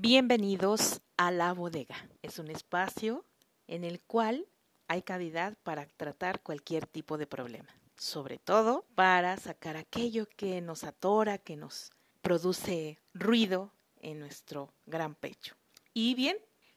Bienvenidos 0.00 1.00
a 1.16 1.32
La 1.32 1.52
Bodega. 1.52 1.96
Es 2.22 2.38
un 2.38 2.52
espacio 2.52 3.24
en 3.66 3.82
el 3.82 4.00
cual 4.00 4.46
hay 4.86 5.02
cavidad 5.02 5.58
para 5.64 5.86
tratar 5.86 6.40
cualquier 6.40 6.86
tipo 6.86 7.18
de 7.18 7.26
problema, 7.26 7.68
sobre 7.96 8.38
todo 8.38 8.86
para 8.94 9.36
sacar 9.38 9.76
aquello 9.76 10.28
que 10.36 10.60
nos 10.60 10.84
atora, 10.84 11.38
que 11.38 11.56
nos 11.56 11.90
produce 12.22 13.00
ruido 13.12 13.72
en 13.96 14.20
nuestro 14.20 14.72
gran 14.86 15.16
pecho. 15.16 15.56
Y 15.94 16.14
bien, 16.14 16.36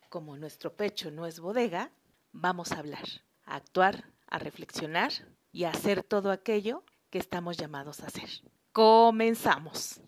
como 0.10 0.36
nuestro 0.36 0.76
pecho 0.76 1.12
no 1.12 1.28
es 1.28 1.40
bodega, 1.40 1.92
vamos 2.32 2.72
a 2.72 2.80
hablar, 2.80 3.06
a 3.46 3.58
actuar, 3.58 4.04
a 4.26 4.40
reflexionar 4.40 5.12
y 5.52 5.66
a 5.66 5.70
hacer 5.70 6.02
todo 6.02 6.32
aquello 6.32 6.84
que 7.12 7.20
estamos 7.20 7.56
llamados 7.56 8.00
a 8.00 8.08
hacer. 8.08 8.30
Comenzamos. 8.72 10.02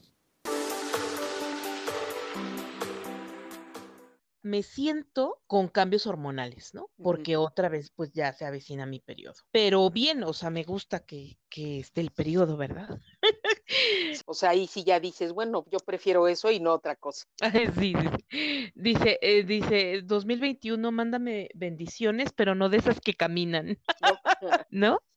Me 4.44 4.62
siento 4.62 5.42
con 5.48 5.70
cambios 5.70 6.06
hormonales, 6.06 6.74
¿no? 6.74 6.90
Porque 7.02 7.38
otra 7.38 7.70
vez 7.70 7.92
pues 7.96 8.12
ya 8.12 8.32
se 8.34 8.46
avecina 8.46 8.86
mi 8.86 9.00
periodo. 9.00 9.36
Pero 9.52 9.90
bien, 9.90 10.24
o 10.24 10.34
sea, 10.34 10.50
me 10.50 10.64
gusta 10.64 11.00
que, 11.06 11.40
que 11.50 11.80
esté 11.80 12.02
el 12.02 12.12
periodo, 12.12 12.58
¿verdad? 12.58 13.00
o 14.26 14.34
sea, 14.34 14.52
ahí 14.52 14.68
sí 14.68 14.84
ya 14.84 15.00
dices, 15.00 15.32
bueno, 15.32 15.66
yo 15.72 15.80
prefiero 15.80 16.28
eso 16.28 16.52
y 16.52 16.60
no 16.60 16.74
otra 16.74 16.96
cosa. 16.96 17.26
sí, 17.82 17.94
dice, 18.76 19.18
eh, 19.22 19.44
dice, 19.44 20.02
2021, 20.04 20.92
mándame 20.92 21.50
bendiciones, 21.56 22.34
pero 22.34 22.54
no 22.54 22.70
de 22.70 22.78
esas 22.78 23.00
que 23.00 23.14
caminan, 23.14 23.80
¿no? 24.70 25.00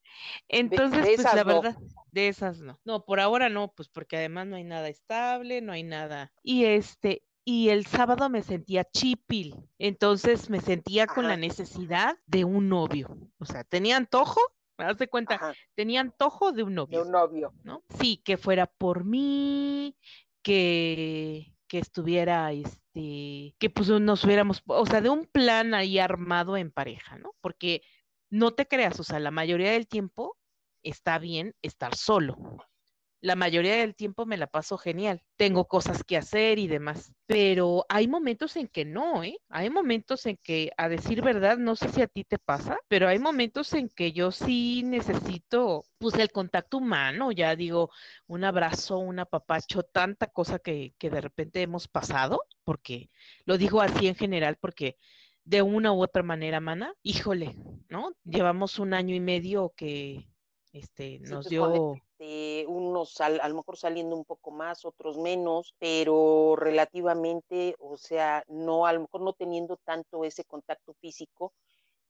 Entonces, 0.49 1.07
pues 1.17 1.35
la 1.35 1.45
verdad, 1.45 1.77
de 2.11 2.29
esas 2.29 2.61
no. 2.61 2.79
No, 2.85 3.05
por 3.05 3.21
ahora 3.21 3.49
no, 3.49 3.73
pues 3.73 3.89
porque 3.89 4.17
además 4.17 4.47
no 4.47 4.57
hay 4.57 4.65
nada 4.65 4.89
estable, 4.89 5.61
no 5.61 5.73
hay 5.73 5.83
nada. 5.83 6.33
Y 6.43 6.65
este, 6.65 7.23
y 7.49 7.69
el 7.69 7.87
sábado 7.87 8.29
me 8.29 8.43
sentía 8.43 8.83
chipil, 8.83 9.55
entonces 9.79 10.51
me 10.51 10.61
sentía 10.61 11.07
con 11.07 11.29
la 11.29 11.37
necesidad 11.37 12.19
de 12.27 12.45
un 12.45 12.69
novio. 12.69 13.17
O 13.39 13.45
sea, 13.45 13.63
tenía 13.63 13.97
antojo, 13.97 14.41
me 14.77 14.85
das 14.85 14.99
de 14.99 15.07
cuenta, 15.07 15.55
tenía 15.77 16.01
antojo 16.01 16.51
de 16.51 16.65
un 16.65 16.75
novio. 16.75 16.99
De 16.99 17.05
un 17.05 17.13
novio. 17.13 17.55
¿no? 17.63 17.85
Sí, 18.01 18.21
que 18.25 18.37
fuera 18.37 18.67
por 18.67 19.05
mí, 19.05 19.97
que, 20.43 21.55
que 21.69 21.79
estuviera, 21.79 22.51
este, 22.51 23.55
que 23.61 23.71
pues 23.73 23.91
nos 23.91 24.25
hubiéramos, 24.25 24.61
o 24.67 24.85
sea, 24.85 25.01
de 25.01 25.11
un 25.11 25.25
plan 25.25 25.73
ahí 25.73 26.01
armado 26.01 26.57
en 26.57 26.73
pareja, 26.73 27.17
¿no? 27.17 27.37
Porque 27.41 27.83
no 28.29 28.55
te 28.55 28.67
creas, 28.67 28.99
o 28.99 29.05
sea, 29.05 29.21
la 29.21 29.31
mayoría 29.31 29.71
del 29.71 29.87
tiempo 29.87 30.37
está 30.83 31.21
bien 31.21 31.55
estar 31.63 31.95
solo 31.95 32.37
la 33.21 33.37
mayoría 33.37 33.77
del 33.77 33.95
tiempo 33.95 34.27
me 34.27 34.37
la 34.37 34.47
paso 34.47 34.79
genial. 34.79 35.23
Tengo 35.37 35.67
cosas 35.67 36.05
que 36.05 36.17
hacer 36.17 36.59
y 36.59 36.69
demás. 36.69 37.13
Pero 37.27 37.85
hay 37.89 38.09
momentos 38.09 38.57
en 38.57 38.69
que 38.69 38.85
no, 38.85 39.25
¿eh? 39.25 39.39
Hay 39.49 39.71
momentos 39.71 40.27
en 40.27 40.37
que, 40.43 40.71
a 40.77 40.89
decir 40.89 41.23
verdad, 41.23 41.59
no 41.59 41.77
sé 41.77 41.89
si 41.89 42.03
a 42.03 42.07
ti 42.07 42.25
te 42.25 42.39
pasa, 42.39 42.79
pero 42.89 43.09
hay 43.09 43.19
momentos 43.19 43.73
en 43.75 43.89
que 43.89 44.13
yo 44.13 44.31
sí 44.31 44.83
necesito, 44.85 45.85
pues, 45.99 46.15
el 46.15 46.31
contacto 46.31 46.79
humano, 46.79 47.33
ya 47.33 47.57
digo, 47.57 47.91
un 48.27 48.45
abrazo, 48.45 48.99
un 48.99 49.19
apapacho, 49.19 49.83
tanta 49.83 50.29
cosa 50.29 50.59
que, 50.59 50.95
que 50.99 51.11
de 51.11 51.21
repente 51.21 51.63
hemos 51.63 51.89
pasado, 51.89 52.43
porque 52.65 53.11
lo 53.45 53.59
digo 53.59 53.81
así 53.81 54.09
en 54.09 54.15
general, 54.15 54.57
porque 54.61 54.97
de 55.45 55.63
una 55.63 55.93
u 55.93 56.03
otra 56.03 56.23
manera, 56.23 56.61
mana, 56.61 56.95
híjole, 57.03 57.55
¿no? 57.89 58.13
Llevamos 58.25 58.79
un 58.79 58.95
año 58.95 59.15
y 59.15 59.21
medio 59.21 59.73
que 59.77 60.29
este, 60.73 61.21
nos 61.21 61.49
dio 61.49 61.95
este, 62.19 62.67
unos 62.67 63.21
a 63.21 63.49
lo 63.49 63.55
mejor 63.55 63.77
saliendo 63.77 64.17
un 64.17 64.25
poco 64.25 64.51
más, 64.51 64.85
otros 64.85 65.19
menos, 65.19 65.75
pero 65.79 66.55
relativamente, 66.57 67.75
o 67.79 67.97
sea, 67.97 68.43
no, 68.49 68.87
a 68.87 68.93
lo 68.93 69.01
mejor 69.01 69.21
no 69.23 69.33
teniendo 69.33 69.77
tanto 69.85 70.25
ese 70.25 70.45
contacto 70.45 70.95
físico, 70.95 71.53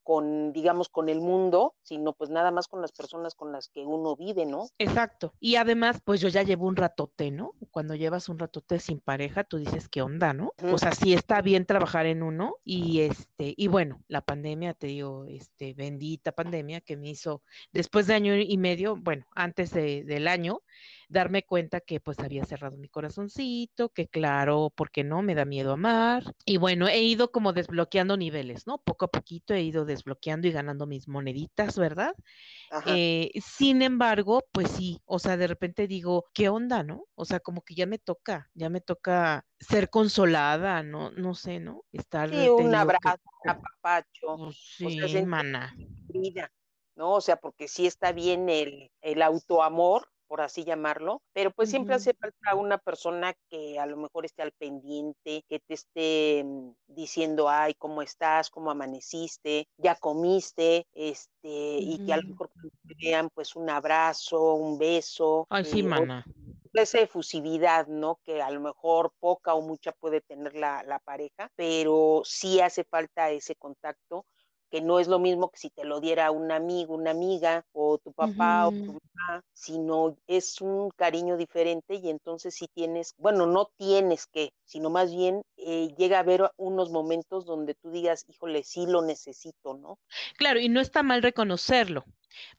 con, 0.07 0.53
digamos, 0.53 0.89
con 0.89 1.09
el 1.09 1.21
mundo, 1.21 1.75
sino 1.83 2.13
pues 2.13 2.31
nada 2.31 2.53
más 2.53 2.69
con 2.69 2.81
las 2.81 2.93
personas 2.93 3.35
con 3.35 3.51
las 3.51 3.67
que 3.67 3.85
uno 3.85 4.15
vive, 4.15 4.47
¿no? 4.47 4.69
Exacto. 4.79 5.35
Y 5.41 5.57
además, 5.57 6.01
pues 6.05 6.21
yo 6.21 6.29
ya 6.29 6.45
llevo 6.45 6.69
un 6.69 6.77
ratote, 6.77 7.33
¿no? 7.33 7.55
Cuando 7.73 7.97
llevas 7.97 8.29
un 8.29 8.39
ratote 8.39 8.79
sin 8.79 9.01
pareja, 9.01 9.43
tú 9.43 9.59
dices, 9.59 9.89
¿qué 9.89 10.03
onda, 10.03 10.33
no? 10.33 10.53
O 10.73 10.79
sea, 10.79 10.93
sí 10.93 11.13
está 11.13 11.43
bien 11.43 11.67
trabajar 11.67 12.07
en 12.07 12.23
uno 12.23 12.55
y 12.63 13.01
este, 13.01 13.53
y 13.57 13.67
bueno, 13.67 14.01
la 14.07 14.21
pandemia, 14.21 14.75
te 14.75 14.87
digo, 14.87 15.25
este, 15.25 15.75
bendita 15.75 16.31
pandemia 16.31 16.81
que 16.83 16.97
me 16.97 17.09
hizo, 17.09 17.43
después 17.73 18.07
de 18.07 18.15
año 18.15 18.37
y 18.37 18.57
medio, 18.59 18.95
bueno, 18.95 19.27
antes 19.35 19.73
de, 19.73 20.05
del 20.05 20.29
año, 20.29 20.63
darme 21.09 21.45
cuenta 21.45 21.81
que 21.81 22.01
pues 22.01 22.19
había 22.19 22.45
cerrado 22.45 22.77
mi 22.77 22.89
corazoncito, 22.89 23.91
que 23.91 24.09
claro, 24.09 24.73
porque 24.75 25.05
no, 25.05 25.23
me 25.23 25.35
da 25.35 25.45
miedo 25.45 25.73
amar. 25.73 26.25
Y 26.45 26.57
bueno, 26.57 26.89
he 26.89 27.01
ido 27.01 27.31
como 27.31 27.53
desbloqueando 27.53 28.17
niveles, 28.17 28.67
¿no? 28.67 28.79
Poco 28.79 29.07
a 29.07 29.09
poquito 29.09 29.55
he 29.55 29.63
ido 29.63 29.85
desbloqueando 29.85 30.49
y 30.49 30.53
ganando 30.53 30.87
mis 30.87 31.09
moneditas, 31.09 31.79
¿verdad? 31.79 32.15
Eh, 32.87 33.31
sin 33.41 33.83
embargo, 33.83 34.45
pues 34.53 34.71
sí, 34.71 35.01
o 35.05 35.19
sea, 35.19 35.37
de 35.37 35.47
repente 35.47 35.87
digo, 35.87 36.27
¿qué 36.33 36.49
onda, 36.49 36.83
no? 36.83 37.07
O 37.15 37.25
sea, 37.25 37.41
como 37.41 37.63
que 37.63 37.75
ya 37.75 37.87
me 37.87 37.99
toca, 37.99 38.51
ya 38.55 38.69
me 38.69 38.81
toca 38.81 39.47
ser 39.61 39.89
consolada, 39.91 40.83
no, 40.83 41.11
no 41.13 41.35
sé, 41.35 41.61
¿no? 41.61 41.85
Estar. 41.93 42.31
Sí, 42.31 42.49
un 42.49 42.75
abrazo, 42.75 43.21
un 43.45 43.51
apapacho. 43.51 44.37
Pues 44.37 44.57
sí, 44.77 45.23
mana. 45.25 45.75
Vida, 46.09 46.53
¿no? 46.97 47.13
O 47.13 47.21
sea, 47.21 47.37
porque 47.37 47.69
sí 47.69 47.87
está 47.87 48.13
bien 48.13 48.49
el, 48.49 48.91
el 49.01 49.23
autoamor, 49.23 50.09
por 50.27 50.41
así 50.41 50.65
llamarlo, 50.65 51.23
pero 51.33 51.51
pues 51.51 51.71
siempre 51.71 51.95
hace 51.95 52.15
falta 52.15 52.55
una 52.55 52.79
persona 52.79 53.35
que 53.49 53.79
a 53.79 53.87
lo 53.87 53.97
mejor 53.97 54.25
esté 54.25 54.43
al 54.43 54.53
pendiente, 54.53 55.45
que 55.49 55.61
te 55.61 55.75
esté 55.75 56.43
mm, 56.45 56.73
diciendo, 56.87 57.49
ay, 57.49 57.75
¿cómo 57.75 58.03
estás? 58.03 58.51
¿Cómo 58.51 58.71
amaneciste? 58.71 59.67
¿Ya 59.77 59.95
comiste? 59.95 60.87
Este, 60.93 61.79
y 61.79 62.05
que 62.05 62.13
a 62.13 62.19
lo 62.19 62.29
mejor 62.29 62.51
vean 63.01 63.31
pues 63.35 63.57
un 63.57 63.71
abrazo, 63.71 64.55
un 64.55 64.79
beso. 64.79 65.47
Ay, 65.51 65.65
sí, 65.65 65.81
eh, 65.81 65.85
mana. 65.85 66.25
Esa 66.73 67.01
efusividad, 67.01 67.87
¿no? 67.87 68.21
Que 68.23 68.43
a 68.43 68.51
lo 68.51 68.61
mejor 68.61 69.11
poca 69.19 69.55
o 69.55 69.63
mucha 69.63 69.93
puede 69.93 70.21
tener 70.21 70.55
la, 70.55 70.83
la 70.83 70.99
pareja, 70.99 71.51
pero 71.57 72.21
sí 72.23 72.61
hace 72.61 72.85
falta 72.85 73.31
ese 73.31 73.55
contacto 73.57 74.27
que 74.71 74.81
no 74.81 74.99
es 74.99 75.09
lo 75.09 75.19
mismo 75.19 75.51
que 75.51 75.59
si 75.59 75.71
te 75.71 75.85
lo 75.85 76.01
diera 76.01 76.31
un 76.31 76.51
amigo, 76.51 76.95
una 76.95 77.11
amiga 77.11 77.65
o 77.73 77.99
tu 77.99 78.13
papá 78.13 78.67
o 78.67 78.73
tu 78.73 78.93
mamá, 78.93 79.43
sino 79.53 80.17
es 80.27 80.61
un 80.61 80.91
cariño 80.91 81.37
diferente 81.37 81.95
y 81.95 82.09
entonces 82.11 82.55
sí 82.55 82.67
tienes, 82.75 83.15
bueno, 83.19 83.47
no 83.47 83.71
tienes 83.77 84.27
que, 84.27 84.51
sino 84.65 84.91
más 84.91 85.15
bien 85.15 85.43
eh, 85.57 85.89
llega 85.97 86.19
a 86.19 86.21
haber 86.21 86.51
unos 86.57 86.91
momentos 86.91 87.47
donde 87.47 87.75
tú 87.75 87.91
digas, 87.91 88.25
híjole, 88.29 88.63
sí 88.63 88.87
lo 88.87 89.03
necesito, 89.03 89.75
¿no? 89.75 89.99
Claro, 90.37 90.61
y 90.61 90.69
no 90.69 90.81
está 90.81 91.03
mal 91.03 91.23
reconocerlo. 91.23 92.05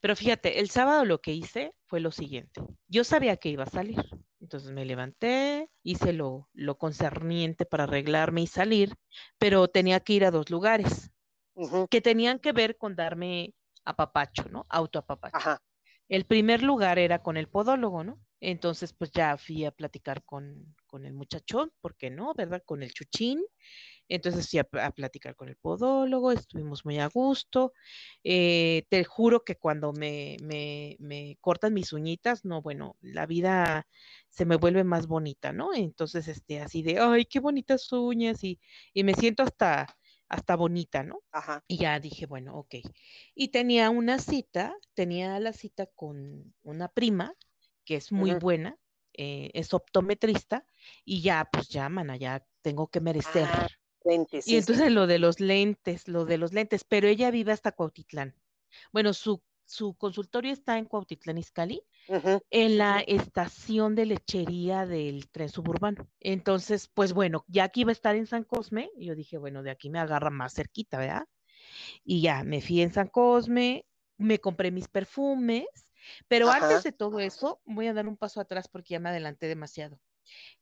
Pero 0.01 0.16
fíjate, 0.16 0.59
el 0.59 0.69
sábado 0.69 1.06
lo 1.06 1.19
que 1.19 1.34
hice 1.34 1.74
fue 1.85 2.00
lo 2.00 2.12
siguiente. 2.12 2.62
Yo 2.88 3.03
sabía 3.03 3.38
que 3.38 3.50
iba 3.50 3.63
a 3.63 3.69
salir. 3.69 4.03
Entonces 4.39 4.72
me 4.72 4.85
levanté, 4.85 5.69
hice 5.84 6.13
lo, 6.13 6.50
lo 6.53 6.78
concerniente 6.78 7.66
para 7.66 7.84
arreglarme 7.84 8.41
y 8.41 8.47
salir, 8.47 8.94
pero 9.38 9.68
tenía 9.68 10.00
que 10.00 10.13
ir 10.13 10.25
a 10.25 10.31
dos 10.31 10.50
lugares 10.50 11.12
que 11.90 12.01
tenían 12.01 12.40
que 12.40 12.51
ver 12.51 12.78
con 12.78 12.95
darme 12.95 13.53
apapacho, 13.85 14.44
¿no? 14.50 14.66
Autoapapacho. 14.69 15.38
Ajá. 15.38 15.62
El 16.09 16.25
primer 16.25 16.63
lugar 16.63 17.00
era 17.00 17.22
con 17.22 17.38
el 17.38 17.47
podólogo, 17.47 18.03
¿no? 18.03 18.19
Entonces, 18.40 18.94
pues 18.94 19.12
ya 19.12 19.38
fui 19.38 19.66
a 19.66 19.72
platicar 19.72 20.23
con, 20.23 20.75
con 20.85 21.06
el 21.06 21.13
muchachón, 21.13 21.72
¿por 21.81 21.95
qué 21.95 22.09
no? 22.09 22.34
¿Verdad? 22.35 22.62
Con 22.66 22.84
el 22.84 22.94
chuchín. 22.94 23.44
Entonces 24.09 24.50
fui 24.50 24.59
a, 24.59 24.91
platicar 24.91 25.35
con 25.35 25.50
el 25.50 25.57
podólogo, 25.57 26.31
estuvimos 26.31 26.85
muy 26.85 27.00
a 27.00 27.07
gusto. 27.07 27.74
Eh, 28.24 28.85
te 28.89 29.03
juro 29.03 29.44
que 29.44 29.56
cuando 29.57 29.91
me, 29.91 30.38
me, 30.41 30.95
me, 31.00 31.38
cortan 31.41 31.74
mis 31.74 31.91
uñitas, 31.91 32.45
no, 32.45 32.62
bueno, 32.62 32.95
la 33.01 33.25
vida 33.25 33.85
se 34.29 34.45
me 34.45 34.56
vuelve 34.56 34.84
más 34.85 35.07
bonita, 35.07 35.51
¿no? 35.51 35.74
Entonces, 35.74 36.28
este, 36.29 36.62
así 36.62 36.84
de, 36.84 37.00
ay, 37.00 37.25
qué 37.25 37.39
bonitas 37.39 37.91
uñas, 37.91 38.44
y, 38.44 38.59
y 38.94 39.03
me 39.03 39.13
siento 39.13 39.44
hasta 39.44 39.88
hasta 40.29 40.56
bonita, 40.56 41.03
¿no? 41.03 41.24
Ajá. 41.31 41.63
Y 41.68 41.77
ya 41.77 42.00
dije, 42.00 42.25
bueno, 42.25 42.56
ok. 42.57 42.75
Y 43.35 43.50
tenía 43.50 43.89
una 43.89 44.19
cita, 44.19 44.75
tenía 44.94 45.39
la 45.39 45.53
cita 45.53 45.85
con 45.85 46.53
una 46.63 46.88
prima, 46.89 47.33
que 47.85 47.95
es 47.95 48.12
muy 48.12 48.33
buena, 48.33 48.77
eh, 49.13 49.51
es 49.53 49.74
optometrista, 49.74 50.65
y 51.06 51.21
ya, 51.21 51.47
pues 51.51 51.69
ya, 51.69 51.89
mana, 51.89 52.18
ya 52.18 52.45
tengo 52.62 52.88
que 52.88 53.00
merecer. 53.00 53.47
Ah, 53.47 53.68
lentes. 54.03 54.47
Y 54.47 54.57
entonces 54.57 54.91
lo 54.91 55.07
de 55.07 55.19
los 55.19 55.39
lentes, 55.39 56.07
lo 56.07 56.25
de 56.25 56.38
los 56.38 56.53
lentes, 56.53 56.83
pero 56.83 57.07
ella 57.07 57.31
vive 57.31 57.51
hasta 57.51 57.71
Cuautitlán. 57.71 58.35
Bueno, 58.91 59.13
su, 59.13 59.41
su 59.68 59.96
consultorio 59.96 60.52
está 60.54 60.78
en 60.78 60.86
Cuautitlán 60.86 61.38
Izcalli, 61.38 61.84
en 62.50 62.78
la 62.78 63.02
estación 63.02 63.96
de 63.96 64.06
lechería 64.08 64.86
del 64.86 65.30
tren 65.30 65.50
suburbano. 65.50 66.10
Entonces, 66.19 66.90
pues 66.94 67.14
bueno, 67.14 67.46
ya 67.48 67.66
aquí 67.66 67.81
iba 67.81 67.92
a 67.92 67.94
estar 67.94 68.16
en 68.16 68.28
San 68.28 68.44
Cosme, 68.44 68.92
yo 68.98 69.16
dije, 69.16 69.38
bueno, 69.38 69.64
de 69.64 69.72
aquí 69.72 69.90
me 69.90 70.00
agarra 70.00 70.30
más 70.30 70.54
cerquita, 70.54 70.98
¿verdad? 70.98 71.28
Y 72.04 72.22
ya 72.22 72.44
me 72.44 72.62
fui 72.62 72.81
en 72.81 72.94
San 72.94 73.08
Cosme, 73.10 73.86
me 74.18 74.40
compré 74.40 74.72
mis 74.72 74.88
perfumes, 74.88 75.66
pero 76.28 76.50
antes 76.52 76.84
de 76.84 76.92
todo 76.94 77.19
eso, 77.19 77.62
voy 77.66 77.88
a 77.88 77.94
dar 77.94 78.08
un 78.08 78.18
paso 78.18 78.42
atrás 78.42 78.68
porque 78.68 78.94
ya 78.94 79.00
me 79.00 79.10
adelanté 79.10 79.48
demasiado. 79.48 80.00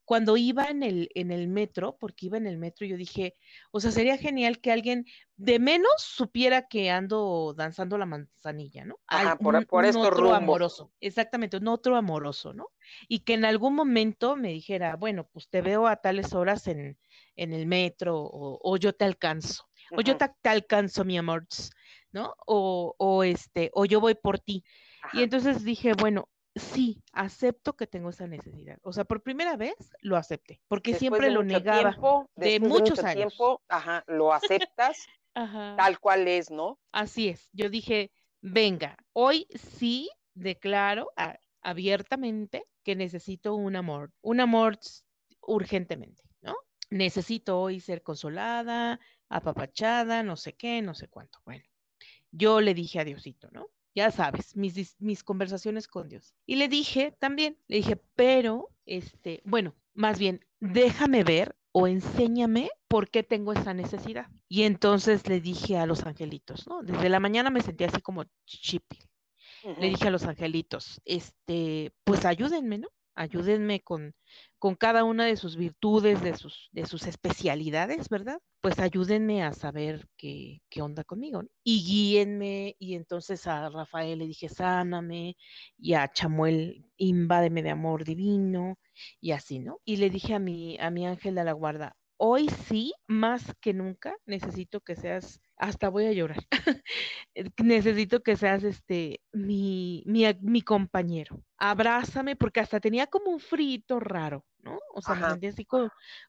Cuando 0.06 0.36
iba 0.36 0.66
en 0.66 0.84
el, 0.84 1.10
en 1.14 1.32
el 1.32 1.48
metro, 1.48 1.96
porque 1.98 2.26
iba 2.26 2.38
en 2.38 2.46
el 2.46 2.58
metro, 2.58 2.86
yo 2.86 2.96
dije, 2.96 3.34
o 3.72 3.80
sea, 3.80 3.90
sería 3.90 4.16
genial 4.16 4.60
que 4.60 4.70
alguien 4.70 5.04
de 5.36 5.58
menos 5.58 5.90
supiera 5.98 6.68
que 6.68 6.90
ando 6.90 7.54
danzando 7.56 7.98
la 7.98 8.06
manzanilla, 8.06 8.84
¿no? 8.84 9.00
Ajá, 9.08 9.36
por, 9.36 9.66
por 9.66 9.84
un 9.84 9.96
otro 9.96 10.32
amoroso, 10.32 10.92
exactamente, 11.00 11.56
un 11.56 11.66
otro 11.66 11.96
amoroso, 11.96 12.52
¿no? 12.52 12.68
Y 13.08 13.20
que 13.20 13.34
en 13.34 13.44
algún 13.44 13.74
momento 13.74 14.36
me 14.36 14.50
dijera, 14.50 14.94
bueno, 14.94 15.28
pues 15.32 15.48
te 15.48 15.60
veo 15.60 15.88
a 15.88 15.96
tales 15.96 16.34
horas 16.34 16.68
en, 16.68 16.96
en 17.34 17.52
el 17.52 17.66
metro 17.66 18.16
o, 18.16 18.76
yo 18.76 18.92
te 18.92 19.04
alcanzo, 19.04 19.68
o 19.90 20.02
yo 20.02 20.16
te, 20.16 20.30
alcanzo, 20.48 21.04
mi 21.04 21.18
amor, 21.18 21.48
¿no? 22.12 22.32
O, 22.46 22.94
o, 22.96 23.24
este, 23.24 23.70
o 23.74 23.84
yo 23.84 24.00
voy 24.00 24.14
por 24.14 24.38
ti. 24.38 24.64
Y 25.12 25.22
entonces 25.22 25.64
dije, 25.64 25.94
bueno, 25.94 26.28
sí, 26.56 27.02
acepto 27.12 27.76
que 27.76 27.86
tengo 27.86 28.10
esa 28.10 28.26
necesidad. 28.26 28.78
O 28.82 28.92
sea, 28.92 29.04
por 29.04 29.22
primera 29.22 29.56
vez 29.56 29.76
lo 30.00 30.16
acepté, 30.16 30.60
porque 30.68 30.94
siempre 30.94 31.30
lo 31.30 31.42
negaba. 31.44 31.96
de 32.34 32.60
muchos 32.60 32.98
años. 33.04 33.34
Tiempo, 33.34 33.62
ajá, 33.68 34.02
lo 34.06 34.32
aceptas 34.32 35.06
tal 35.76 36.00
cual 36.00 36.26
es, 36.26 36.50
¿no? 36.50 36.78
Así 36.92 37.28
es. 37.28 37.48
Yo 37.52 37.68
dije, 37.68 38.10
venga, 38.40 38.96
hoy 39.12 39.46
sí 39.78 40.10
declaro 40.34 41.12
abiertamente 41.62 42.64
que 42.82 42.96
necesito 42.96 43.54
un 43.54 43.76
amor, 43.76 44.12
un 44.22 44.40
amor 44.40 44.78
urgentemente, 45.42 46.22
¿no? 46.40 46.54
Necesito 46.90 47.60
hoy 47.60 47.80
ser 47.80 48.02
consolada, 48.02 49.00
apapachada, 49.28 50.22
no 50.22 50.36
sé 50.36 50.54
qué, 50.54 50.82
no 50.82 50.94
sé 50.94 51.08
cuánto. 51.08 51.40
Bueno, 51.44 51.64
yo 52.30 52.60
le 52.60 52.74
dije 52.74 53.00
a 53.00 53.04
Diosito, 53.04 53.48
¿no? 53.50 53.68
Ya 53.96 54.10
sabes, 54.10 54.54
mis, 54.54 55.00
mis 55.00 55.24
conversaciones 55.24 55.88
con 55.88 56.08
Dios. 56.08 56.34
Y 56.44 56.56
le 56.56 56.68
dije 56.68 57.16
también, 57.18 57.58
le 57.66 57.78
dije, 57.78 57.96
pero, 58.14 58.68
este, 58.84 59.40
bueno, 59.46 59.74
más 59.94 60.18
bien, 60.18 60.44
déjame 60.60 61.24
ver 61.24 61.56
o 61.72 61.88
enséñame 61.88 62.70
por 62.88 63.08
qué 63.08 63.22
tengo 63.22 63.54
esa 63.54 63.72
necesidad. 63.72 64.26
Y 64.48 64.64
entonces 64.64 65.26
le 65.28 65.40
dije 65.40 65.78
a 65.78 65.86
los 65.86 66.04
angelitos, 66.04 66.68
¿no? 66.68 66.82
Desde 66.82 67.08
la 67.08 67.20
mañana 67.20 67.48
me 67.48 67.62
sentía 67.62 67.86
así 67.88 68.02
como 68.02 68.24
chipi. 68.44 68.98
Le 69.80 69.88
dije 69.88 70.08
a 70.08 70.10
los 70.10 70.24
angelitos, 70.24 71.00
este, 71.04 71.92
pues 72.04 72.24
ayúdenme, 72.24 72.78
¿no? 72.78 72.88
Ayúdenme 73.16 73.80
con, 73.80 74.14
con 74.58 74.76
cada 74.76 75.04
una 75.04 75.24
de 75.26 75.36
sus 75.36 75.56
virtudes, 75.56 76.22
de 76.22 76.36
sus, 76.36 76.68
de 76.72 76.86
sus 76.86 77.06
especialidades, 77.06 78.08
¿verdad? 78.08 78.38
Pues 78.60 78.78
ayúdenme 78.78 79.42
a 79.42 79.52
saber 79.52 80.08
qué, 80.16 80.62
qué 80.68 80.82
onda 80.82 81.02
conmigo, 81.04 81.42
¿no? 81.42 81.48
Y 81.64 81.84
guíenme, 81.84 82.76
y 82.78 82.94
entonces 82.94 83.46
a 83.46 83.68
Rafael 83.70 84.18
le 84.20 84.26
dije, 84.26 84.48
sáname, 84.48 85.36
y 85.78 85.94
a 85.94 86.12
Chamuel, 86.12 86.86
invádeme 86.96 87.62
de 87.62 87.70
amor 87.70 88.04
divino, 88.04 88.78
y 89.20 89.32
así, 89.32 89.58
¿no? 89.58 89.80
Y 89.84 89.96
le 89.96 90.10
dije 90.10 90.34
a 90.34 90.38
mi, 90.38 90.78
a 90.78 90.90
mi 90.90 91.06
ángel 91.06 91.34
de 91.34 91.44
la 91.44 91.52
guarda, 91.52 91.96
hoy 92.16 92.48
sí, 92.48 92.92
más 93.06 93.54
que 93.60 93.74
nunca, 93.74 94.14
necesito 94.26 94.80
que 94.80 94.96
seas, 94.96 95.40
hasta 95.56 95.88
voy 95.88 96.06
a 96.06 96.12
llorar, 96.12 96.44
necesito 97.62 98.22
que 98.22 98.36
seas 98.36 98.64
este, 98.64 99.20
mi, 99.32 100.02
mi, 100.06 100.24
mi, 100.40 100.62
compañero. 100.62 101.42
Abrázame, 101.58 102.36
porque 102.36 102.60
hasta 102.60 102.80
tenía 102.80 103.06
como 103.06 103.30
un 103.30 103.40
frito 103.40 104.00
raro, 104.00 104.44
¿no? 104.66 104.80
O 104.94 105.00
sea, 105.00 105.14
me 105.14 105.28
sentía 105.30 105.50
así 105.50 105.64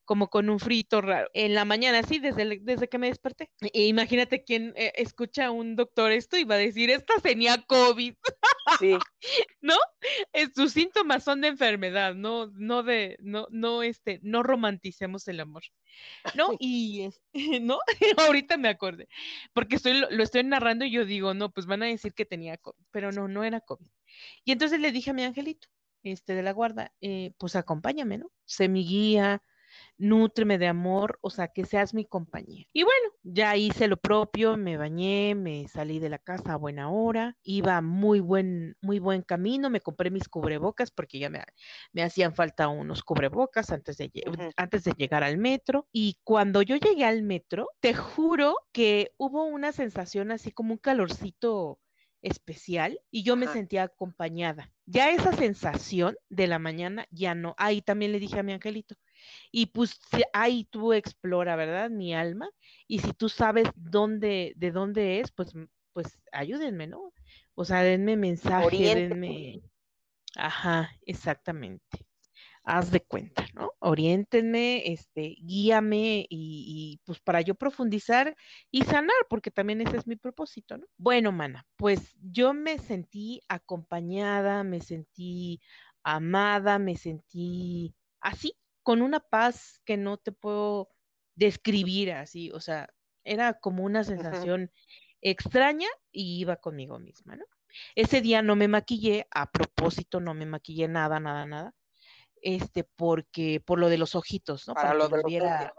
como, 0.06 0.30
con 0.30 0.50
un 0.50 0.60
frito 0.60 1.02
raro. 1.02 1.28
En 1.34 1.56
la 1.56 1.66
mañana, 1.66 2.04
sí, 2.04 2.20
desde, 2.20 2.60
desde 2.62 2.88
que 2.88 3.00
me 3.00 3.08
desperté. 3.08 3.50
E 3.74 3.88
imagínate 3.88 4.44
quién 4.44 4.74
eh, 4.76 4.94
escucha 4.96 5.48
a 5.48 5.52
un 5.52 5.76
doctor 5.76 6.12
esto 6.12 6.38
y 6.38 6.44
va 6.44 6.56
a 6.56 6.60
decir, 6.60 6.92
esta 6.92 7.16
tenía 7.22 7.62
COVID. 7.64 8.14
Sí. 8.80 8.98
¿No? 9.62 9.76
sus 10.56 10.72
síntomas 10.72 11.24
son 11.24 11.42
de 11.42 11.48
enfermedad, 11.48 12.14
no, 12.14 12.48
no 12.54 12.84
de, 12.84 13.18
no, 13.20 13.48
no, 13.50 13.82
este, 13.82 14.20
no 14.22 14.44
romanticemos 14.44 15.28
el 15.28 15.40
amor. 15.40 15.64
¿No? 16.36 16.50
Y, 16.60 17.10
¿no? 17.62 17.80
Ahorita 18.18 18.58
me 18.58 18.70
acordé, 18.70 19.08
porque 19.54 19.78
estoy, 19.78 19.94
lo, 19.94 20.24
estoy 20.24 20.44
narrando 20.44 20.86
y 20.86 20.92
yo 20.92 21.06
digo, 21.06 21.34
no, 21.34 21.52
pues 21.52 21.66
van 21.66 21.84
a 21.84 21.88
decir 21.88 22.14
que 22.14 22.26
tenía 22.26 22.58
COVID, 22.58 22.86
pero 22.92 23.12
no, 23.12 23.28
no 23.28 23.44
era 23.44 23.62
COVID. 23.62 23.90
Y 24.44 24.52
entonces 24.52 24.80
le 24.80 24.92
dije 24.92 25.12
a 25.12 25.14
mi 25.14 25.24
angelito, 25.24 25.68
este, 26.12 26.34
de 26.34 26.44
la 26.44 26.54
guarda, 26.54 26.94
eh, 27.02 27.34
pues 27.38 27.56
acompáñame, 27.56 28.18
¿no? 28.18 28.32
Sé 28.46 28.70
mi 28.70 28.86
guía, 28.86 29.42
nútreme 29.98 30.58
de 30.58 30.68
amor, 30.68 31.18
o 31.22 31.30
sea, 31.30 31.48
que 31.50 31.66
seas 31.66 31.94
mi 31.94 32.06
compañía. 32.06 32.66
Y 32.74 32.84
bueno, 32.84 33.10
ya 33.24 33.56
hice 33.56 33.88
lo 33.88 33.98
propio, 33.98 34.58
me 34.58 34.78
bañé, 34.78 35.36
me 35.36 35.68
salí 35.68 36.00
de 36.00 36.10
la 36.10 36.20
casa 36.20 36.54
a 36.54 36.58
buena 36.58 36.90
hora, 36.90 37.38
iba 37.44 37.82
muy 37.82 38.20
buen, 38.20 38.76
muy 38.82 39.00
buen 39.00 39.22
camino, 39.22 39.70
me 39.70 39.82
compré 39.82 40.12
mis 40.12 40.30
cubrebocas 40.30 40.92
porque 40.92 41.20
ya 41.20 41.30
me, 41.30 41.44
me 41.94 42.04
hacían 42.04 42.34
falta 42.34 42.68
unos 42.68 43.04
cubrebocas 43.04 43.72
antes 43.72 43.98
de, 43.98 44.12
antes 44.56 44.84
de 44.84 44.94
llegar 44.98 45.24
al 45.24 45.38
metro. 45.38 45.88
Y 45.92 46.18
cuando 46.24 46.62
yo 46.62 46.76
llegué 46.76 47.06
al 47.06 47.24
metro, 47.24 47.70
te 47.80 47.94
juro 47.94 48.56
que 48.72 49.12
hubo 49.18 49.46
una 49.46 49.72
sensación 49.72 50.32
así 50.32 50.52
como 50.52 50.74
un 50.74 50.80
calorcito 50.80 51.80
especial 52.22 53.00
y 53.12 53.24
yo 53.24 53.36
me 53.36 53.48
sentía 53.48 53.84
acompañada. 53.84 54.72
Ya 54.86 55.12
esa 55.12 55.34
sensación 55.34 56.18
de 56.30 56.48
la 56.48 56.60
mañana 56.60 57.08
ya 57.12 57.36
no. 57.36 57.56
Ahí 57.58 57.82
también 57.82 58.12
le 58.12 58.20
dije 58.20 58.40
a 58.40 58.44
mi 58.44 58.54
angelito, 58.54 58.96
y 59.52 59.68
pues 59.68 60.00
ahí 60.34 60.66
tú 60.66 60.94
explora, 60.94 61.56
¿verdad? 61.56 61.90
Mi 61.90 62.14
alma. 62.14 62.50
Y 62.88 63.00
si 63.00 63.14
tú 63.14 63.30
sabes 63.30 63.68
dónde, 63.76 64.54
de 64.56 64.72
dónde 64.72 65.20
es, 65.20 65.32
pues, 65.32 65.54
pues 65.94 66.20
ayúdenme, 66.32 66.88
¿no? 66.88 67.14
O 67.56 67.66
sea, 67.66 67.82
denme 67.84 68.18
mensaje, 68.18 68.96
denme. 68.96 69.62
Ajá, 70.36 70.92
exactamente. 71.06 72.07
Haz 72.70 72.92
de 72.92 73.00
cuenta, 73.00 73.46
¿no? 73.54 73.72
Oriéntenme, 73.80 74.92
este, 74.92 75.38
guíame 75.40 76.26
y, 76.30 76.98
y, 77.00 77.00
pues 77.06 77.22
para 77.22 77.40
yo 77.40 77.56
profundizar 77.56 78.36
y 78.72 78.84
sanar, 78.84 79.16
porque 79.30 79.52
también 79.52 79.80
ese 79.80 79.96
es 79.96 80.06
mi 80.06 80.18
propósito, 80.18 80.78
¿no? 80.78 80.86
Bueno, 80.98 81.32
mana, 81.32 81.66
pues 81.78 82.14
yo 82.20 82.54
me 82.54 82.78
sentí 82.78 83.40
acompañada, 83.48 84.66
me 84.66 84.82
sentí 84.82 85.62
amada, 86.04 86.78
me 86.78 86.98
sentí 86.98 87.96
así, 88.20 88.54
con 88.84 89.02
una 89.02 89.22
paz 89.22 89.80
que 89.86 89.96
no 89.96 90.18
te 90.18 90.34
puedo 90.34 90.90
describir 91.36 92.12
así, 92.12 92.52
o 92.52 92.60
sea, 92.60 92.90
era 93.24 93.54
como 93.54 93.86
una 93.86 94.04
sensación 94.04 94.72
extraña 95.22 95.88
y 96.12 96.42
iba 96.42 96.58
conmigo 96.58 97.00
misma, 97.00 97.38
¿no? 97.38 97.46
Ese 97.96 98.20
día 98.20 98.42
no 98.42 98.58
me 98.58 98.68
maquillé, 98.68 99.26
a 99.32 99.50
propósito 99.52 100.20
no 100.20 100.34
me 100.34 100.46
maquillé 100.46 100.90
nada, 100.90 101.22
nada, 101.22 101.46
nada, 101.46 101.74
este, 102.42 102.84
porque 102.84 103.62
por 103.66 103.80
lo 103.80 103.90
de 103.90 103.98
los 103.98 104.16
ojitos, 104.16 104.68
¿no? 104.68 104.74
Para, 104.74 104.92
que 104.92 104.98
los 104.98 105.24
viera, 105.24 105.74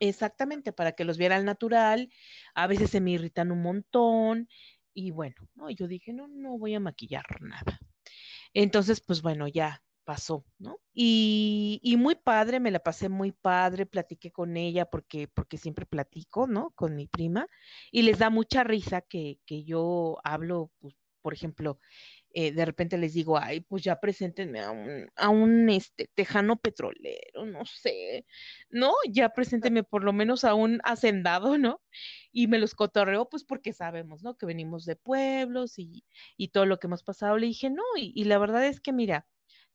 exactamente, 0.00 0.72
para 0.72 0.92
que 0.92 1.04
los 1.04 1.18
viera 1.18 1.36
al 1.36 1.44
natural, 1.44 2.10
a 2.54 2.66
veces 2.66 2.90
se 2.90 3.00
me 3.00 3.12
irritan 3.12 3.52
un 3.52 3.62
montón, 3.62 4.48
y 4.94 5.10
bueno, 5.10 5.36
¿no? 5.54 5.70
Yo 5.70 5.88
dije, 5.88 6.12
no, 6.12 6.28
no 6.28 6.58
voy 6.58 6.74
a 6.74 6.80
maquillar 6.80 7.24
nada. 7.40 7.78
Entonces, 8.54 9.00
pues 9.00 9.22
bueno, 9.22 9.48
ya 9.48 9.82
pasó, 10.04 10.44
¿no? 10.58 10.78
Y, 10.92 11.80
y, 11.82 11.96
muy 11.96 12.16
padre, 12.16 12.60
me 12.60 12.70
la 12.70 12.80
pasé 12.80 13.08
muy 13.08 13.32
padre, 13.32 13.86
platiqué 13.86 14.30
con 14.32 14.56
ella 14.56 14.84
porque, 14.86 15.28
porque 15.28 15.58
siempre 15.58 15.86
platico, 15.86 16.46
¿no? 16.46 16.72
Con 16.74 16.96
mi 16.96 17.06
prima 17.06 17.46
y 17.90 18.02
les 18.02 18.18
da 18.18 18.30
mucha 18.30 18.64
risa 18.64 19.00
que, 19.00 19.38
que 19.46 19.64
yo 19.64 20.18
hablo, 20.24 20.70
pues, 20.80 20.94
por 21.22 21.32
ejemplo, 21.34 21.78
eh, 22.34 22.52
de 22.52 22.64
repente 22.64 22.98
les 22.98 23.14
digo, 23.14 23.38
ay, 23.38 23.60
pues 23.60 23.82
ya 23.82 24.00
preséntenme 24.00 24.60
a 24.60 24.70
un, 24.70 25.08
a 25.16 25.28
un 25.28 25.68
este, 25.70 26.08
tejano 26.14 26.56
petrolero, 26.60 27.46
no 27.46 27.64
sé, 27.64 28.26
¿no? 28.70 28.92
Ya 29.08 29.30
preséntenme 29.30 29.84
por 29.84 30.04
lo 30.04 30.12
menos 30.12 30.44
a 30.44 30.54
un 30.54 30.80
hacendado, 30.84 31.58
¿no? 31.58 31.82
Y 32.32 32.46
me 32.48 32.58
los 32.58 32.74
cotorreo, 32.74 33.28
pues 33.28 33.44
porque 33.44 33.72
sabemos, 33.72 34.22
¿no? 34.22 34.36
Que 34.36 34.46
venimos 34.46 34.84
de 34.84 34.96
pueblos 34.96 35.78
y, 35.78 36.04
y 36.36 36.48
todo 36.48 36.66
lo 36.66 36.78
que 36.78 36.86
hemos 36.88 37.02
pasado. 37.04 37.38
Le 37.38 37.46
dije, 37.48 37.70
no, 37.70 37.82
y, 37.96 38.12
y 38.14 38.24
la 38.24 38.38
verdad 38.38 38.66
es 38.66 38.80
que, 38.80 38.92
mira, 38.92 39.26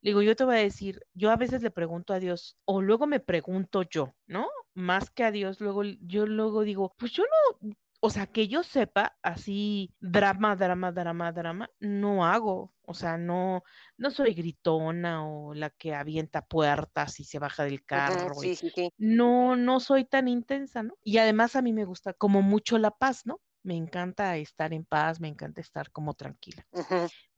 le 0.01 0.11
digo, 0.11 0.21
yo 0.21 0.35
te 0.35 0.43
voy 0.43 0.55
a 0.55 0.59
decir, 0.59 1.01
yo 1.13 1.31
a 1.31 1.37
veces 1.37 1.61
le 1.63 1.71
pregunto 1.71 2.13
a 2.13 2.19
Dios, 2.19 2.57
o 2.65 2.81
luego 2.81 3.07
me 3.07 3.19
pregunto 3.19 3.83
yo, 3.83 4.15
¿no? 4.27 4.47
Más 4.73 5.09
que 5.09 5.23
a 5.23 5.31
Dios, 5.31 5.59
luego 5.59 5.83
yo 5.83 6.27
luego 6.27 6.63
digo, 6.63 6.93
pues 6.97 7.11
yo 7.13 7.23
no, 7.61 7.75
o 7.99 8.09
sea, 8.09 8.27
que 8.27 8.47
yo 8.47 8.63
sepa, 8.63 9.17
así, 9.23 9.93
drama, 9.99 10.55
drama, 10.55 10.91
drama, 10.91 11.31
drama, 11.31 11.69
no 11.79 12.25
hago. 12.25 12.73
O 12.83 12.93
sea, 12.93 13.17
no, 13.17 13.63
no 13.97 14.11
soy 14.11 14.33
gritona 14.33 15.27
o 15.27 15.53
la 15.53 15.71
que 15.71 15.95
avienta 15.95 16.45
puertas 16.45 17.19
y 17.19 17.23
se 17.23 17.39
baja 17.39 17.63
del 17.63 17.83
carro. 17.83 18.33
sí, 18.35 18.55
sí, 18.55 18.69
sí. 18.73 18.93
No, 18.97 19.55
no 19.55 19.79
soy 19.79 20.05
tan 20.05 20.27
intensa, 20.27 20.83
¿no? 20.83 20.95
Y 21.03 21.17
además 21.17 21.55
a 21.55 21.61
mí 21.61 21.73
me 21.73 21.85
gusta 21.85 22.13
como 22.13 22.41
mucho 22.41 22.77
la 22.77 22.91
paz, 22.91 23.25
¿no? 23.25 23.41
Me 23.63 23.75
encanta 23.75 24.37
estar 24.37 24.73
en 24.73 24.85
paz, 24.85 25.19
me 25.19 25.27
encanta 25.27 25.59
estar 25.59 25.91
como 25.91 26.13
tranquila. 26.13 26.65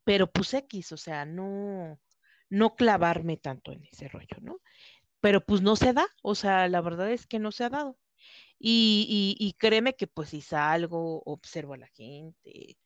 Pero 0.03 0.31
pues 0.31 0.53
X, 0.53 0.91
o 0.91 0.97
sea, 0.97 1.25
no, 1.25 1.99
no 2.49 2.75
clavarme 2.75 3.37
tanto 3.37 3.71
en 3.71 3.85
ese 3.85 4.07
rollo, 4.09 4.37
¿no? 4.41 4.59
Pero 5.21 5.43
pues 5.45 5.61
no 5.61 5.75
se 5.75 5.93
da, 5.93 6.05
o 6.21 6.35
sea, 6.35 6.67
la 6.67 6.81
verdad 6.81 7.11
es 7.11 7.27
que 7.27 7.39
no 7.39 7.51
se 7.51 7.63
ha 7.63 7.69
dado. 7.69 7.97
Y, 8.59 9.35
y, 9.39 9.53
créeme 9.53 9.95
que 9.95 10.07
pues 10.07 10.29
si 10.29 10.41
salgo, 10.41 11.21
observo 11.25 11.73
a 11.75 11.77
la 11.77 11.87
gente, 11.87 12.77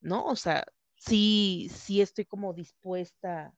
¿no? 0.00 0.24
O 0.26 0.36
sea, 0.36 0.64
sí, 0.96 1.70
sí 1.72 2.00
estoy 2.00 2.24
como 2.24 2.52
dispuesta 2.52 3.54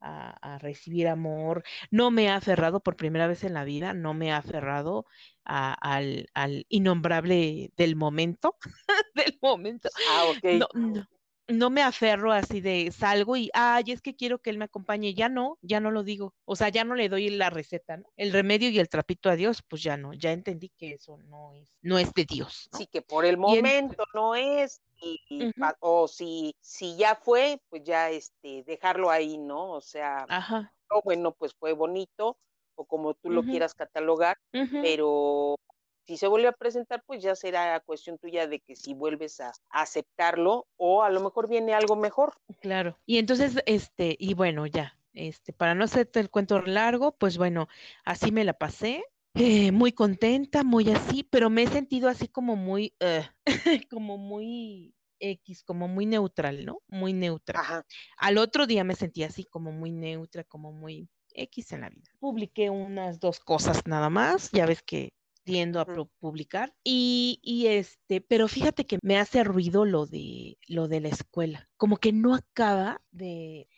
a, 0.00 0.58
recibir 0.58 1.08
amor, 1.08 1.64
no 1.90 2.10
me 2.10 2.28
ha 2.28 2.36
aferrado 2.36 2.80
por 2.80 2.96
primera 2.96 3.26
vez 3.26 3.44
en 3.44 3.54
la 3.54 3.64
vida, 3.64 3.94
no 3.94 4.14
me 4.14 4.32
ha 4.32 4.38
aferrado 4.38 5.06
al, 5.44 6.28
al, 6.34 6.66
innombrable 6.68 7.72
del 7.76 7.94
momento, 7.96 8.56
del 9.14 9.38
momento. 9.42 9.88
Ah, 10.10 10.24
ok. 10.24 10.44
no, 10.58 10.68
no 10.74 11.06
me 11.48 11.82
aferro 11.82 12.32
así 12.32 12.60
de 12.60 12.90
salgo 12.92 13.36
y, 13.36 13.50
ay, 13.52 13.84
es 13.88 14.00
que 14.00 14.14
quiero 14.14 14.40
que 14.40 14.50
él 14.50 14.58
me 14.58 14.64
acompañe, 14.64 15.14
ya 15.14 15.28
no, 15.28 15.58
ya 15.60 15.80
no 15.80 15.90
lo 15.90 16.02
digo, 16.02 16.34
o 16.44 16.56
sea, 16.56 16.68
ya 16.68 16.84
no 16.84 16.94
le 16.94 17.08
doy 17.08 17.30
la 17.30 17.50
receta, 17.50 17.96
¿no? 17.96 18.04
El 18.16 18.32
remedio 18.32 18.68
y 18.70 18.78
el 18.78 18.88
trapito 18.88 19.28
a 19.28 19.36
Dios, 19.36 19.62
pues 19.68 19.82
ya 19.82 19.96
no, 19.96 20.12
ya 20.12 20.32
entendí 20.32 20.70
que 20.70 20.92
eso 20.92 21.18
no 21.18 21.54
es, 21.54 21.68
no 21.82 21.98
es 21.98 22.12
de 22.14 22.24
Dios. 22.24 22.68
Sí, 22.76 22.86
que 22.86 23.02
por 23.02 23.24
el 23.24 23.36
momento 23.36 24.04
no 24.14 24.34
es, 24.34 24.80
y, 25.00 25.50
o 25.80 26.06
si, 26.08 26.54
si 26.60 26.96
ya 26.96 27.16
fue, 27.16 27.60
pues 27.68 27.82
ya 27.84 28.10
este, 28.10 28.62
dejarlo 28.64 29.10
ahí, 29.10 29.36
¿no? 29.36 29.72
O 29.72 29.80
sea, 29.80 30.24
Ajá. 30.28 30.72
bueno, 31.04 31.32
pues 31.32 31.54
fue 31.54 31.72
bonito, 31.72 32.38
o 32.74 32.84
como 32.84 33.14
tú 33.14 33.30
lo 33.30 33.42
quieras 33.42 33.74
catalogar, 33.74 34.38
pero 34.80 35.56
si 36.04 36.16
se 36.16 36.26
vuelve 36.26 36.48
a 36.48 36.52
presentar, 36.52 37.02
pues 37.06 37.22
ya 37.22 37.34
será 37.34 37.80
cuestión 37.80 38.18
tuya 38.18 38.46
de 38.46 38.60
que 38.60 38.76
si 38.76 38.94
vuelves 38.94 39.40
a, 39.40 39.52
aceptarlo 39.70 40.66
o 40.76 41.02
a 41.02 41.10
lo 41.10 41.20
mejor 41.20 41.48
viene 41.48 41.74
algo 41.74 41.96
mejor. 41.96 42.34
Claro. 42.60 42.98
Y 43.06 43.18
entonces, 43.18 43.62
este, 43.66 44.16
y 44.18 44.34
bueno, 44.34 44.66
ya, 44.66 44.98
este, 45.12 45.52
para 45.52 45.74
no 45.74 45.84
hacerte 45.84 46.20
el 46.20 46.30
cuento 46.30 46.60
largo, 46.62 47.12
pues 47.12 47.38
bueno, 47.38 47.68
así 48.04 48.32
me 48.32 48.44
la 48.44 48.54
pasé. 48.54 49.04
Eh, 49.34 49.72
muy 49.72 49.92
contenta, 49.92 50.62
muy 50.62 50.90
así, 50.90 51.22
pero 51.22 51.48
me 51.48 51.62
he 51.62 51.66
sentido 51.66 52.10
así 52.10 52.28
como 52.28 52.54
muy, 52.54 52.94
eh, 53.00 53.26
como 53.90 54.18
muy 54.18 54.94
X, 55.20 55.62
como 55.62 55.88
muy 55.88 56.04
neutral, 56.04 56.66
¿no? 56.66 56.82
Muy 56.88 57.14
neutra. 57.14 57.60
Ajá. 57.60 57.86
Al 58.18 58.36
otro 58.36 58.66
día 58.66 58.84
me 58.84 58.94
sentí 58.94 59.22
así 59.22 59.44
como 59.44 59.72
muy 59.72 59.90
neutra, 59.90 60.44
como 60.44 60.70
muy 60.72 61.08
X 61.34 61.72
en 61.72 61.80
la 61.82 61.88
vida. 61.88 62.10
Publiqué 62.18 62.68
unas 62.68 63.20
dos 63.20 63.40
cosas 63.40 63.86
nada 63.86 64.10
más, 64.10 64.50
ya 64.50 64.66
ves 64.66 64.82
que 64.82 65.14
tiendo 65.44 65.80
a 65.80 65.86
publicar 66.20 66.74
y, 66.84 67.40
y, 67.42 67.66
este, 67.66 68.20
pero 68.20 68.48
fíjate 68.48 68.86
que 68.86 68.98
me 69.02 69.18
hace 69.18 69.44
ruido 69.44 69.84
lo 69.84 70.06
de 70.06 70.58
lo 70.68 70.88
de 70.88 71.00
la 71.00 71.08
escuela, 71.08 71.68
como 71.76 71.96
que 71.96 72.12
no 72.12 72.34
acaba 72.34 73.02
de 73.10 73.68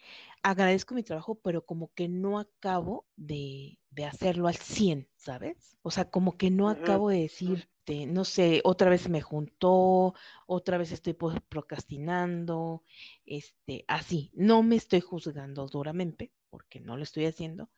agradezco 0.43 0.95
mi 0.95 1.03
trabajo, 1.03 1.37
pero 1.37 1.65
como 1.65 1.91
que 1.95 2.07
no 2.09 2.39
acabo 2.39 3.07
de, 3.17 3.79
de 3.91 4.05
hacerlo 4.05 4.47
al 4.47 4.57
100, 4.57 5.09
¿sabes? 5.17 5.79
O 5.83 5.91
sea, 5.91 6.11
como 6.11 6.37
que 6.37 6.51
no 6.51 6.69
acabo 6.69 7.09
de 7.09 7.23
decir, 7.23 7.67
no 8.09 8.25
sé, 8.25 8.61
otra 8.65 8.91
vez 8.91 9.09
me 9.09 9.21
juntó, 9.21 10.15
otra 10.47 10.79
vez 10.79 10.93
estoy 10.93 11.15
procrastinando, 11.15 12.83
este, 13.25 13.85
así, 13.89 14.31
no 14.35 14.63
me 14.63 14.77
estoy 14.77 15.01
juzgando 15.01 15.67
duramente, 15.67 16.31
porque 16.51 16.81
no 16.81 16.97
lo 16.97 17.03
estoy 17.03 17.27
haciendo, 17.27 17.71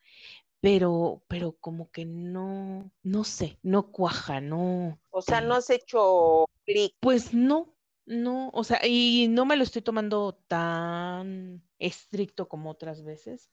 pero, 0.60 1.22
pero 1.28 1.52
como 1.52 1.90
que 1.90 2.04
no, 2.04 2.90
no 3.02 3.25
sé, 3.25 3.58
no 3.62 3.90
cuaja, 3.90 4.40
no. 4.40 5.00
O 5.10 5.22
sea, 5.22 5.40
no 5.40 5.54
has 5.54 5.70
hecho 5.70 6.46
clic. 6.64 6.94
Pues 7.00 7.34
no, 7.34 7.76
no, 8.04 8.50
o 8.52 8.64
sea, 8.64 8.80
y 8.86 9.28
no 9.28 9.44
me 9.44 9.56
lo 9.56 9.62
estoy 9.62 9.82
tomando 9.82 10.34
tan 10.48 11.62
estricto 11.78 12.48
como 12.48 12.70
otras 12.70 13.04
veces, 13.04 13.50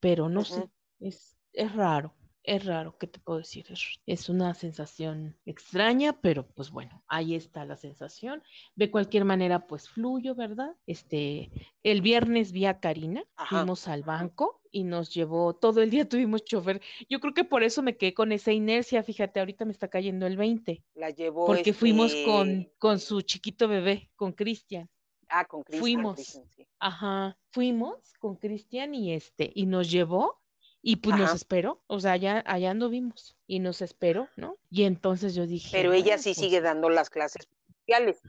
pero 0.00 0.28
no 0.28 0.44
sé, 0.44 0.70
es, 1.00 1.38
es 1.52 1.74
raro 1.74 2.14
es 2.42 2.64
raro, 2.64 2.96
¿qué 2.98 3.06
te 3.06 3.20
puedo 3.20 3.38
decir? 3.38 3.66
Es, 4.06 4.28
una 4.28 4.54
sensación 4.54 5.36
extraña, 5.44 6.20
pero 6.20 6.46
pues 6.46 6.70
bueno, 6.70 7.02
ahí 7.06 7.34
está 7.34 7.64
la 7.64 7.76
sensación. 7.76 8.42
De 8.74 8.90
cualquier 8.90 9.24
manera, 9.24 9.66
pues 9.66 9.88
fluyo, 9.88 10.34
¿verdad? 10.34 10.74
Este, 10.86 11.50
el 11.82 12.00
viernes 12.00 12.52
vi 12.52 12.66
a 12.66 12.80
Karina, 12.80 13.24
fuimos 13.48 13.88
al 13.88 14.02
banco 14.02 14.60
y 14.70 14.84
nos 14.84 15.12
llevó, 15.12 15.54
todo 15.54 15.82
el 15.82 15.90
día 15.90 16.08
tuvimos 16.08 16.44
chofer. 16.44 16.80
Yo 17.08 17.20
creo 17.20 17.34
que 17.34 17.44
por 17.44 17.62
eso 17.62 17.82
me 17.82 17.96
quedé 17.96 18.14
con 18.14 18.32
esa 18.32 18.52
inercia, 18.52 19.02
fíjate, 19.02 19.40
ahorita 19.40 19.64
me 19.64 19.72
está 19.72 19.88
cayendo 19.88 20.26
el 20.26 20.36
20. 20.36 20.82
La 20.94 21.10
llevó. 21.10 21.46
Porque 21.46 21.72
fuimos 21.72 22.14
con, 22.24 22.50
este 22.50 22.74
con 22.78 22.98
su 23.00 23.20
chiquito 23.22 23.68
bebé, 23.68 24.10
con 24.16 24.32
Cristian. 24.32 24.88
Ah, 25.28 25.44
con 25.44 25.62
Cristian. 25.62 25.80
Fuimos. 25.80 26.40
Ajá, 26.78 27.38
fuimos 27.50 28.14
con 28.18 28.36
Cristian 28.36 28.94
y 28.94 29.12
este, 29.12 29.52
y 29.54 29.66
nos 29.66 29.90
llevó 29.90 30.39
y 30.82 30.96
pues 30.96 31.16
nos 31.16 31.34
esperó, 31.34 31.82
o 31.86 32.00
sea, 32.00 32.12
allá, 32.12 32.42
allá 32.46 32.70
anduvimos 32.70 33.36
y 33.46 33.58
nos 33.58 33.82
esperó, 33.82 34.28
¿no? 34.36 34.56
Y 34.70 34.84
entonces 34.84 35.34
yo 35.34 35.46
dije. 35.46 35.68
Pero 35.72 35.92
ella 35.92 36.16
sí 36.18 36.34
sigue 36.34 36.60
dando 36.60 36.88
las 36.88 37.10
clases 37.10 37.46
sociales. 37.80 38.22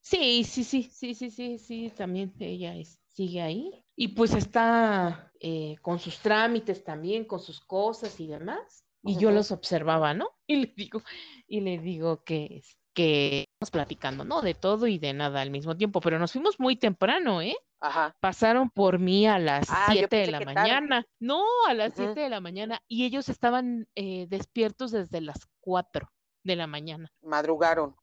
Sí, 0.00 0.44
sí, 0.44 0.64
sí, 0.64 0.90
sí, 0.90 1.14
sí, 1.14 1.30
sí, 1.30 1.58
sí, 1.58 1.92
también 1.94 2.32
ella 2.38 2.74
sigue 3.08 3.42
ahí. 3.42 3.84
Y 3.94 4.08
pues 4.08 4.34
está 4.34 5.30
eh, 5.40 5.76
con 5.82 5.98
sus 5.98 6.18
trámites 6.20 6.82
también, 6.82 7.24
con 7.26 7.40
sus 7.40 7.60
cosas 7.60 8.18
y 8.20 8.26
demás. 8.26 8.84
Y 9.02 9.16
yo 9.16 9.30
los 9.30 9.50
observaba, 9.50 10.14
¿no? 10.14 10.30
Y 10.46 10.56
le 10.56 10.72
digo, 10.74 11.02
y 11.46 11.60
le 11.60 11.78
digo 11.78 12.24
que, 12.24 12.62
que 12.94 13.44
estamos 13.60 13.70
platicando, 13.70 14.24
¿no? 14.24 14.40
De 14.40 14.54
todo 14.54 14.86
y 14.86 14.98
de 14.98 15.12
nada 15.12 15.42
al 15.42 15.50
mismo 15.50 15.76
tiempo, 15.76 16.00
pero 16.00 16.18
nos 16.18 16.32
fuimos 16.32 16.58
muy 16.58 16.76
temprano, 16.76 17.42
¿eh? 17.42 17.56
Ajá. 17.80 18.14
Pasaron 18.20 18.68
por 18.68 18.98
mí 18.98 19.26
a 19.26 19.38
las 19.38 19.66
7 19.88 20.04
ah, 20.04 20.18
de 20.18 20.26
la 20.30 20.40
mañana. 20.40 21.06
No, 21.18 21.44
a 21.66 21.74
las 21.74 21.94
7 21.94 22.20
de 22.20 22.28
la 22.28 22.40
mañana. 22.40 22.82
Y 22.88 23.06
ellos 23.06 23.28
estaban 23.28 23.88
eh, 23.94 24.26
despiertos 24.28 24.90
desde 24.90 25.20
las 25.22 25.48
4 25.60 26.12
de 26.44 26.56
la 26.56 26.66
mañana. 26.66 27.10
Madrugaron. 27.22 27.96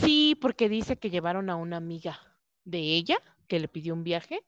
Sí, 0.00 0.38
porque 0.40 0.70
dice 0.70 0.98
que 0.98 1.10
llevaron 1.10 1.50
a 1.50 1.56
una 1.56 1.76
amiga 1.76 2.18
de 2.64 2.78
ella 2.78 3.18
que 3.46 3.60
le 3.60 3.68
pidió 3.68 3.92
un 3.92 4.04
viaje, 4.04 4.40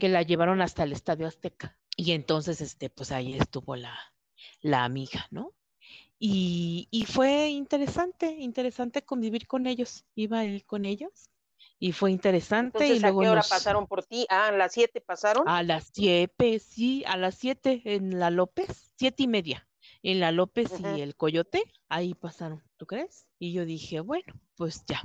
que 0.00 0.08
la 0.08 0.22
llevaron 0.22 0.62
hasta 0.62 0.84
el 0.84 0.92
Estadio 0.92 1.26
Azteca. 1.26 1.76
Y 1.94 2.12
entonces, 2.12 2.62
este, 2.62 2.88
pues 2.88 3.12
ahí 3.12 3.36
estuvo 3.36 3.76
la, 3.76 3.94
la 4.62 4.84
amiga, 4.84 5.26
¿no? 5.30 5.52
Y, 6.18 6.88
y 6.90 7.04
fue 7.04 7.48
interesante, 7.48 8.30
interesante 8.30 9.04
convivir 9.04 9.46
con 9.46 9.66
ellos. 9.66 10.06
Iba 10.14 10.44
él 10.44 10.64
con 10.64 10.86
ellos 10.86 11.28
y 11.78 11.92
fue 11.92 12.10
interesante. 12.10 12.86
y 12.86 12.98
luego 12.98 13.20
¿A 13.20 13.24
qué 13.24 13.30
hora 13.30 13.42
pasaron 13.48 13.86
por 13.86 14.04
ti? 14.04 14.26
Ah, 14.28 14.48
a 14.48 14.52
las 14.52 14.72
siete 14.72 15.00
pasaron. 15.00 15.48
A 15.48 15.62
las 15.62 15.90
siete, 15.92 16.58
sí, 16.58 17.04
a 17.06 17.16
las 17.16 17.36
siete 17.36 17.82
en 17.84 18.18
la 18.18 18.30
López, 18.30 18.92
siete 18.96 19.24
y 19.24 19.28
media. 19.28 19.68
En 20.02 20.20
la 20.20 20.32
López 20.32 20.72
y 20.80 21.00
el 21.00 21.16
Coyote, 21.16 21.62
ahí 21.88 22.14
pasaron, 22.14 22.62
¿tú 22.76 22.86
crees? 22.86 23.26
Y 23.38 23.52
yo 23.52 23.64
dije, 23.64 24.00
bueno, 24.00 24.32
pues 24.56 24.84
ya. 24.86 25.02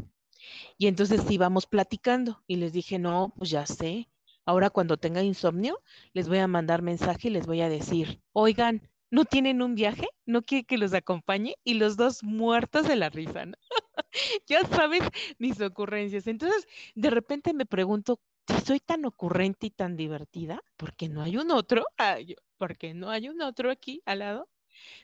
Y 0.78 0.88
entonces 0.88 1.30
íbamos 1.30 1.66
platicando 1.66 2.44
y 2.48 2.58
les 2.58 2.74
dije, 2.74 3.00
no, 3.00 3.34
pues 3.38 3.50
ya 3.50 3.66
sé. 3.66 4.10
Ahora 4.46 4.70
cuando 4.70 4.98
tenga 4.98 5.24
insomnio, 5.24 5.82
les 6.12 6.28
voy 6.28 6.40
a 6.40 6.48
mandar 6.48 6.82
mensaje 6.82 7.30
y 7.30 7.32
les 7.32 7.46
voy 7.46 7.62
a 7.62 7.70
decir, 7.70 8.22
oigan, 8.34 8.90
¿no 9.10 9.26
tienen 9.26 9.62
un 9.62 9.74
viaje? 9.76 10.08
¿No 10.26 10.42
quiere 10.42 10.66
que 10.66 10.78
los 10.78 10.94
acompañe? 10.94 11.56
Y 11.64 11.76
los 11.76 11.96
dos 11.98 12.24
muertos 12.24 12.88
de 12.88 12.96
la 12.96 13.10
risa, 13.10 13.46
¿no? 13.46 13.56
ya 14.48 14.66
sabes 14.66 15.02
mis 15.38 15.60
ocurrencias. 15.62 16.28
Entonces, 16.28 16.68
de 16.96 17.10
repente 17.10 17.54
me 17.54 17.66
pregunto, 17.66 18.20
si 18.48 18.60
soy 18.66 18.80
tan 18.80 19.06
ocurrente 19.06 19.68
y 19.68 19.72
tan 19.72 19.96
divertida, 19.96 20.62
¿por 20.78 20.96
qué 20.96 21.10
no 21.10 21.22
hay 21.22 21.38
un 21.38 21.52
otro? 21.52 21.86
Ah, 21.98 22.18
¿Por 22.58 22.78
qué 22.78 22.94
no 22.94 23.10
hay 23.10 23.30
un 23.30 23.42
otro 23.42 23.72
aquí 23.72 24.02
al 24.06 24.20
lado? 24.20 24.50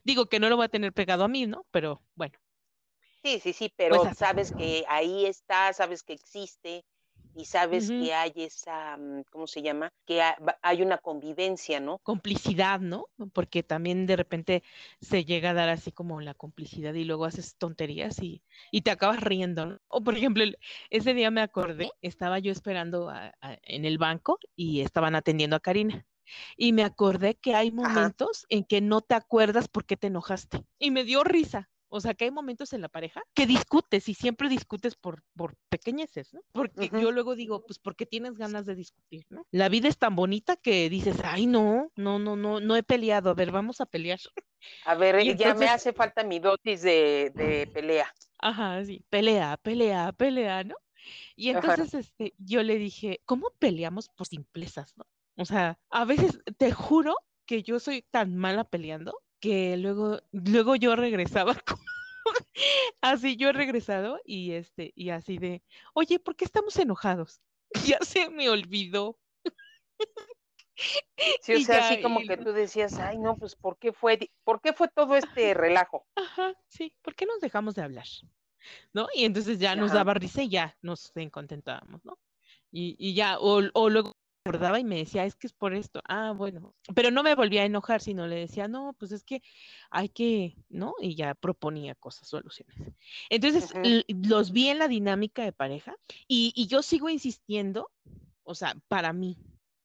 Digo 0.03 0.27
que 0.27 0.39
no 0.39 0.49
lo 0.49 0.57
va 0.57 0.65
a 0.65 0.69
tener 0.69 0.93
pegado 0.93 1.23
a 1.23 1.27
mí, 1.27 1.45
¿no? 1.45 1.65
Pero 1.71 2.01
bueno. 2.15 2.39
Sí, 3.23 3.39
sí, 3.39 3.53
sí, 3.53 3.73
pero 3.75 4.01
pues 4.01 4.17
sabes 4.17 4.51
que 4.51 4.85
ahí 4.87 5.25
está, 5.25 5.73
sabes 5.73 6.03
que 6.03 6.13
existe, 6.13 6.85
y 7.39 7.45
sabes 7.45 7.89
que 7.89 8.13
hay 8.13 8.33
esa, 8.35 8.97
mm, 8.97 9.23
¿cómo 9.31 9.47
se 9.47 9.61
llama? 9.61 9.93
Que 10.05 10.21
hay 10.61 10.81
una 10.81 10.97
convivencia, 10.97 11.79
¿no? 11.79 11.99
Complicidad, 11.99 12.81
¿no? 12.81 13.07
Porque 13.33 13.63
también 13.63 14.05
de 14.05 14.17
repente 14.17 14.63
se 14.99 15.23
llega 15.23 15.51
a 15.51 15.53
dar 15.53 15.69
así 15.69 15.91
como 15.93 16.19
la 16.19 16.33
complicidad 16.33 16.93
y 16.93 17.05
luego 17.05 17.25
haces 17.25 17.55
tonterías 17.55 18.21
y, 18.21 18.43
y 18.71 18.81
te 18.81 18.91
acabas 18.91 19.21
riendo, 19.21 19.65
¿no? 19.65 19.79
O 19.87 20.03
por 20.03 20.17
ejemplo, 20.17 20.43
ese 20.89 21.13
día 21.13 21.31
me 21.31 21.41
acordé, 21.41 21.91
estaba 22.01 22.39
yo 22.39 22.51
esperando 22.51 23.11
en 23.63 23.85
el 23.85 23.97
banco 23.97 24.37
y 24.55 24.81
estaban 24.81 25.15
atendiendo 25.15 25.55
a 25.55 25.61
Karina. 25.61 26.05
Y 26.57 26.73
me 26.73 26.83
acordé 26.83 27.35
que 27.35 27.55
hay 27.55 27.71
momentos 27.71 28.45
en 28.49 28.63
que 28.63 28.81
no 28.81 29.01
te 29.01 29.15
acuerdas 29.15 29.67
por 29.67 29.85
qué 29.85 29.97
te 29.97 30.07
enojaste. 30.07 30.63
Y 30.77 30.91
me 30.91 31.03
dio 31.03 31.23
risa. 31.23 31.69
O 31.89 31.99
sea, 31.99 32.13
que 32.13 32.25
hay 32.25 32.31
momentos 32.31 32.71
en 32.73 32.81
la 32.81 32.89
pareja 32.89 33.21
que 33.33 33.47
discutes 33.47 34.07
y 34.09 34.13
siempre 34.13 34.47
discutes 34.47 34.95
por, 34.95 35.23
por 35.35 35.55
pequeñeces, 35.69 36.33
¿no? 36.33 36.41
Porque 36.51 36.89
yo 36.89 37.11
luego 37.11 37.35
digo, 37.35 37.65
pues 37.65 37.79
porque 37.79 38.05
tienes 38.05 38.37
ganas 38.37 38.65
de 38.65 38.75
discutir, 38.75 39.25
¿no? 39.29 39.45
La 39.51 39.69
vida 39.69 39.87
es 39.87 39.97
tan 39.97 40.15
bonita 40.15 40.55
que 40.55 40.89
dices, 40.89 41.17
ay, 41.23 41.47
no, 41.47 41.91
no, 41.95 42.19
no, 42.19 42.35
no, 42.35 42.59
no 42.59 42.75
he 42.75 42.83
peleado, 42.83 43.31
a 43.31 43.33
ver, 43.33 43.51
vamos 43.51 43.81
a 43.81 43.85
pelear. 43.85 44.19
A 44.85 44.95
ver, 44.95 45.23
ya 45.35 45.55
me 45.55 45.67
hace 45.67 45.93
falta 45.93 46.23
mi 46.23 46.39
dosis 46.39 46.81
de, 46.81 47.31
de 47.33 47.67
pelea. 47.73 48.13
Ajá, 48.37 48.83
sí, 48.85 49.03
pelea, 49.09 49.57
pelea, 49.57 50.11
pelea, 50.11 50.63
¿no? 50.63 50.75
Y 51.35 51.49
entonces 51.49 51.93
este, 51.93 52.33
yo 52.37 52.63
le 52.63 52.77
dije, 52.77 53.21
¿cómo 53.25 53.51
peleamos 53.59 54.09
por 54.09 54.27
simplezas, 54.27 54.95
no? 54.97 55.05
O 55.37 55.45
sea, 55.45 55.79
a 55.89 56.05
veces 56.05 56.39
te 56.57 56.71
juro 56.71 57.15
que 57.45 57.63
yo 57.63 57.79
soy 57.79 58.03
tan 58.11 58.35
mala 58.35 58.65
peleando 58.65 59.17
que 59.39 59.77
luego, 59.77 60.19
luego 60.31 60.75
yo 60.75 60.95
regresaba 60.95 61.55
así 63.01 63.35
yo 63.35 63.49
he 63.49 63.53
regresado 63.53 64.19
y 64.25 64.51
este, 64.51 64.91
y 64.95 65.09
así 65.09 65.37
de, 65.37 65.63
oye, 65.93 66.19
¿por 66.19 66.35
qué 66.35 66.45
estamos 66.45 66.77
enojados? 66.77 67.41
Ya 67.85 67.99
se 68.01 68.29
me 68.29 68.49
olvidó. 68.49 69.19
Sí, 71.41 71.55
o 71.55 71.59
sea, 71.59 71.89
así 71.89 72.01
como 72.01 72.21
que 72.21 72.37
tú 72.37 72.51
decías, 72.51 72.97
ay, 72.99 73.17
no, 73.17 73.35
pues, 73.35 73.55
¿por 73.55 73.77
qué 73.77 73.91
fue, 73.91 74.17
por 74.43 74.61
qué 74.61 74.73
fue 74.73 74.87
todo 74.87 75.15
este 75.17 75.53
relajo? 75.53 76.05
Ajá, 76.15 76.53
sí, 76.67 76.93
¿por 77.01 77.15
qué 77.15 77.25
nos 77.25 77.41
dejamos 77.41 77.75
de 77.75 77.83
hablar? 77.83 78.07
¿No? 78.93 79.07
Y 79.13 79.25
entonces 79.25 79.59
ya 79.59 79.75
nos 79.75 79.91
daba 79.91 80.13
risa 80.13 80.41
y 80.41 80.49
ya 80.49 80.77
nos 80.81 81.11
contentábamos, 81.31 82.03
¿no? 82.05 82.17
Y, 82.71 82.95
y 82.97 83.13
ya, 83.13 83.39
o, 83.39 83.61
o 83.73 83.89
luego 83.89 84.15
acordaba 84.43 84.79
y 84.79 84.83
me 84.83 84.97
decía, 84.97 85.25
es 85.25 85.35
que 85.35 85.47
es 85.47 85.53
por 85.53 85.73
esto. 85.73 86.01
Ah, 86.07 86.33
bueno, 86.35 86.75
pero 86.95 87.11
no 87.11 87.23
me 87.23 87.35
volvía 87.35 87.61
a 87.61 87.65
enojar, 87.65 88.01
sino 88.01 88.27
le 88.27 88.35
decía, 88.37 88.67
no, 88.67 88.93
pues 88.97 89.11
es 89.11 89.23
que 89.23 89.41
hay 89.89 90.09
que, 90.09 90.55
¿no? 90.69 90.95
Y 90.99 91.15
ya 91.15 91.35
proponía 91.35 91.95
cosas, 91.95 92.27
soluciones. 92.27 92.75
Entonces, 93.29 93.73
los 94.07 94.51
vi 94.51 94.69
en 94.69 94.79
la 94.79 94.87
dinámica 94.87 95.43
de 95.43 95.51
pareja 95.51 95.95
y, 96.27 96.53
y 96.55 96.67
yo 96.67 96.81
sigo 96.81 97.09
insistiendo, 97.09 97.91
o 98.43 98.55
sea, 98.55 98.75
para 98.87 99.13
mí, 99.13 99.37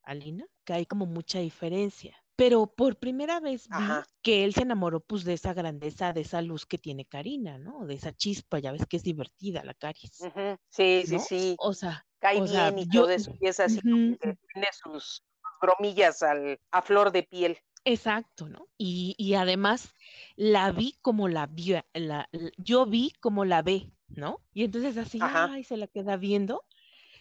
Alina, 0.02 0.46
que 0.64 0.72
hay 0.72 0.86
como 0.86 1.06
mucha 1.06 1.38
diferencia. 1.40 2.16
Pero 2.36 2.66
por 2.66 2.96
primera 2.96 3.38
vez 3.38 3.68
vi 3.68 3.86
que 4.20 4.44
él 4.44 4.54
se 4.54 4.62
enamoró 4.62 4.98
pues 4.98 5.22
de 5.22 5.34
esa 5.34 5.54
grandeza, 5.54 6.12
de 6.12 6.22
esa 6.22 6.42
luz 6.42 6.66
que 6.66 6.78
tiene 6.78 7.04
Karina, 7.04 7.58
¿no? 7.58 7.86
De 7.86 7.94
esa 7.94 8.12
chispa, 8.12 8.58
ya 8.58 8.72
ves 8.72 8.86
que 8.86 8.96
es 8.96 9.04
divertida 9.04 9.62
la 9.62 9.74
Caris. 9.74 10.20
Sí, 10.68 11.04
sí, 11.06 11.18
sí. 11.20 11.54
O 11.60 11.74
sea, 11.74 12.04
cae 12.24 12.40
bien 12.40 12.78
y 12.78 12.88
todo 12.88 13.10
eso, 13.10 13.34
y 13.38 13.48
es 13.48 13.60
así 13.60 13.80
que 13.82 14.16
tiene 14.54 14.68
sus 14.82 15.22
bromillas 15.60 16.22
al, 16.22 16.58
a 16.70 16.80
flor 16.80 17.12
de 17.12 17.22
piel. 17.22 17.58
Exacto, 17.84 18.48
¿no? 18.48 18.66
Y, 18.78 19.14
y 19.18 19.34
además 19.34 19.92
la 20.34 20.72
vi 20.72 20.96
como 21.02 21.28
la 21.28 21.46
vio, 21.46 21.84
la, 21.92 22.30
yo 22.56 22.86
vi 22.86 23.12
como 23.20 23.44
la 23.44 23.60
ve, 23.60 23.90
¿no? 24.08 24.40
Y 24.54 24.64
entonces 24.64 24.96
así, 24.96 25.18
ay, 25.20 25.64
se 25.64 25.76
la 25.76 25.86
queda 25.86 26.16
viendo. 26.16 26.64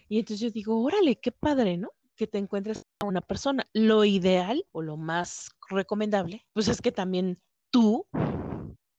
Y 0.08 0.20
entonces 0.20 0.40
yo 0.40 0.52
digo, 0.52 0.82
órale, 0.82 1.18
qué 1.18 1.34
padre, 1.34 1.76
¿no? 1.76 1.92
que 2.16 2.28
te 2.28 2.38
encuentres 2.38 2.86
a 3.00 3.06
una 3.06 3.22
persona. 3.22 3.68
Lo 3.74 4.06
ideal 4.06 4.64
o 4.72 4.84
lo 4.84 4.96
más 4.96 5.50
recomendable, 5.68 6.46
pues 6.54 6.68
es 6.68 6.80
que 6.80 6.92
también 6.92 7.42
tú 7.72 8.06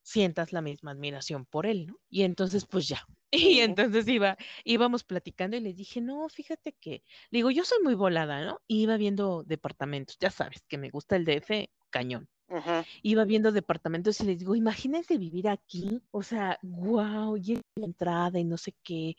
sientas 0.05 0.53
la 0.53 0.61
misma 0.61 0.93
admiración 0.93 1.47
por 1.47 1.67
él, 1.67 1.87
¿no? 1.87 1.99
Y 2.09 2.23
entonces, 2.23 2.67
pues 2.67 2.87
ya. 2.87 3.05
Y 3.37 3.59
entonces 3.61 4.07
iba, 4.07 4.37
íbamos 4.63 5.03
platicando 5.03 5.57
y 5.57 5.61
le 5.61 5.73
dije, 5.73 6.01
no, 6.01 6.29
fíjate 6.29 6.73
que, 6.75 7.03
digo, 7.33 7.51
yo 7.51 7.65
soy 7.65 7.79
muy 7.83 7.95
volada, 7.95 8.45
¿no? 8.45 8.61
Y 8.69 8.83
iba 8.83 8.97
viendo 8.97 9.43
departamentos, 9.43 10.17
ya 10.21 10.31
sabes, 10.31 10.63
que 10.69 10.79
me 10.79 10.91
gusta 10.91 11.17
el 11.17 11.25
DF 11.25 11.69
cañón. 11.91 12.29
Iba 13.03 13.25
viendo 13.25 13.51
departamentos 13.51 14.21
y 14.21 14.25
les 14.27 14.39
digo, 14.39 14.55
imagínense 14.55 15.19
vivir 15.19 15.49
aquí, 15.49 16.01
o 16.13 16.23
sea, 16.23 16.61
wow, 16.63 17.37
y 17.37 17.55
la 17.75 17.87
entrada 17.87 18.39
y 18.39 18.45
no 18.45 18.57
sé 18.57 18.77
qué, 18.85 19.17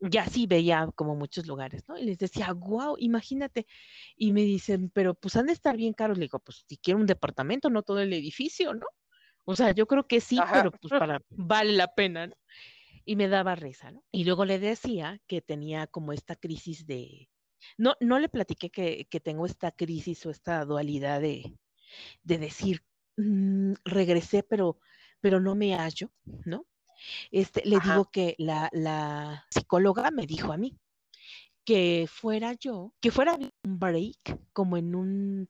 ya 0.00 0.26
sí 0.26 0.46
veía 0.48 0.88
como 0.96 1.14
muchos 1.14 1.46
lugares, 1.46 1.84
¿no? 1.88 1.96
Y 1.96 2.04
les 2.04 2.18
decía, 2.18 2.52
wow, 2.52 2.96
imagínate. 2.98 3.66
Y 4.16 4.32
me 4.32 4.42
dicen, 4.42 4.90
pero 4.92 5.14
pues 5.14 5.36
han 5.36 5.46
de 5.46 5.52
estar 5.52 5.76
bien 5.76 5.92
caros. 5.92 6.18
Le 6.18 6.24
digo, 6.24 6.40
pues 6.40 6.64
si 6.66 6.78
quiero 6.78 6.98
un 6.98 7.06
departamento, 7.06 7.70
no 7.70 7.82
todo 7.84 8.00
el 8.00 8.12
edificio, 8.12 8.74
¿no? 8.74 8.86
O 9.44 9.56
sea, 9.56 9.72
yo 9.72 9.86
creo 9.86 10.06
que 10.06 10.20
sí, 10.20 10.38
pero 10.52 10.70
pues 10.70 10.90
para, 10.98 11.22
vale 11.30 11.72
la 11.72 11.94
pena, 11.94 12.28
¿no? 12.28 12.34
Y 13.04 13.16
me 13.16 13.28
daba 13.28 13.56
risa, 13.56 13.90
¿no? 13.90 14.04
Y 14.12 14.24
luego 14.24 14.44
le 14.44 14.58
decía 14.58 15.20
que 15.26 15.42
tenía 15.42 15.86
como 15.88 16.12
esta 16.12 16.36
crisis 16.36 16.86
de, 16.86 17.28
no, 17.76 17.94
no 18.00 18.18
le 18.18 18.28
platiqué 18.28 18.70
que, 18.70 19.06
que 19.10 19.20
tengo 19.20 19.46
esta 19.46 19.72
crisis 19.72 20.24
o 20.26 20.30
esta 20.30 20.64
dualidad 20.64 21.20
de, 21.20 21.56
de 22.22 22.38
decir, 22.38 22.82
mm, 23.16 23.72
regresé, 23.84 24.42
pero, 24.42 24.78
pero 25.20 25.40
no 25.40 25.54
me 25.54 25.74
hallo, 25.74 26.12
¿no? 26.44 26.66
Este, 27.30 27.62
le 27.64 27.78
digo 27.80 28.10
que 28.10 28.34
la, 28.38 28.68
la, 28.72 29.46
psicóloga 29.50 30.10
me 30.10 30.26
dijo 30.26 30.52
a 30.52 30.56
mí 30.56 30.78
que 31.64 32.06
fuera 32.08 32.54
yo, 32.54 32.92
que 33.00 33.10
fuera 33.10 33.34
un 33.34 33.50
break, 33.62 34.38
como 34.52 34.76
en 34.76 34.94
un, 34.94 35.48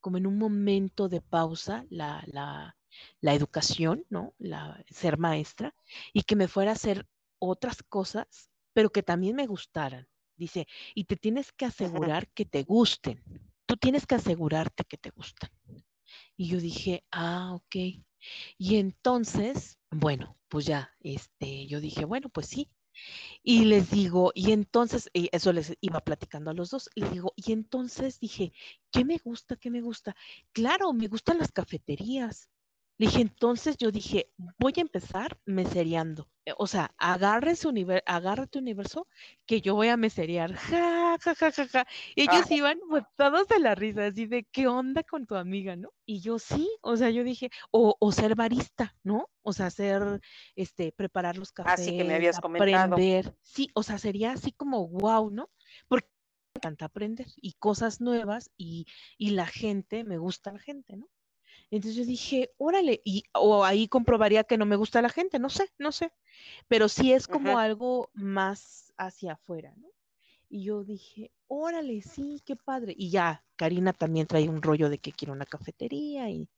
como 0.00 0.18
en 0.18 0.26
un 0.26 0.38
momento 0.38 1.08
de 1.08 1.20
pausa, 1.20 1.84
la, 1.90 2.22
la, 2.26 2.76
la 3.20 3.34
educación, 3.34 4.04
¿no? 4.10 4.34
La, 4.38 4.84
ser 4.88 5.18
maestra, 5.18 5.74
y 6.12 6.22
que 6.22 6.36
me 6.36 6.48
fuera 6.48 6.72
a 6.72 6.74
hacer 6.74 7.06
otras 7.38 7.82
cosas, 7.82 8.50
pero 8.72 8.90
que 8.90 9.02
también 9.02 9.36
me 9.36 9.46
gustaran. 9.46 10.08
Dice, 10.36 10.66
y 10.94 11.04
te 11.04 11.16
tienes 11.16 11.52
que 11.52 11.64
asegurar 11.64 12.28
que 12.28 12.44
te 12.44 12.62
gusten. 12.64 13.22
Tú 13.66 13.76
tienes 13.76 14.06
que 14.06 14.16
asegurarte 14.16 14.84
que 14.84 14.98
te 14.98 15.10
gustan. 15.10 15.50
Y 16.36 16.48
yo 16.48 16.58
dije, 16.58 17.04
ah, 17.12 17.52
ok. 17.54 17.76
Y 18.58 18.76
entonces, 18.76 19.78
bueno, 19.90 20.36
pues 20.48 20.66
ya, 20.66 20.92
este, 21.00 21.66
yo 21.66 21.80
dije, 21.80 22.04
bueno, 22.04 22.28
pues 22.28 22.46
sí. 22.46 22.68
Y 23.42 23.64
les 23.64 23.90
digo, 23.90 24.32
y 24.34 24.52
entonces, 24.52 25.10
y 25.12 25.28
eso 25.32 25.52
les 25.52 25.76
iba 25.80 26.00
platicando 26.00 26.50
a 26.50 26.54
los 26.54 26.70
dos, 26.70 26.88
y 26.94 27.02
les 27.02 27.12
digo, 27.12 27.32
y 27.36 27.52
entonces 27.52 28.20
dije, 28.20 28.52
¿qué 28.90 29.04
me 29.04 29.18
gusta? 29.18 29.56
¿Qué 29.56 29.70
me 29.70 29.80
gusta? 29.80 30.16
Claro, 30.52 30.92
me 30.92 31.08
gustan 31.08 31.38
las 31.38 31.52
cafeterías. 31.52 32.48
Le 32.96 33.06
dije, 33.06 33.22
entonces 33.22 33.76
yo 33.76 33.90
dije, 33.90 34.30
voy 34.58 34.72
a 34.76 34.80
empezar 34.80 35.36
mesereando. 35.44 36.28
Eh, 36.44 36.52
o 36.58 36.68
sea, 36.68 36.94
agarre 36.96 37.56
su 37.56 37.70
universo, 37.70 38.04
agárrate 38.06 38.58
universo 38.58 39.08
que 39.46 39.60
yo 39.60 39.74
voy 39.74 39.88
a 39.88 39.96
meserear. 39.96 40.54
Ja, 40.54 41.18
ja, 41.20 41.34
ja, 41.34 41.50
ja, 41.50 41.66
ja. 41.66 41.86
Y 42.14 42.22
ellos 42.22 42.46
ah. 42.50 42.54
iban 42.54 42.78
pues, 42.88 43.02
todos 43.16 43.48
de 43.48 43.58
la 43.58 43.74
risa, 43.74 44.06
así 44.06 44.26
de, 44.26 44.44
¿qué 44.44 44.68
onda 44.68 45.02
con 45.02 45.26
tu 45.26 45.34
amiga, 45.34 45.74
no? 45.74 45.90
Y 46.06 46.20
yo 46.20 46.38
sí, 46.38 46.68
o 46.82 46.96
sea, 46.96 47.10
yo 47.10 47.24
dije, 47.24 47.50
o, 47.72 47.96
o 47.98 48.12
ser 48.12 48.36
barista, 48.36 48.94
¿no? 49.02 49.28
O 49.42 49.52
sea, 49.52 49.66
hacer, 49.66 50.20
este, 50.54 50.92
preparar 50.92 51.36
los 51.36 51.50
cafés. 51.50 51.80
Así 51.80 51.96
que 51.96 52.04
me 52.04 52.14
habías 52.14 52.38
comentado. 52.38 52.94
Aprender. 52.94 53.34
Sí, 53.42 53.70
o 53.74 53.82
sea, 53.82 53.98
sería 53.98 54.32
así 54.32 54.52
como 54.52 54.86
wow, 54.86 55.30
¿no? 55.30 55.50
Porque 55.88 56.08
me 56.54 56.58
encanta 56.58 56.84
aprender 56.84 57.26
y 57.36 57.54
cosas 57.54 58.00
nuevas 58.00 58.50
y, 58.56 58.86
y 59.18 59.30
la 59.30 59.46
gente, 59.46 60.04
me 60.04 60.18
gusta 60.18 60.52
la 60.52 60.60
gente, 60.60 60.96
¿no? 60.96 61.08
Entonces 61.74 61.96
yo 61.96 62.04
dije, 62.04 62.52
órale, 62.56 63.00
y, 63.04 63.24
o 63.32 63.64
ahí 63.64 63.88
comprobaría 63.88 64.44
que 64.44 64.56
no 64.56 64.64
me 64.64 64.76
gusta 64.76 65.02
la 65.02 65.08
gente, 65.08 65.40
no 65.40 65.50
sé, 65.50 65.72
no 65.78 65.90
sé, 65.90 66.12
pero 66.68 66.88
sí 66.88 67.12
es 67.12 67.26
como 67.26 67.58
algo 67.58 68.10
más 68.14 68.92
hacia 68.96 69.32
afuera, 69.32 69.74
¿no? 69.76 69.88
Y 70.48 70.62
yo 70.62 70.84
dije, 70.84 71.32
órale, 71.48 72.00
sí, 72.02 72.40
qué 72.44 72.54
padre. 72.54 72.94
Y 72.96 73.10
ya, 73.10 73.44
Karina 73.56 73.92
también 73.92 74.28
trae 74.28 74.48
un 74.48 74.62
rollo 74.62 74.88
de 74.88 74.98
que 74.98 75.10
quiere 75.10 75.32
una 75.32 75.46
cafetería 75.46 76.30
y, 76.30 76.48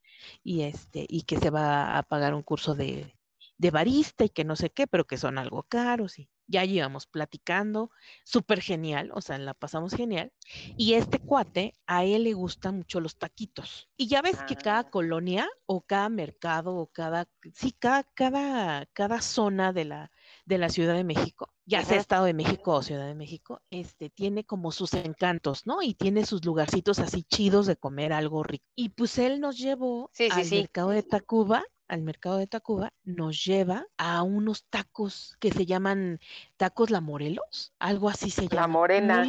y 0.43 0.61
este, 0.61 1.07
y 1.09 1.23
que 1.23 1.39
se 1.39 1.49
va 1.49 1.97
a 1.97 2.03
pagar 2.03 2.35
un 2.35 2.43
curso 2.43 2.75
de, 2.75 3.15
de 3.57 3.71
barista 3.71 4.23
y 4.23 4.29
que 4.29 4.43
no 4.43 4.55
sé 4.55 4.69
qué, 4.69 4.85
pero 4.85 5.07
que 5.07 5.17
son 5.17 5.39
algo 5.39 5.63
caros 5.63 6.19
y 6.19 6.29
ya 6.47 6.65
llevamos 6.65 7.05
platicando, 7.05 7.91
súper 8.23 8.61
genial, 8.61 9.11
o 9.13 9.21
sea, 9.21 9.37
la 9.37 9.53
pasamos 9.53 9.93
genial. 9.93 10.31
Y 10.77 10.93
este 10.93 11.19
cuate, 11.19 11.75
a 11.85 12.05
él 12.05 12.23
le 12.23 12.33
gustan 12.33 12.77
mucho 12.77 12.99
los 12.99 13.17
taquitos. 13.17 13.89
Y 13.97 14.07
ya 14.07 14.21
ves 14.21 14.41
que 14.43 14.55
cada 14.55 14.79
ah. 14.79 14.89
colonia 14.89 15.47
o 15.65 15.81
cada 15.81 16.09
mercado 16.09 16.75
o 16.75 16.87
cada, 16.87 17.27
sí, 17.53 17.73
cada, 17.73 18.03
cada, 18.03 18.85
cada 18.93 19.21
zona 19.21 19.73
de 19.73 19.85
la, 19.85 20.11
de 20.45 20.57
la 20.57 20.69
Ciudad 20.69 20.95
de 20.95 21.03
México, 21.03 21.53
ya 21.65 21.83
sea 21.83 21.99
Estado 21.99 22.25
de 22.25 22.33
México 22.33 22.71
o 22.73 22.81
Ciudad 22.81 23.07
de 23.07 23.15
México, 23.15 23.61
este, 23.69 24.09
tiene 24.09 24.45
como 24.45 24.71
sus 24.71 24.93
encantos, 24.93 25.67
¿no? 25.67 25.81
Y 25.81 25.93
tiene 25.93 26.25
sus 26.25 26.45
lugarcitos 26.45 26.99
así 26.99 27.23
chidos 27.23 27.67
de 27.67 27.75
comer 27.75 28.13
algo 28.13 28.43
rico. 28.43 28.65
Y 28.75 28.89
pues 28.89 29.17
él 29.17 29.41
nos 29.41 29.57
llevó 29.57 30.09
al 30.31 30.49
mercado 30.49 30.89
de 30.89 31.03
Tacuba 31.03 31.63
al 31.87 32.01
mercado 32.01 32.37
de 32.37 32.47
Tacuba, 32.47 32.93
nos 33.03 33.43
lleva 33.43 33.85
a 33.97 34.23
unos 34.23 34.65
tacos 34.65 35.35
que 35.39 35.51
se 35.51 35.65
llaman 35.65 36.19
tacos 36.57 36.89
La 36.89 37.01
Morelos, 37.01 37.73
algo 37.79 38.09
así 38.09 38.29
se 38.29 38.47
llama. 38.47 38.61
La 38.61 38.67
Morena. 38.67 39.25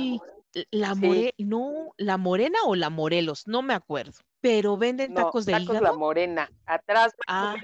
la 0.71 0.94
no, 1.38 1.94
la 1.97 2.16
Morena 2.16 2.59
o 2.66 2.75
la 2.75 2.90
Morelos, 2.90 3.47
no 3.47 3.62
me 3.62 3.75
acuerdo, 3.75 4.18
pero 4.40 4.77
venden 4.77 5.14
tacos 5.14 5.47
de 5.47 5.53
tacos 5.53 5.81
La 5.81 5.92
Morena, 5.92 6.51
atrás 6.66 7.12
ah. 7.27 7.57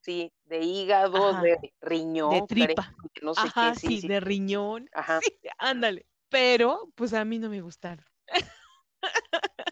sí, 0.00 0.32
de 0.44 0.60
hígado, 0.60 1.40
de 1.40 1.72
riñón, 1.80 2.30
de 2.30 2.42
tripa, 2.42 2.94
no 3.22 3.34
sé 3.34 3.48
qué, 3.54 3.74
sí, 3.76 4.00
sí, 4.00 4.08
de 4.08 4.20
riñón, 4.20 4.88
Ajá. 4.94 5.20
ándale, 5.58 6.06
pero 6.28 6.88
pues 6.94 7.12
a 7.14 7.24
mí 7.24 7.38
no 7.38 7.48
me 7.48 7.60
gustaron. 7.60 8.04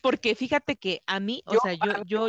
Porque 0.00 0.34
fíjate 0.34 0.76
que 0.76 1.02
a 1.06 1.20
mí, 1.20 1.42
o 1.46 1.54
sea, 1.60 1.74
yo, 1.74 2.02
yo, 2.04 2.28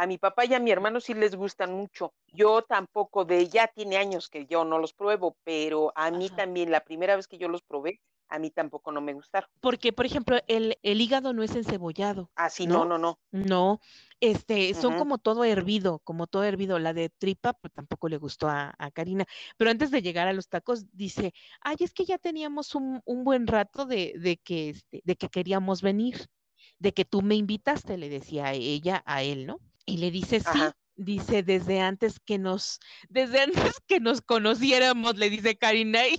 a 0.00 0.06
mi 0.06 0.16
papá 0.16 0.46
y 0.46 0.54
a 0.54 0.60
mi 0.60 0.70
hermano 0.70 0.98
sí 0.98 1.12
les 1.12 1.34
gustan 1.34 1.74
mucho. 1.74 2.14
Yo 2.32 2.62
tampoco, 2.62 3.26
de 3.26 3.48
ya 3.48 3.68
tiene 3.68 3.98
años 3.98 4.30
que 4.30 4.46
yo 4.46 4.64
no 4.64 4.78
los 4.78 4.94
pruebo, 4.94 5.36
pero 5.44 5.92
a 5.94 6.10
mí 6.10 6.30
también, 6.30 6.70
la 6.70 6.80
primera 6.80 7.16
vez 7.16 7.28
que 7.28 7.36
yo 7.36 7.48
los 7.48 7.60
probé, 7.60 8.00
a 8.30 8.38
mí 8.38 8.50
tampoco 8.50 8.92
no 8.92 9.02
me 9.02 9.12
gustaron. 9.12 9.50
Porque, 9.60 9.92
por 9.92 10.06
ejemplo, 10.06 10.38
el, 10.46 10.78
el 10.82 11.02
hígado 11.02 11.34
no 11.34 11.42
es 11.42 11.54
encebollado. 11.54 12.30
Ah, 12.34 12.48
sí, 12.48 12.66
no, 12.66 12.86
no, 12.86 12.96
no. 12.96 13.18
No, 13.30 13.80
este, 14.20 14.72
son 14.72 14.96
como 14.96 15.18
todo 15.18 15.44
hervido, 15.44 15.98
como 15.98 16.26
todo 16.26 16.44
hervido. 16.44 16.78
La 16.78 16.94
de 16.94 17.10
tripa, 17.10 17.52
pues 17.52 17.70
tampoco 17.74 18.08
le 18.08 18.16
gustó 18.16 18.48
a, 18.48 18.74
Karina. 18.94 19.26
Pero 19.58 19.70
antes 19.70 19.90
de 19.90 20.00
llegar 20.00 20.28
a 20.28 20.32
los 20.32 20.48
tacos, 20.48 20.86
dice, 20.96 21.34
ay, 21.60 21.76
es 21.80 21.92
que 21.92 22.06
ya 22.06 22.16
teníamos 22.16 22.74
un, 22.74 23.02
un 23.04 23.22
buen 23.22 23.46
rato 23.46 23.84
de, 23.84 24.14
de, 24.16 24.38
que, 24.38 24.70
este, 24.70 25.02
de 25.04 25.16
que 25.16 25.28
queríamos 25.28 25.82
venir, 25.82 26.30
de 26.78 26.94
que 26.94 27.04
tú 27.04 27.20
me 27.20 27.34
invitaste, 27.34 27.98
le 27.98 28.08
decía 28.08 28.54
ella 28.54 29.02
a 29.04 29.22
él, 29.22 29.44
¿no? 29.46 29.60
Y 29.86 29.98
le 29.98 30.10
dice, 30.10 30.40
sí, 30.40 30.60
dice, 30.96 31.42
desde 31.42 31.80
antes 31.80 32.20
que 32.20 32.38
nos, 32.38 32.78
desde 33.08 33.40
antes 33.42 33.80
que 33.86 34.00
nos 34.00 34.20
conociéramos, 34.20 35.16
le 35.16 35.30
dice 35.30 35.56
Karina. 35.56 36.06
Y, 36.06 36.18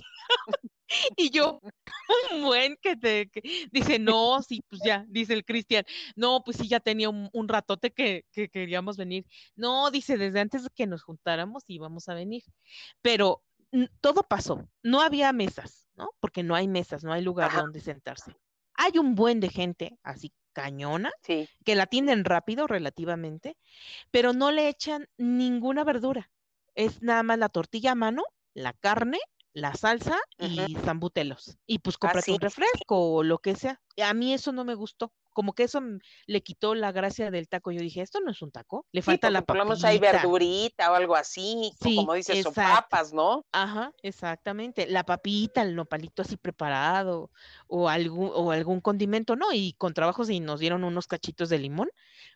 Y 1.16 1.30
yo, 1.30 1.60
un 2.32 2.42
buen 2.42 2.76
que 2.80 2.96
te 2.96 3.30
dice, 3.70 3.98
no, 3.98 4.42
sí, 4.42 4.62
pues 4.68 4.82
ya, 4.84 5.04
dice 5.08 5.32
el 5.32 5.44
Cristian, 5.44 5.84
no, 6.16 6.42
pues 6.44 6.58
sí, 6.58 6.68
ya 6.68 6.80
tenía 6.80 7.08
un, 7.08 7.48
ratote 7.48 7.92
que, 7.92 8.24
que, 8.32 8.48
queríamos 8.48 8.96
venir. 8.96 9.26
No, 9.56 9.90
dice, 9.90 10.16
desde 10.16 10.40
antes 10.40 10.64
de 10.64 10.70
que 10.74 10.86
nos 10.86 11.02
juntáramos 11.02 11.64
íbamos 11.66 12.08
a 12.08 12.14
venir. 12.14 12.42
Pero 13.00 13.42
todo 14.00 14.22
pasó, 14.22 14.68
no 14.82 15.00
había 15.00 15.32
mesas, 15.32 15.88
¿no? 15.94 16.10
Porque 16.20 16.42
no 16.42 16.54
hay 16.54 16.68
mesas, 16.68 17.04
no 17.04 17.12
hay 17.12 17.22
lugar 17.22 17.52
donde 17.52 17.80
sentarse. 17.80 18.34
Hay 18.74 18.98
un 18.98 19.14
buen 19.14 19.40
de 19.40 19.48
gente 19.48 19.98
así 20.02 20.32
cañona, 20.52 21.12
que 21.22 21.74
la 21.74 21.84
atienden 21.84 22.24
rápido 22.24 22.66
relativamente, 22.66 23.56
pero 24.10 24.32
no 24.32 24.50
le 24.50 24.68
echan 24.68 25.08
ninguna 25.16 25.84
verdura. 25.84 26.30
Es 26.74 27.02
nada 27.02 27.22
más 27.22 27.38
la 27.38 27.48
tortilla 27.48 27.92
a 27.92 27.96
mano, 27.96 28.24
la 28.54 28.72
carne 28.72 29.18
la 29.54 29.74
salsa 29.74 30.18
y 30.38 30.74
zambutelos. 30.76 31.58
Y 31.66 31.78
pues 31.78 31.96
ah, 31.96 31.98
cómprate 32.00 32.32
un 32.32 32.40
refresco 32.40 33.14
o 33.14 33.22
lo 33.22 33.38
que 33.38 33.54
sea. 33.54 33.80
A 34.02 34.14
mí 34.14 34.32
eso 34.32 34.52
no 34.52 34.64
me 34.64 34.74
gustó. 34.74 35.12
Como 35.32 35.54
que 35.54 35.64
eso 35.64 35.80
le 36.26 36.42
quitó 36.42 36.74
la 36.74 36.92
gracia 36.92 37.30
del 37.30 37.48
taco. 37.48 37.72
Yo 37.72 37.80
dije, 37.80 38.02
esto 38.02 38.20
no 38.20 38.30
es 38.30 38.42
un 38.42 38.50
taco. 38.50 38.86
Le 38.92 39.02
falta 39.02 39.30
la 39.30 39.42
papita. 39.42 39.88
hay 39.88 39.98
verdurita 39.98 40.92
o 40.92 40.94
algo 40.94 41.16
así. 41.16 41.72
como 41.80 42.14
dices, 42.14 42.42
son 42.42 42.54
papas, 42.54 43.12
¿no? 43.12 43.44
Ajá, 43.52 43.92
exactamente. 44.02 44.86
La 44.86 45.04
papita, 45.04 45.62
el 45.62 45.74
nopalito 45.74 46.22
así 46.22 46.36
preparado 46.36 47.30
o 47.66 47.88
algún, 47.88 48.30
o 48.34 48.50
algún 48.50 48.80
condimento, 48.80 49.36
¿no? 49.36 49.52
Y 49.52 49.74
con 49.74 49.94
trabajos 49.94 50.30
y 50.30 50.40
nos 50.40 50.60
dieron 50.60 50.84
unos 50.84 51.06
cachitos 51.06 51.48
de 51.48 51.58
limón 51.58 51.90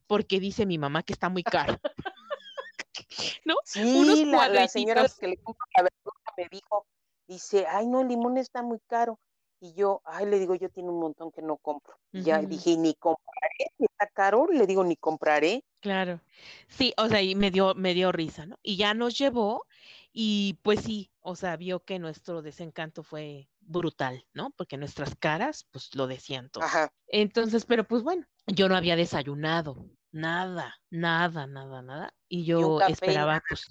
porque 0.07 0.41
dice 0.41 0.67
mi 0.67 0.79
mamá 0.79 1.03
que 1.03 1.13
está 1.13 1.29
muy 1.29 1.43
caro. 1.43 1.79
¿No? 3.45 3.55
Sí, 3.65 4.25
la, 4.25 4.69
señora 4.69 5.07
que 5.09 5.29
le 5.29 5.37
compra 5.39 5.67
la 5.77 5.83
verdura 5.85 6.17
me 6.37 6.49
dijo, 6.51 6.87
dice, 7.27 7.67
ay, 7.67 7.87
no, 7.87 8.01
el 8.01 8.09
limón 8.09 8.37
está 8.37 8.63
muy 8.63 8.81
caro. 8.87 9.19
Y 9.61 9.75
yo, 9.75 10.03
ay, 10.05 10.27
le 10.27 10.39
digo, 10.39 10.55
yo 10.55 10.69
tiene 10.69 10.91
un 10.91 11.01
montón 11.01 11.33
que 11.33 11.43
no 11.43 11.57
compro. 11.57 11.99
Y 12.13 12.23
ya 12.23 12.39
dije, 12.41 12.77
ni 12.77 12.95
compraré, 12.95 13.71
está 13.79 14.07
caro, 14.07 14.47
le 14.51 14.67
digo, 14.67 14.85
ni 14.85 14.97
compraré. 14.97 15.65
Claro. 15.81 16.21
Sí, 16.69 16.93
o 16.97 17.09
sea, 17.09 17.23
y 17.23 17.35
me 17.35 17.51
dio, 17.51 17.75
me 17.75 17.95
dio 17.95 18.13
risa, 18.13 18.47
¿no? 18.47 18.59
Y 18.63 18.77
ya 18.77 18.95
nos 18.95 19.17
llevó 19.17 19.65
y 20.13 20.59
pues 20.63 20.81
sí, 20.81 21.11
o 21.21 21.37
sea, 21.37 21.57
vio 21.57 21.85
que 21.85 21.99
nuestro 21.99 22.43
desencanto 22.43 23.03
fue 23.03 23.49
brutal, 23.61 24.27
¿no? 24.33 24.51
Porque 24.51 24.77
nuestras 24.77 25.15
caras, 25.17 25.67
pues 25.71 25.95
lo 25.95 26.07
decían 26.07 26.51
todo. 26.51 26.65
Ajá. 26.65 26.93
Entonces, 27.09 27.65
pero 27.65 27.85
pues 27.85 28.03
bueno, 28.03 28.27
yo 28.47 28.69
no 28.69 28.77
había 28.77 28.97
desayunado, 28.97 29.87
nada, 30.13 30.75
nada, 30.91 31.47
nada, 31.47 31.83
nada. 31.83 32.15
Y 32.29 32.45
yo 32.45 32.81
esperaba, 32.81 33.43
pues, 33.49 33.67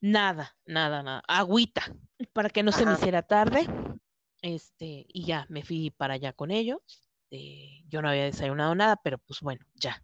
Nada, 0.00 0.56
nada, 0.66 1.02
nada. 1.02 1.22
Agüita, 1.26 1.82
para 2.32 2.50
que 2.50 2.62
no 2.62 2.72
se 2.72 2.86
me 2.86 2.94
hiciera 2.94 3.22
tarde. 3.22 3.66
Este, 4.42 5.06
y 5.08 5.24
ya 5.24 5.46
me 5.48 5.62
fui 5.62 5.90
para 5.90 6.14
allá 6.14 6.32
con 6.32 6.50
ellos. 6.50 7.08
Eh, 7.30 7.82
yo 7.88 8.00
no 8.00 8.08
había 8.08 8.24
desayunado 8.24 8.74
nada, 8.74 8.96
pero 8.96 9.18
pues 9.18 9.40
bueno, 9.40 9.64
ya. 9.74 10.02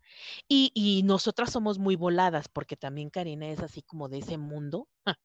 Y, 0.48 0.70
y, 0.74 1.02
nosotras 1.04 1.50
somos 1.50 1.78
muy 1.78 1.96
voladas, 1.96 2.48
porque 2.48 2.76
también 2.76 3.10
Karina 3.10 3.48
es 3.48 3.60
así 3.60 3.82
como 3.82 4.08
de 4.08 4.18
ese 4.18 4.36
mundo 4.36 4.88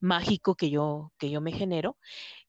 mágico 0.00 0.56
que 0.56 0.70
yo, 0.70 1.12
que 1.18 1.30
yo 1.30 1.40
me 1.40 1.52
genero. 1.52 1.98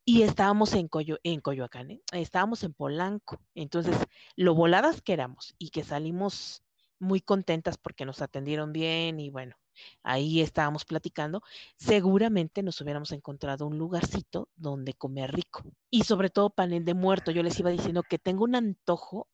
Y 0.05 0.23
estábamos 0.23 0.73
en, 0.73 0.87
Coyo, 0.87 1.17
en 1.23 1.41
Coyoacán, 1.41 1.91
¿eh? 1.91 2.01
estábamos 2.13 2.63
en 2.63 2.73
Polanco. 2.73 3.39
Entonces, 3.55 3.97
lo 4.35 4.55
voladas 4.55 5.01
que 5.01 5.13
éramos 5.13 5.53
y 5.59 5.69
que 5.69 5.83
salimos 5.83 6.63
muy 6.99 7.21
contentas 7.21 7.77
porque 7.77 8.05
nos 8.05 8.21
atendieron 8.21 8.73
bien 8.73 9.19
y 9.19 9.29
bueno, 9.29 9.55
ahí 10.03 10.41
estábamos 10.41 10.85
platicando, 10.85 11.41
seguramente 11.75 12.63
nos 12.63 12.79
hubiéramos 12.81 13.11
encontrado 13.11 13.65
un 13.67 13.77
lugarcito 13.77 14.49
donde 14.55 14.93
comer 14.93 15.33
rico. 15.33 15.63
Y 15.89 16.03
sobre 16.03 16.29
todo 16.29 16.49
pan 16.49 16.83
de 16.83 16.93
muerto. 16.93 17.31
Yo 17.31 17.43
les 17.43 17.59
iba 17.59 17.69
diciendo 17.69 18.03
que 18.03 18.19
tengo 18.19 18.43
un 18.43 18.55
antojo 18.55 19.27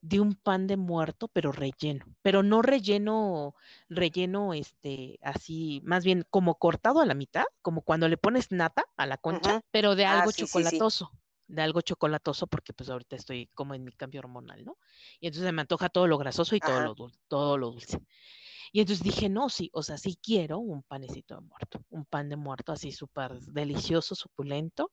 de 0.00 0.20
un 0.20 0.34
pan 0.34 0.66
de 0.66 0.76
muerto, 0.76 1.28
pero 1.28 1.52
relleno, 1.52 2.04
pero 2.22 2.42
no 2.42 2.62
relleno, 2.62 3.54
relleno, 3.88 4.54
este, 4.54 5.18
así, 5.22 5.80
más 5.84 6.04
bien 6.04 6.24
como 6.30 6.56
cortado 6.56 7.00
a 7.00 7.06
la 7.06 7.14
mitad, 7.14 7.44
como 7.62 7.82
cuando 7.82 8.08
le 8.08 8.16
pones 8.16 8.50
nata 8.50 8.84
a 8.96 9.06
la 9.06 9.16
concha, 9.16 9.62
pero 9.70 9.94
de 9.94 10.04
ah, 10.04 10.20
algo 10.20 10.32
chocolatoso. 10.32 11.10
de 11.46 11.62
algo 11.62 11.80
chocolatoso 11.80 12.46
porque 12.46 12.72
pues 12.72 12.90
ahorita 12.90 13.16
estoy 13.16 13.46
como 13.54 13.74
en 13.74 13.84
mi 13.84 13.92
cambio 13.92 14.20
hormonal, 14.20 14.64
¿no? 14.64 14.78
Y 15.20 15.28
entonces 15.28 15.52
me 15.52 15.60
antoja 15.60 15.88
todo 15.88 16.06
lo 16.06 16.18
grasoso 16.18 16.56
y 16.56 16.60
todo 16.60 16.80
lo, 16.80 16.94
todo 17.28 17.58
lo 17.58 17.70
dulce. 17.70 18.00
Y 18.72 18.80
entonces 18.80 19.04
dije, 19.04 19.28
no, 19.28 19.50
sí, 19.50 19.70
o 19.74 19.82
sea, 19.82 19.98
sí 19.98 20.18
quiero 20.22 20.58
un 20.58 20.82
panecito 20.82 21.34
de 21.36 21.42
muerto, 21.42 21.84
un 21.90 22.06
pan 22.06 22.28
de 22.30 22.36
muerto 22.36 22.72
así 22.72 22.90
súper 22.90 23.38
delicioso, 23.40 24.14
suculento, 24.14 24.92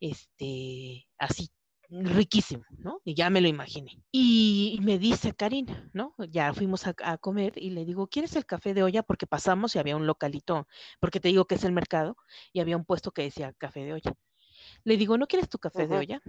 este, 0.00 1.06
así 1.18 1.48
riquísimo, 1.88 2.64
¿no? 2.78 3.00
Y 3.04 3.14
ya 3.14 3.30
me 3.30 3.40
lo 3.40 3.48
imaginé. 3.48 4.02
Y, 4.10 4.78
me 4.82 4.98
dice 4.98 5.34
Karina, 5.34 5.88
¿no? 5.92 6.14
Ya 6.30 6.52
fuimos 6.54 6.86
a, 6.86 6.94
a, 7.04 7.18
comer 7.18 7.52
y 7.56 7.70
le 7.70 7.84
digo, 7.84 8.08
¿quieres 8.08 8.34
el 8.34 8.46
café 8.46 8.74
de 8.74 8.82
olla? 8.82 9.02
Porque 9.02 9.26
pasamos 9.26 9.76
y 9.76 9.78
había 9.78 9.96
un 9.96 10.06
localito, 10.06 10.66
porque 11.00 11.20
te 11.20 11.28
digo 11.28 11.44
que 11.44 11.56
es 11.56 11.64
el 11.64 11.72
mercado, 11.72 12.16
y 12.52 12.60
había 12.60 12.76
un 12.76 12.84
puesto 12.84 13.12
que 13.12 13.22
decía 13.22 13.52
café 13.52 13.84
de 13.84 13.92
olla. 13.92 14.14
Le 14.84 14.96
digo, 14.96 15.18
¿no 15.18 15.26
quieres 15.26 15.48
tu 15.48 15.58
café 15.58 15.86
de 15.86 15.96
olla? 15.96 16.22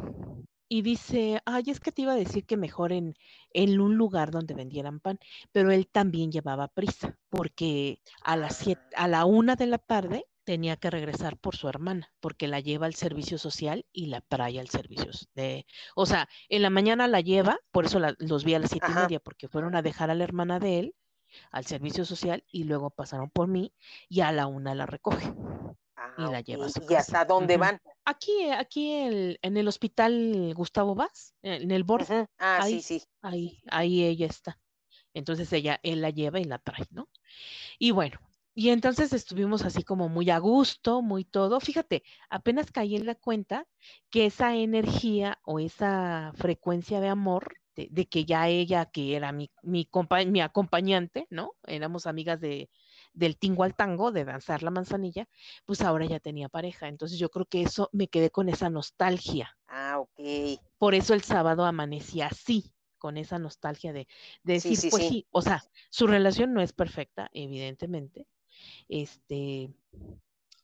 Y 0.74 0.82
dice, 0.82 1.40
ay, 1.46 1.66
es 1.68 1.80
que 1.80 1.92
te 1.92 2.02
iba 2.02 2.14
a 2.14 2.16
decir 2.16 2.48
que 2.48 2.58
mejor 2.58 2.94
en, 2.94 3.14
en 3.52 3.80
un 3.80 3.96
lugar 3.96 4.32
donde 4.32 4.56
vendieran 4.56 5.00
pan, 5.00 5.20
pero 5.52 5.70
él 5.72 5.86
también 5.86 6.32
llevaba 6.32 6.68
prisa, 6.68 7.16
porque 7.30 8.02
a 8.24 8.36
las 8.38 8.56
siete, 8.56 8.82
a 8.96 9.08
la 9.08 9.26
una 9.26 9.56
de 9.56 9.68
la 9.68 9.78
tarde 9.78 10.26
tenía 10.44 10.76
que 10.78 10.90
regresar 10.90 11.38
por 11.38 11.56
su 11.56 11.70
hermana, 11.70 12.12
porque 12.20 12.48
la 12.48 12.60
lleva 12.60 12.88
al 12.88 12.96
servicio 12.96 13.38
social 13.38 13.86
y 13.94 14.08
la 14.08 14.22
trae 14.22 14.60
al 14.60 14.68
servicio 14.68 15.12
de, 15.36 15.68
o 15.94 16.08
sea, 16.08 16.28
en 16.50 16.64
la 16.64 16.72
mañana 16.72 17.08
la 17.08 17.22
lleva, 17.22 17.60
por 17.72 17.86
eso 17.86 18.00
los 18.18 18.44
vi 18.44 18.56
a 18.56 18.60
las 18.60 18.72
siete 18.72 18.88
y 18.90 18.96
media, 18.96 19.20
porque 19.20 19.48
fueron 19.48 19.76
a 19.76 19.84
dejar 19.84 20.10
a 20.10 20.16
la 20.16 20.24
hermana 20.24 20.58
de 20.58 20.80
él 20.80 20.96
al 21.52 21.68
servicio 21.68 22.04
social 22.04 22.44
y 22.52 22.64
luego 22.64 22.90
pasaron 22.90 23.30
por 23.30 23.48
mí 23.48 23.76
y 24.10 24.22
a 24.22 24.32
la 24.32 24.48
una 24.48 24.74
la 24.74 24.88
recoge 24.88 25.36
y 26.18 26.24
la 26.24 26.42
lleva 26.42 26.66
a 26.66 26.70
su 26.70 26.82
¿Y 26.90 26.96
hasta 26.96 27.26
dónde 27.26 27.58
van? 27.58 27.80
Aquí, 28.06 28.50
aquí 28.50 28.92
en 28.92 29.58
el 29.58 29.68
hospital 29.68 30.54
Gustavo 30.56 30.96
Vaz, 30.96 31.34
en 31.42 31.72
el 31.72 31.84
borde. 31.84 32.28
Ah, 32.38 32.60
ahí, 32.62 32.82
sí, 32.82 33.00
sí. 33.00 33.06
Ahí, 33.22 33.62
ahí 33.70 34.04
ella 34.04 34.28
está. 34.28 34.60
Entonces 35.14 35.52
ella, 35.54 35.80
él 35.84 36.02
la 36.02 36.10
lleva 36.10 36.40
y 36.40 36.44
la 36.44 36.58
trae, 36.58 36.86
¿no? 36.92 37.10
Y 37.80 37.92
bueno, 37.92 38.20
y 38.56 38.70
entonces 38.70 39.14
estuvimos 39.14 39.64
así 39.64 39.84
como 39.84 40.10
muy 40.10 40.30
a 40.30 40.38
gusto, 40.38 41.02
muy 41.02 41.26
todo. 41.26 41.60
Fíjate, 41.60 42.04
apenas 42.30 42.72
caí 42.72 42.96
en 42.96 43.06
la 43.06 43.16
cuenta 43.16 43.68
que 44.10 44.26
esa 44.28 44.56
energía 44.56 45.40
o 45.44 45.60
esa 45.60 46.32
frecuencia 46.36 47.00
de 47.00 47.10
amor, 47.10 47.56
de, 47.76 48.06
que 48.08 48.26
ya 48.26 48.48
ella, 48.50 48.86
que 48.86 49.16
era 49.16 49.32
mi, 49.32 49.50
mi, 49.64 49.90
mi 50.28 50.42
acompañante, 50.42 51.26
¿no? 51.32 51.54
Éramos 51.66 52.06
amigas 52.06 52.40
de, 52.40 52.70
del 53.14 53.38
tingo 53.38 53.64
al 53.64 53.76
tango, 53.76 54.12
de 54.12 54.26
danzar 54.26 54.64
la 54.64 54.72
manzanilla, 54.72 55.28
pues 55.66 55.82
ahora 55.82 56.06
ya 56.06 56.20
tenía 56.20 56.50
pareja. 56.50 56.88
Entonces 56.88 57.20
yo 57.20 57.30
creo 57.30 57.46
que 57.46 57.62
eso 57.62 57.90
me 57.92 58.08
quedé 58.08 58.32
con 58.32 58.50
esa 58.50 58.70
nostalgia. 58.70 59.58
Ah, 59.68 60.00
ok. 60.00 60.60
Por 60.78 60.96
eso 60.96 61.14
el 61.14 61.24
sábado 61.24 61.66
amanecí 61.66 62.22
así, 62.22 62.74
con 62.98 63.18
esa 63.18 63.38
nostalgia 63.38 63.92
de, 63.92 64.08
decir, 64.44 64.78
pues 64.90 65.08
sí, 65.08 65.28
o 65.32 65.42
sea, 65.42 65.62
su 65.90 66.08
relación 66.08 66.54
no 66.54 66.62
es 66.62 66.72
perfecta, 66.72 67.30
evidentemente. 67.34 68.28
Este, 68.88 69.74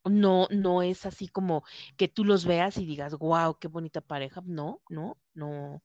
no, 0.04 0.48
no 0.50 0.82
es 0.82 1.04
así 1.04 1.28
como 1.28 1.64
que 1.98 2.08
tú 2.08 2.24
los 2.24 2.46
veas 2.46 2.78
y 2.78 2.86
digas, 2.86 3.18
wow, 3.18 3.58
qué 3.58 3.68
bonita 3.68 4.00
pareja. 4.00 4.42
No, 4.46 4.80
no, 4.88 5.18
no, 5.34 5.82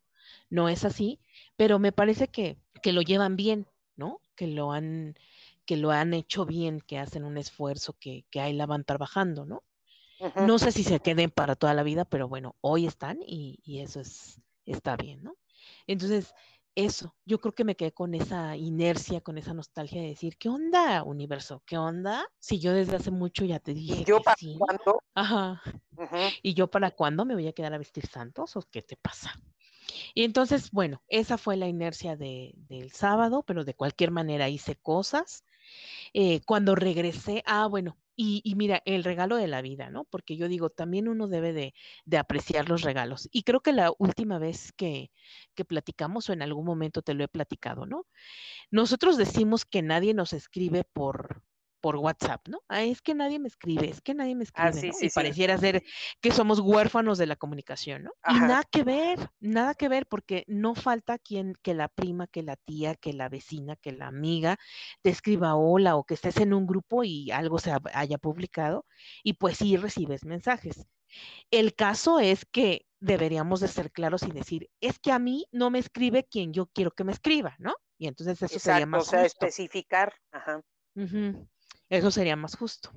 no 0.49 0.69
es 0.69 0.86
así, 0.86 1.19
pero 1.58 1.78
me 1.80 1.91
parece 1.91 2.30
que, 2.30 2.58
que 2.82 2.93
lo 2.93 3.01
llevan 3.01 3.36
bien, 3.36 3.67
¿no? 3.95 4.21
Que 4.36 4.47
lo 4.47 4.71
han, 4.71 5.15
que 5.65 5.78
lo 5.78 5.91
han 5.91 6.13
hecho 6.13 6.45
bien, 6.45 6.82
que 6.82 6.99
hacen 6.99 7.23
un 7.23 7.38
esfuerzo, 7.38 7.95
que, 7.99 8.25
que 8.30 8.39
ahí 8.41 8.54
la 8.54 8.65
van 8.65 8.84
trabajando, 8.84 9.45
¿no? 9.45 9.63
No 10.47 10.60
sé 10.60 10.71
si 10.71 10.84
se 10.84 11.01
queden 11.01 11.30
para 11.30 11.56
toda 11.56 11.73
la 11.73 11.84
vida, 11.84 12.06
pero 12.06 12.30
bueno, 12.30 12.56
hoy 12.62 12.86
están 12.86 13.19
y, 13.21 13.60
y, 13.63 13.82
eso 13.82 13.99
es, 13.99 14.41
está 14.65 14.95
bien, 14.95 15.21
¿no? 15.23 15.36
Entonces, 15.88 16.34
eso, 16.75 17.15
yo 17.25 17.39
creo 17.39 17.54
que 17.54 17.63
me 17.63 17.75
quedé 17.75 17.93
con 17.93 18.13
esa 18.15 18.56
inercia, 18.56 19.21
con 19.21 19.38
esa 19.38 19.54
nostalgia 19.54 20.01
de 20.01 20.10
decir, 20.10 20.38
¿qué 20.38 20.49
onda, 20.49 21.04
universo? 21.04 21.63
¿Qué 21.65 21.78
onda? 21.78 22.25
Si 22.39 22.60
yo 22.60 22.73
desde 22.73 22.97
hace 22.97 23.12
mucho 23.12 23.45
ya 23.45 23.60
te 23.60 23.73
dije. 23.73 24.01
¿Y 24.01 24.04
yo 24.06 24.21
para 24.21 24.38
cuándo? 24.58 25.01
Ajá. 25.13 25.62
¿Y 26.41 26.54
yo 26.54 26.67
para 26.67 26.91
cuándo 26.91 27.25
me 27.25 27.34
voy 27.34 27.47
a 27.47 27.54
quedar 27.54 27.73
a 27.73 27.78
vestir 27.78 28.06
santos 28.08 28.56
o 28.56 28.62
qué 28.69 28.82
te 28.82 28.97
pasa? 28.97 29.39
Y 30.13 30.23
entonces, 30.23 30.71
bueno, 30.71 31.01
esa 31.08 31.38
fue 31.38 31.56
la 31.56 31.67
inercia 31.67 32.17
de, 32.17 32.54
del 32.69 32.91
sábado, 32.91 33.43
pero 33.43 33.63
de 33.63 33.73
cualquier 33.73 34.12
manera 34.12 34.49
hice 34.49 34.75
cosas 34.75 35.45
eh, 36.13 36.41
cuando 36.45 36.75
regresé, 36.75 37.43
ah, 37.45 37.67
bueno, 37.67 37.97
y, 38.17 38.53
mira, 38.55 38.81
el 38.85 39.03
regalo 39.03 39.35
de 39.35 39.47
la 39.47 39.61
vida, 39.61 39.89
¿no? 39.89 40.05
Porque 40.05 40.38
yo 40.38 40.47
digo, 40.47 40.69
también 40.69 41.09
uno 41.09 41.27
debe 41.27 41.51
de, 41.51 41.73
de 42.05 42.17
apreciar 42.17 42.69
los 42.69 42.81
regalos. 42.81 43.27
Y 43.31 43.43
creo 43.43 43.59
que 43.59 43.73
la 43.73 43.91
última 43.97 44.39
vez 44.39 44.71
que, 44.71 45.11
que, 45.53 45.65
platicamos 45.65 46.29
o 46.29 46.33
en 46.33 46.41
algún 46.41 46.65
momento 46.65 47.01
te 47.01 47.13
lo 47.13 47.25
he 47.25 47.27
platicado, 47.27 47.85
¿no? 47.85 48.07
Nosotros 48.71 49.17
decimos 49.17 49.65
que 49.65 49.81
nadie 49.81 50.13
nos 50.13 50.31
escribe 50.31 50.85
por, 50.85 51.43
por 51.86 51.98
WhatsApp, 51.98 52.48
¿no? 52.48 52.62
Ah, 52.67 52.82
es 52.82 53.00
que 53.04 53.13
nadie 53.13 53.38
me 53.38 53.48
escribe, 53.48 53.88
es 53.88 54.02
que 54.02 54.15
nadie 54.15 54.34
me 54.34 54.43
Ah, 54.54 54.71
escribe, 54.74 54.74
sí, 54.74 54.91
¿no? 54.91 54.93
sí, 54.93 55.08
Y 55.08 55.12
sí. 55.12 55.36
pareciera 55.36 55.56
ser 55.60 55.84
que 56.19 56.32
somos 56.32 56.60
huérfanos 56.60 57.19
de 57.19 57.28
la 57.28 57.36
comunicación, 57.36 58.06
¿no? 58.06 58.12
Y 58.26 58.39
nada 58.41 58.63
que 58.63 58.84
ver, 58.84 59.30
nada 59.39 59.76
que 59.76 59.88
ver, 59.88 60.08
porque 60.08 60.45
no 60.48 60.74
falta 60.74 61.19
quien, 61.19 61.54
que 61.62 61.76
la 61.76 61.88
prima, 61.88 62.26
que 62.26 62.41
la 62.41 62.56
tía, 62.56 62.95
que 62.95 63.13
la 63.13 63.30
vecina, 63.30 63.76
que 63.76 63.91
la 63.91 64.08
amiga 64.08 64.58
te 65.04 65.12
escriba 65.12 65.54
hola 65.54 65.95
o 65.95 66.06
que 66.06 66.15
estés 66.15 66.38
en 66.38 66.56
un 66.56 66.65
grupo 66.65 67.04
y 67.04 67.30
algo 67.30 67.60
se 67.60 67.71
haya 67.93 68.17
publicado 68.17 68.88
y 69.21 69.34
pues 69.34 69.58
sí 69.60 69.78
recibes 69.78 70.26
mensajes. 70.26 70.88
El 71.52 71.76
caso 71.76 72.19
es 72.19 72.45
que 72.45 72.88
deberíamos 73.00 73.60
de 73.62 73.67
ser 73.69 73.91
claros 73.91 74.24
y 74.24 74.32
decir, 74.32 74.69
es 74.82 75.00
que 75.00 75.12
a 75.12 75.19
mí 75.19 75.48
no 75.52 75.71
me 75.71 75.80
escribe 75.80 76.26
quien 76.30 76.54
yo 76.54 76.67
quiero 76.67 76.91
que 76.91 77.04
me 77.04 77.12
escriba, 77.13 77.56
¿no? 77.60 77.76
Y 78.00 78.08
entonces 78.08 78.41
eso 78.41 78.60
sería 78.60 78.86
Exacto, 78.86 79.02
o 79.02 79.04
más 79.04 79.06
sea, 79.06 79.24
justo. 79.24 79.54
especificar. 79.63 80.13
Ajá. 80.32 80.63
Ujú. 80.95 81.48
Eso 81.89 82.12
sería 82.12 82.36
más 82.36 82.56
justo. 82.56 82.91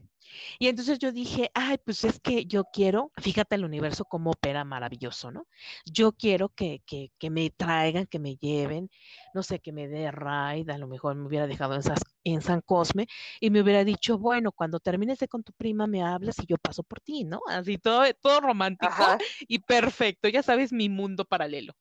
Y 0.58 0.68
entonces 0.68 0.98
yo 0.98 1.12
dije, 1.12 1.50
ay, 1.54 1.78
pues 1.84 2.04
es 2.04 2.20
que 2.20 2.46
yo 2.46 2.64
quiero, 2.72 3.12
fíjate 3.16 3.54
el 3.56 3.64
universo 3.64 4.04
cómo 4.04 4.30
opera 4.30 4.64
maravilloso, 4.64 5.30
¿no? 5.30 5.46
Yo 5.86 6.12
quiero 6.12 6.48
que, 6.50 6.82
que, 6.86 7.12
que 7.18 7.30
me 7.30 7.50
traigan, 7.50 8.06
que 8.06 8.18
me 8.18 8.36
lleven, 8.36 8.90
no 9.34 9.42
sé, 9.42 9.60
que 9.60 9.72
me 9.72 9.88
dé 9.88 10.10
ride, 10.10 10.72
a 10.72 10.78
lo 10.78 10.88
mejor 10.88 11.14
me 11.16 11.26
hubiera 11.26 11.46
dejado 11.46 11.74
en, 11.74 11.82
Sas- 11.82 12.02
en 12.24 12.40
San 12.42 12.60
Cosme 12.60 13.06
y 13.40 13.50
me 13.50 13.60
hubiera 13.62 13.84
dicho, 13.84 14.18
bueno, 14.18 14.52
cuando 14.52 14.80
termines 14.80 15.18
de 15.18 15.28
con 15.28 15.42
tu 15.42 15.52
prima 15.52 15.86
me 15.86 16.02
hablas 16.02 16.38
y 16.40 16.46
yo 16.46 16.56
paso 16.58 16.82
por 16.82 17.00
ti, 17.00 17.24
¿no? 17.24 17.40
Así 17.48 17.78
todo, 17.78 18.04
todo 18.20 18.40
romántico 18.40 18.88
Ajá. 18.88 19.18
y 19.46 19.58
perfecto, 19.60 20.28
ya 20.28 20.42
sabes, 20.42 20.72
mi 20.72 20.88
mundo 20.88 21.24
paralelo. 21.24 21.72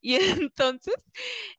Y 0.00 0.14
entonces, 0.14 0.94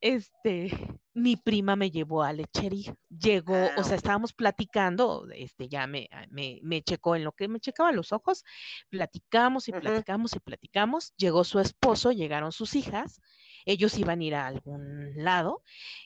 este, 0.02 0.72
mi 1.14 1.36
prima 1.38 1.76
me 1.76 1.92
llevó 1.92 2.24
a 2.24 2.34
lechería. 2.34 2.96
Llegó, 3.10 3.74
Ah, 3.76 3.76
o 3.76 3.84
sea, 3.84 3.96
ok. 3.96 3.98
estábamos 3.98 4.34
platicando, 4.34 5.28
este, 5.34 5.68
ya 5.70 5.88
me, 5.88 6.08
ah, 6.12 6.15
me, 6.30 6.60
me 6.64 6.82
checó 6.82 7.16
en 7.16 7.24
lo 7.24 7.32
que 7.32 7.48
me 7.48 7.60
checaba 7.60 7.92
los 7.92 8.12
ojos, 8.12 8.44
platicamos 8.90 9.68
y 9.68 9.72
platicamos 9.72 10.36
y 10.36 10.40
platicamos. 10.40 11.14
Llegó 11.18 11.44
su 11.44 11.60
esposo, 11.60 12.12
llegaron 12.12 12.52
sus 12.52 12.76
hijas, 12.76 13.22
ellos 13.66 13.98
iban 13.98 14.22
a 14.22 14.24
ir 14.24 14.36
a 14.36 14.48
algún 14.48 15.12
lado 15.16 15.62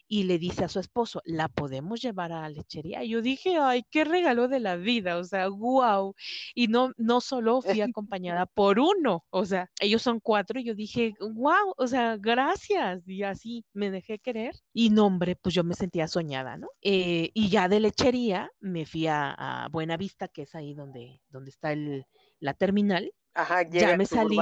y 0.07 0.23
le 0.23 0.39
dice 0.39 0.65
a 0.65 0.69
su 0.69 0.79
esposo, 0.79 1.21
¿la 1.25 1.47
podemos 1.47 2.01
llevar 2.01 2.31
a 2.31 2.41
la 2.41 2.49
lechería? 2.49 3.03
Y 3.03 3.09
yo 3.09 3.21
dije, 3.21 3.57
ay, 3.59 3.83
qué 3.91 4.03
regalo 4.05 4.47
de 4.47 4.59
la 4.59 4.75
vida, 4.75 5.17
o 5.17 5.23
sea, 5.23 5.47
wow. 5.49 6.15
Y 6.55 6.67
no, 6.67 6.91
no 6.97 7.21
solo 7.21 7.61
fui 7.61 7.81
acompañada 7.93 8.45
por 8.45 8.79
uno, 8.79 9.25
o 9.29 9.45
sea, 9.45 9.69
ellos 9.79 10.01
son 10.01 10.19
cuatro 10.19 10.59
y 10.59 10.63
yo 10.63 10.73
dije, 10.73 11.13
wow, 11.19 11.73
o 11.77 11.87
sea, 11.87 12.17
gracias. 12.17 13.07
Y 13.07 13.23
así 13.23 13.65
me 13.73 13.91
dejé 13.91 14.19
querer. 14.19 14.55
Y 14.73 14.89
no, 14.89 15.05
hombre, 15.05 15.35
pues 15.35 15.53
yo 15.53 15.63
me 15.63 15.75
sentía 15.75 16.07
soñada, 16.07 16.57
¿no? 16.57 16.69
Eh, 16.81 17.29
y 17.33 17.49
ya 17.49 17.67
de 17.67 17.79
lechería 17.79 18.51
me 18.59 18.85
fui 18.85 19.07
a, 19.07 19.31
a 19.31 19.67
Buenavista, 19.69 20.27
que 20.27 20.43
es 20.43 20.55
ahí 20.55 20.73
donde, 20.73 21.21
donde 21.29 21.51
está 21.51 21.71
el, 21.71 22.05
la 22.39 22.53
terminal. 22.53 23.13
Ajá, 23.33 23.63
Ya 23.69 23.95
me 23.95 24.05
salí. 24.05 24.37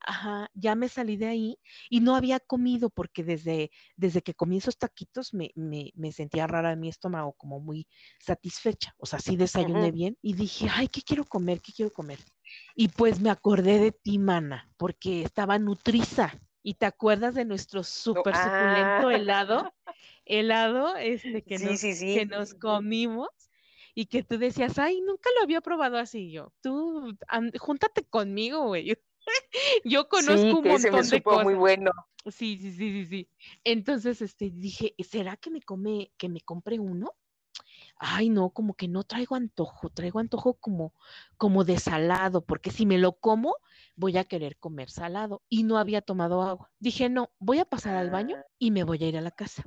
Ajá, 0.00 0.50
ya 0.54 0.74
me 0.74 0.88
salí 0.88 1.16
de 1.16 1.26
ahí 1.26 1.58
y 1.90 2.00
no 2.00 2.14
había 2.14 2.40
comido 2.40 2.90
porque 2.90 3.22
desde, 3.24 3.70
desde 3.96 4.22
que 4.22 4.34
comí 4.34 4.58
esos 4.58 4.78
taquitos 4.78 5.34
me, 5.34 5.50
me, 5.54 5.92
me 5.94 6.12
sentía 6.12 6.46
rara 6.46 6.72
en 6.72 6.80
mi 6.80 6.88
estómago, 6.88 7.32
como 7.34 7.60
muy 7.60 7.86
satisfecha. 8.20 8.94
O 8.98 9.06
sea, 9.06 9.18
sí 9.18 9.36
desayuné 9.36 9.90
bien 9.90 10.16
y 10.22 10.34
dije, 10.34 10.68
ay, 10.72 10.88
¿qué 10.88 11.02
quiero 11.02 11.24
comer? 11.24 11.60
¿Qué 11.60 11.72
quiero 11.72 11.92
comer? 11.92 12.18
Y 12.74 12.88
pues 12.88 13.20
me 13.20 13.30
acordé 13.30 13.78
de 13.78 13.92
ti, 13.92 14.18
mana, 14.18 14.70
porque 14.76 15.22
estaba 15.22 15.58
nutriza. 15.58 16.32
¿Y 16.62 16.74
te 16.74 16.86
acuerdas 16.86 17.34
de 17.34 17.44
nuestro 17.44 17.80
No, 17.80 17.84
súper 17.84 18.34
ah, 18.34 18.42
suculento 18.42 19.10
helado? 19.10 19.72
Helado, 20.24 20.96
este, 20.96 21.42
que 21.42 21.58
sí, 21.58 21.64
nos, 21.64 21.78
sí, 21.78 22.14
que 22.14 22.26
nos 22.26 22.54
comimos 22.54 23.28
y 23.94 24.06
que 24.06 24.22
tú 24.22 24.36
decías, 24.36 24.78
ay, 24.78 25.00
nunca 25.00 25.30
lo 25.36 25.44
había 25.44 25.60
probado 25.60 25.96
así 25.96 26.30
yo. 26.30 26.52
Tú, 26.60 27.16
júntate 27.58 28.04
conmigo, 28.04 28.66
güey. 28.66 28.90
Yo 29.84 30.08
conozco 30.08 30.56
Sí, 30.56 30.58
un 30.58 30.64
que 30.64 30.74
ese 30.74 30.90
me 30.90 31.02
de 31.02 31.02
supo 31.04 31.38
muy 31.40 31.54
bueno. 31.54 31.90
Sí, 32.26 32.58
sí, 32.58 32.72
sí, 32.72 32.92
sí, 32.92 33.06
sí. 33.06 33.30
Entonces, 33.64 34.20
este, 34.20 34.50
dije, 34.50 34.94
¿será 34.98 35.36
que 35.36 35.50
me 35.50 35.62
come, 35.62 36.12
que 36.16 36.28
me 36.28 36.40
compre 36.40 36.78
uno? 36.80 37.12
Ay, 37.98 38.30
no, 38.30 38.50
como 38.50 38.74
que 38.74 38.88
no 38.88 39.04
traigo 39.04 39.36
antojo, 39.36 39.90
traigo 39.90 40.20
antojo 40.20 40.54
como, 40.54 40.94
como 41.38 41.64
de 41.64 41.78
salado, 41.78 42.44
porque 42.44 42.70
si 42.70 42.86
me 42.86 42.98
lo 42.98 43.18
como, 43.20 43.56
voy 43.96 44.18
a 44.18 44.24
querer 44.24 44.58
comer 44.58 44.90
salado. 44.90 45.42
Y 45.48 45.64
no 45.64 45.78
había 45.78 46.02
tomado 46.02 46.42
agua. 46.42 46.72
Dije, 46.80 47.08
no, 47.08 47.30
voy 47.38 47.58
a 47.60 47.64
pasar 47.66 47.96
al 47.96 48.10
baño 48.10 48.38
Ah, 48.38 48.46
y 48.58 48.70
me 48.72 48.84
voy 48.84 49.02
a 49.04 49.08
ir 49.08 49.18
a 49.18 49.22
la 49.22 49.30
casa. 49.30 49.64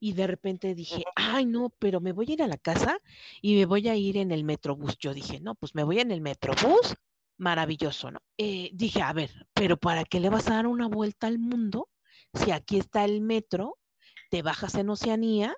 Y 0.00 0.14
de 0.14 0.26
repente 0.26 0.74
dije, 0.74 1.04
ay, 1.16 1.46
no, 1.46 1.70
pero 1.78 2.00
me 2.00 2.12
voy 2.12 2.30
a 2.30 2.32
ir 2.34 2.42
a 2.42 2.48
la 2.48 2.58
casa 2.58 2.98
y 3.42 3.56
me 3.56 3.66
voy 3.66 3.88
a 3.88 3.96
ir 3.96 4.16
en 4.16 4.32
el 4.32 4.44
metrobús. 4.44 4.98
Yo 4.98 5.14
dije, 5.14 5.40
no, 5.40 5.54
pues 5.54 5.74
me 5.74 5.84
voy 5.84 6.00
en 6.00 6.10
el 6.10 6.20
metrobús, 6.20 6.96
maravilloso, 7.38 8.10
¿no? 8.10 8.20
Eh, 8.38 8.70
dije, 8.74 9.02
a 9.02 9.12
ver, 9.12 9.30
pero 9.54 9.76
¿para 9.78 10.04
qué 10.04 10.20
le 10.20 10.30
vas 10.30 10.48
a 10.50 10.54
dar 10.56 10.66
una 10.66 10.88
vuelta 10.88 11.26
al 11.26 11.38
mundo 11.38 11.90
si 12.34 12.50
aquí 12.52 12.78
está 12.78 13.04
el 13.04 13.20
metro, 13.20 13.78
te 14.30 14.42
bajas 14.42 14.74
en 14.76 14.90
Oceanía 14.90 15.56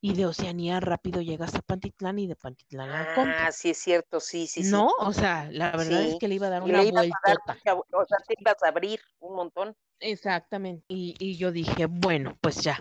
y 0.00 0.14
de 0.14 0.26
Oceanía 0.26 0.80
rápido 0.80 1.20
llegas 1.22 1.54
a 1.54 1.62
Pantitlán 1.62 2.18
y 2.18 2.26
de 2.26 2.36
Pantitlán 2.36 2.90
a? 2.92 3.06
Ah, 3.38 3.52
sí 3.52 3.70
es 3.70 3.78
cierto, 3.78 4.20
sí, 4.20 4.46
sí, 4.46 4.62
sí. 4.64 4.70
No, 4.70 4.88
o 4.98 5.12
sea, 5.12 5.50
la 5.50 5.70
verdad 5.72 6.04
es 6.04 6.16
que 6.16 6.28
le 6.28 6.36
iba 6.36 6.46
a 6.48 6.50
dar 6.50 6.62
una 6.62 6.82
le 6.82 6.88
ibas 6.88 7.06
a 7.06 7.28
dar 7.28 7.36
vueltota. 7.46 7.54
mucha, 7.54 7.74
o 7.74 8.06
sea, 8.06 8.18
te 8.26 8.34
ibas 8.38 8.62
a 8.62 8.68
abrir 8.68 9.00
un 9.20 9.36
montón. 9.36 9.76
Exactamente. 10.00 10.84
Y, 10.88 11.14
y 11.18 11.36
yo 11.36 11.52
dije, 11.52 11.86
bueno, 11.86 12.38
pues 12.40 12.56
ya. 12.62 12.78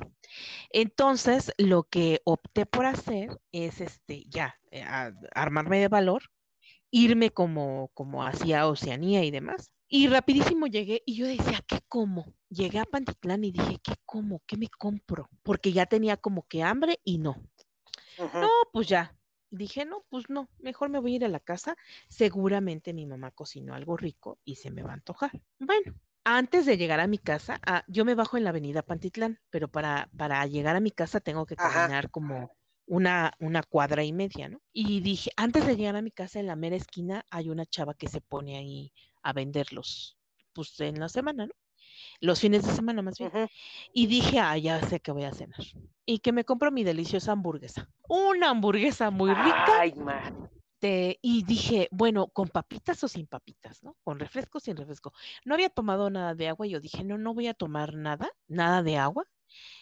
Entonces, 0.72 1.54
lo 1.58 1.84
que 1.84 2.22
opté 2.26 2.66
por 2.66 2.86
hacer 2.86 3.40
es 3.52 3.82
este, 3.82 4.26
ya, 4.30 4.56
eh, 4.72 4.84
a- 4.84 5.14
armarme 5.36 5.80
de 5.80 5.88
valor, 5.90 6.24
irme 6.92 7.32
como, 7.32 7.90
como 7.94 8.24
hacia 8.24 8.68
Oceanía 8.68 9.24
y 9.24 9.32
demás. 9.32 9.72
Y 9.88 10.08
rapidísimo 10.08 10.68
llegué 10.68 11.02
y 11.06 11.16
yo 11.16 11.26
decía, 11.28 11.62
¿qué 11.68 11.80
como? 11.88 12.34
Llegué 12.50 12.80
a 12.80 12.86
Pantitlán 12.86 13.44
y 13.44 13.52
dije, 13.52 13.78
¿qué 13.84 13.96
como? 14.06 14.42
¿Qué 14.46 14.58
me 14.58 14.68
compro? 14.70 15.30
Porque 15.44 15.72
ya 15.74 15.86
tenía 15.88 16.18
como 16.18 16.48
que 16.48 16.64
hambre 16.64 17.00
y 17.04 17.18
no. 17.18 17.36
No, 18.42 18.48
pues 18.74 18.88
ya. 18.88 19.18
Dije, 19.52 19.86
no, 19.86 20.06
pues 20.10 20.30
no, 20.30 20.50
mejor 20.60 20.90
me 20.90 21.00
voy 21.00 21.14
a 21.14 21.16
ir 21.18 21.26
a 21.26 21.30
la 21.30 21.40
casa. 21.40 21.76
Seguramente 22.10 22.94
mi 22.94 23.06
mamá 23.08 23.32
cocinó 23.32 23.74
algo 23.76 23.98
rico 23.98 24.40
y 24.44 24.56
se 24.58 24.72
me 24.72 24.84
va 24.84 24.92
a 24.92 24.94
antojar. 24.96 25.32
Bueno, 25.60 25.94
antes 26.24 26.66
de 26.66 26.78
llegar 26.78 27.00
a 27.00 27.08
mi 27.08 27.18
casa, 27.18 27.60
ah, 27.66 27.84
yo 27.88 28.06
me 28.06 28.16
bajo 28.16 28.38
en 28.38 28.44
la 28.44 28.50
avenida 28.52 28.82
Pantitlán, 28.84 29.40
pero 29.50 29.68
para, 29.70 30.10
para 30.18 30.46
llegar 30.48 30.76
a 30.76 30.80
mi 30.80 30.92
casa 30.92 31.20
tengo 31.20 31.46
que 31.46 31.58
Ajá. 31.58 31.90
caminar 31.90 32.10
como 32.12 32.58
una, 32.90 33.34
una 33.40 33.62
cuadra 33.64 34.04
y 34.04 34.12
media, 34.12 34.50
¿no? 34.50 34.62
Y 34.74 35.00
dije, 35.02 35.32
antes 35.38 35.66
de 35.66 35.78
llegar 35.78 35.96
a 35.96 36.02
mi 36.02 36.12
casa, 36.12 36.40
en 36.40 36.48
la 36.48 36.56
mera 36.56 36.76
esquina 36.76 37.24
hay 37.30 37.50
una 37.50 37.66
chava 37.66 37.94
que 37.94 38.08
se 38.08 38.20
pone 38.20 38.58
ahí 38.58 38.92
a 39.22 39.32
venderlos, 39.32 40.18
pues 40.54 40.80
en 40.80 41.00
la 41.00 41.08
semana, 41.08 41.46
¿no? 41.46 41.54
Los 42.20 42.40
fines 42.40 42.66
de 42.66 42.74
semana 42.74 43.02
más 43.02 43.18
bien. 43.20 43.32
Y 43.94 44.08
dije, 44.08 44.40
ah, 44.40 44.58
ya 44.58 44.82
sé 44.90 45.00
que 45.00 45.12
voy 45.12 45.24
a 45.24 45.34
cenar. 45.34 45.60
Y 46.06 46.20
que 46.20 46.32
me 46.32 46.44
compro 46.46 46.72
mi 46.72 46.84
deliciosa 46.84 47.32
hamburguesa. 47.34 47.90
Una 48.08 48.50
hamburguesa 48.50 49.12
muy 49.12 49.30
rica. 49.30 49.80
Ay, 49.80 49.94
ma. 49.94 50.22
te- 50.80 51.20
y 51.22 51.44
dije, 51.44 51.88
bueno, 51.92 52.28
con 52.28 52.48
papitas 52.48 53.04
o 53.04 53.08
sin 53.08 53.28
papitas, 53.28 53.84
¿no? 53.84 53.96
Con 54.04 54.18
refresco 54.20 54.58
o 54.58 54.62
sin 54.62 54.76
refresco. 54.78 55.14
No 55.46 55.54
había 55.54 55.70
tomado 55.70 56.10
nada 56.10 56.34
de 56.36 56.48
agua. 56.48 56.66
y 56.66 56.72
Yo 56.72 56.80
dije, 56.80 57.04
no, 57.04 57.18
no 57.18 57.34
voy 57.34 57.48
a 57.48 57.54
tomar 57.54 57.94
nada, 57.94 58.30
nada 58.48 58.82
de 58.82 58.98
agua. 58.98 59.26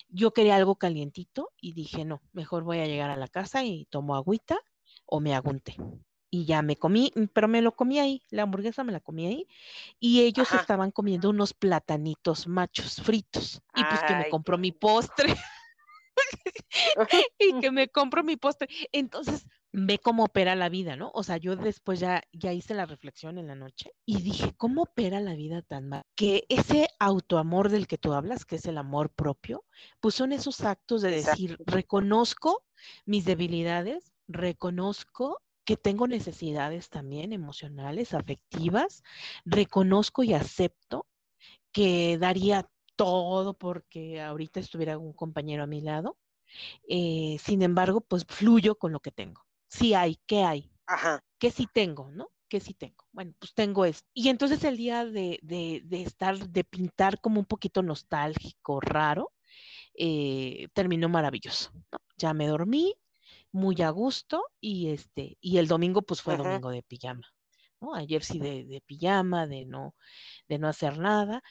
Yo 0.09 0.31
quería 0.31 0.55
algo 0.55 0.75
calientito 0.75 1.51
y 1.59 1.73
dije, 1.73 2.05
no, 2.05 2.21
mejor 2.31 2.63
voy 2.63 2.79
a 2.79 2.87
llegar 2.87 3.09
a 3.09 3.17
la 3.17 3.27
casa 3.27 3.63
y 3.63 3.85
tomo 3.85 4.15
agüita 4.15 4.57
o 5.05 5.19
me 5.19 5.35
hago 5.35 5.49
un 5.51 5.59
té. 5.59 5.75
Y 6.29 6.45
ya 6.45 6.61
me 6.61 6.75
comí, 6.75 7.11
pero 7.33 7.47
me 7.47 7.61
lo 7.61 7.75
comí 7.75 7.99
ahí, 7.99 8.21
la 8.29 8.43
hamburguesa 8.43 8.83
me 8.83 8.91
la 8.91 8.99
comí 8.99 9.27
ahí 9.27 9.47
y 9.99 10.21
ellos 10.21 10.49
Ajá. 10.49 10.61
estaban 10.61 10.91
comiendo 10.91 11.29
unos 11.29 11.53
platanitos 11.53 12.47
machos 12.47 13.01
fritos. 13.01 13.61
Y 13.73 13.85
pues 13.85 14.03
que 14.03 14.15
me 14.15 14.27
compró 14.27 14.57
mi 14.57 14.71
postre 14.71 15.33
y 17.39 17.53
que 17.59 17.71
me 17.71 17.87
compro 17.89 18.23
mi 18.23 18.37
postre. 18.37 18.67
Entonces, 18.91 19.47
ve 19.71 19.99
cómo 19.99 20.25
opera 20.25 20.55
la 20.55 20.69
vida, 20.69 20.95
¿no? 20.95 21.11
O 21.13 21.23
sea, 21.23 21.37
yo 21.37 21.55
después 21.55 21.99
ya, 21.99 22.23
ya 22.33 22.53
hice 22.53 22.73
la 22.73 22.85
reflexión 22.85 23.37
en 23.37 23.47
la 23.47 23.55
noche 23.55 23.91
y 24.05 24.21
dije, 24.21 24.53
¿cómo 24.57 24.83
opera 24.83 25.19
la 25.19 25.35
vida 25.35 25.61
tan 25.61 25.87
mal? 25.89 26.03
Que 26.15 26.45
ese 26.49 26.87
autoamor 26.99 27.69
del 27.69 27.87
que 27.87 27.97
tú 27.97 28.13
hablas, 28.13 28.45
que 28.45 28.55
es 28.55 28.65
el 28.65 28.77
amor 28.77 29.11
propio, 29.13 29.65
pues 29.99 30.15
son 30.15 30.31
esos 30.31 30.61
actos 30.61 31.01
de 31.01 31.11
Exacto. 31.11 31.37
decir, 31.37 31.57
reconozco 31.65 32.65
mis 33.05 33.25
debilidades, 33.25 34.13
reconozco 34.27 35.41
que 35.65 35.77
tengo 35.77 36.07
necesidades 36.07 36.89
también 36.89 37.33
emocionales, 37.33 38.13
afectivas, 38.13 39.03
reconozco 39.45 40.23
y 40.23 40.33
acepto 40.33 41.05
que 41.73 42.17
daría 42.17 42.69
todo 42.97 43.53
porque 43.57 44.21
ahorita 44.21 44.59
estuviera 44.59 44.97
un 44.97 45.13
compañero 45.13 45.63
a 45.63 45.67
mi 45.67 45.79
lado. 45.79 46.17
Eh, 46.87 47.37
sin 47.39 47.61
embargo, 47.61 48.01
pues 48.01 48.25
fluyo 48.25 48.75
con 48.75 48.91
lo 48.91 48.99
que 48.99 49.11
tengo. 49.11 49.45
Sí 49.69 49.93
hay, 49.93 50.19
¿qué 50.25 50.43
hay? 50.43 50.71
Ajá. 50.85 51.23
¿Qué 51.39 51.51
sí 51.51 51.67
tengo, 51.71 52.11
no? 52.11 52.29
¿Qué 52.49 52.59
sí 52.59 52.73
tengo? 52.73 53.05
Bueno, 53.11 53.33
pues 53.39 53.53
tengo 53.53 53.85
esto. 53.85 54.07
Y 54.13 54.29
entonces 54.29 54.63
el 54.65 54.77
día 54.77 55.05
de, 55.05 55.39
de, 55.43 55.81
de 55.85 56.01
estar, 56.01 56.37
de 56.37 56.63
pintar 56.65 57.21
como 57.21 57.39
un 57.39 57.45
poquito 57.45 57.83
nostálgico, 57.83 58.81
raro, 58.81 59.33
eh, 59.93 60.67
terminó 60.73 61.09
maravilloso. 61.09 61.71
¿no? 61.91 61.99
Ya 62.17 62.33
me 62.33 62.47
dormí, 62.47 62.95
muy 63.51 63.81
a 63.81 63.89
gusto 63.89 64.43
y 64.59 64.89
este, 64.89 65.37
y 65.41 65.57
el 65.57 65.67
domingo 65.67 66.01
pues 66.01 66.21
fue 66.21 66.37
domingo 66.37 66.69
de 66.69 66.83
pijama, 66.83 67.27
¿no? 67.81 67.95
Ayer 67.95 68.23
sí 68.23 68.39
de, 68.39 68.65
de, 68.65 68.81
pijama, 68.81 69.47
de 69.47 69.65
no, 69.65 69.95
de 70.47 70.59
no 70.59 70.67
hacer 70.67 70.97
nada, 70.97 71.43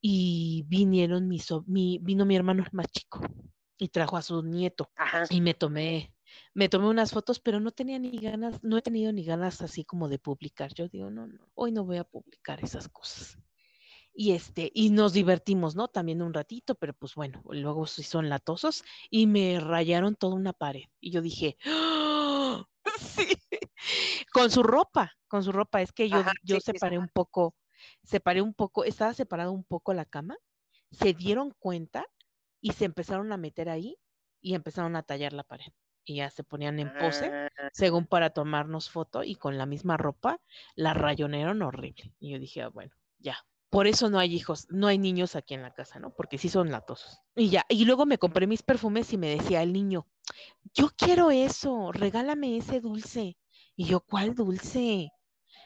y 0.00 0.64
vinieron 0.68 1.28
mi, 1.28 1.40
mi, 1.66 1.98
vino 2.02 2.24
mi 2.26 2.36
hermano 2.36 2.64
más 2.72 2.86
chico 2.88 3.20
y 3.78 3.88
trajo 3.88 4.16
a 4.16 4.22
su 4.22 4.42
nieto 4.42 4.90
y 5.30 5.40
me 5.40 5.54
tomé, 5.54 6.14
me 6.54 6.68
tomé 6.68 6.88
unas 6.88 7.12
fotos, 7.12 7.40
pero 7.40 7.60
no 7.60 7.70
tenía 7.70 7.98
ni 7.98 8.18
ganas, 8.18 8.62
no 8.62 8.76
he 8.76 8.82
tenido 8.82 9.12
ni 9.12 9.24
ganas 9.24 9.62
así 9.62 9.84
como 9.84 10.08
de 10.08 10.18
publicar. 10.18 10.72
Yo 10.74 10.88
digo, 10.88 11.10
no, 11.10 11.26
no, 11.26 11.50
hoy 11.54 11.72
no 11.72 11.84
voy 11.84 11.96
a 11.96 12.04
publicar 12.04 12.62
esas 12.62 12.88
cosas 12.88 13.38
y 14.12 14.32
este, 14.32 14.70
y 14.74 14.90
nos 14.90 15.12
divertimos, 15.12 15.76
¿no? 15.76 15.88
También 15.88 16.22
un 16.22 16.34
ratito, 16.34 16.74
pero 16.74 16.94
pues 16.94 17.14
bueno, 17.14 17.42
luego 17.48 17.86
sí 17.86 18.02
son 18.02 18.28
latosos 18.28 18.84
y 19.08 19.26
me 19.26 19.60
rayaron 19.60 20.16
toda 20.16 20.34
una 20.34 20.52
pared. 20.52 20.84
Y 21.00 21.10
yo 21.10 21.22
dije, 21.22 21.56
¡Oh! 21.66 22.64
sí, 23.00 23.26
con 24.32 24.50
su 24.50 24.62
ropa, 24.62 25.12
con 25.28 25.42
su 25.42 25.52
ropa. 25.52 25.82
Es 25.82 25.92
que 25.92 26.08
yo, 26.08 26.22
yo 26.42 26.60
separé 26.60 26.98
un 26.98 27.08
poco, 27.08 27.54
separé 28.02 28.42
un 28.42 28.54
poco, 28.54 28.84
estaba 28.84 29.14
separado 29.14 29.52
un 29.52 29.64
poco 29.64 29.94
la 29.94 30.04
cama, 30.04 30.36
se 30.90 31.12
dieron 31.14 31.54
cuenta 31.58 32.06
y 32.60 32.72
se 32.72 32.84
empezaron 32.84 33.32
a 33.32 33.36
meter 33.36 33.68
ahí 33.68 33.96
y 34.40 34.54
empezaron 34.54 34.96
a 34.96 35.02
tallar 35.02 35.32
la 35.32 35.44
pared. 35.44 35.72
Y 36.04 36.16
ya 36.16 36.30
se 36.30 36.42
ponían 36.42 36.80
en 36.80 36.92
pose, 36.94 37.26
ah. 37.26 37.48
según 37.72 38.06
para 38.06 38.30
tomarnos 38.30 38.90
foto, 38.90 39.22
y 39.22 39.36
con 39.36 39.58
la 39.58 39.66
misma 39.66 39.96
ropa 39.96 40.40
la 40.74 40.94
rayonaron 40.94 41.62
horrible. 41.62 42.14
Y 42.18 42.32
yo 42.32 42.38
dije, 42.38 42.62
ah, 42.62 42.68
bueno, 42.68 42.92
ya, 43.18 43.36
por 43.70 43.86
eso 43.86 44.10
no 44.10 44.18
hay 44.18 44.34
hijos, 44.34 44.66
no 44.70 44.88
hay 44.88 44.98
niños 44.98 45.36
aquí 45.36 45.54
en 45.54 45.62
la 45.62 45.72
casa, 45.72 46.00
¿no? 46.00 46.12
Porque 46.12 46.38
sí 46.38 46.48
son 46.48 46.72
latosos. 46.72 47.20
Y 47.36 47.50
ya, 47.50 47.64
y 47.68 47.84
luego 47.84 48.06
me 48.06 48.18
compré 48.18 48.46
mis 48.46 48.62
perfumes 48.62 49.12
y 49.12 49.18
me 49.18 49.28
decía 49.28 49.62
el 49.62 49.72
niño, 49.72 50.06
yo 50.74 50.90
quiero 50.96 51.30
eso, 51.30 51.92
regálame 51.92 52.56
ese 52.56 52.80
dulce. 52.80 53.38
Y 53.80 53.84
yo, 53.84 54.00
¿cuál 54.00 54.34
dulce? 54.34 55.10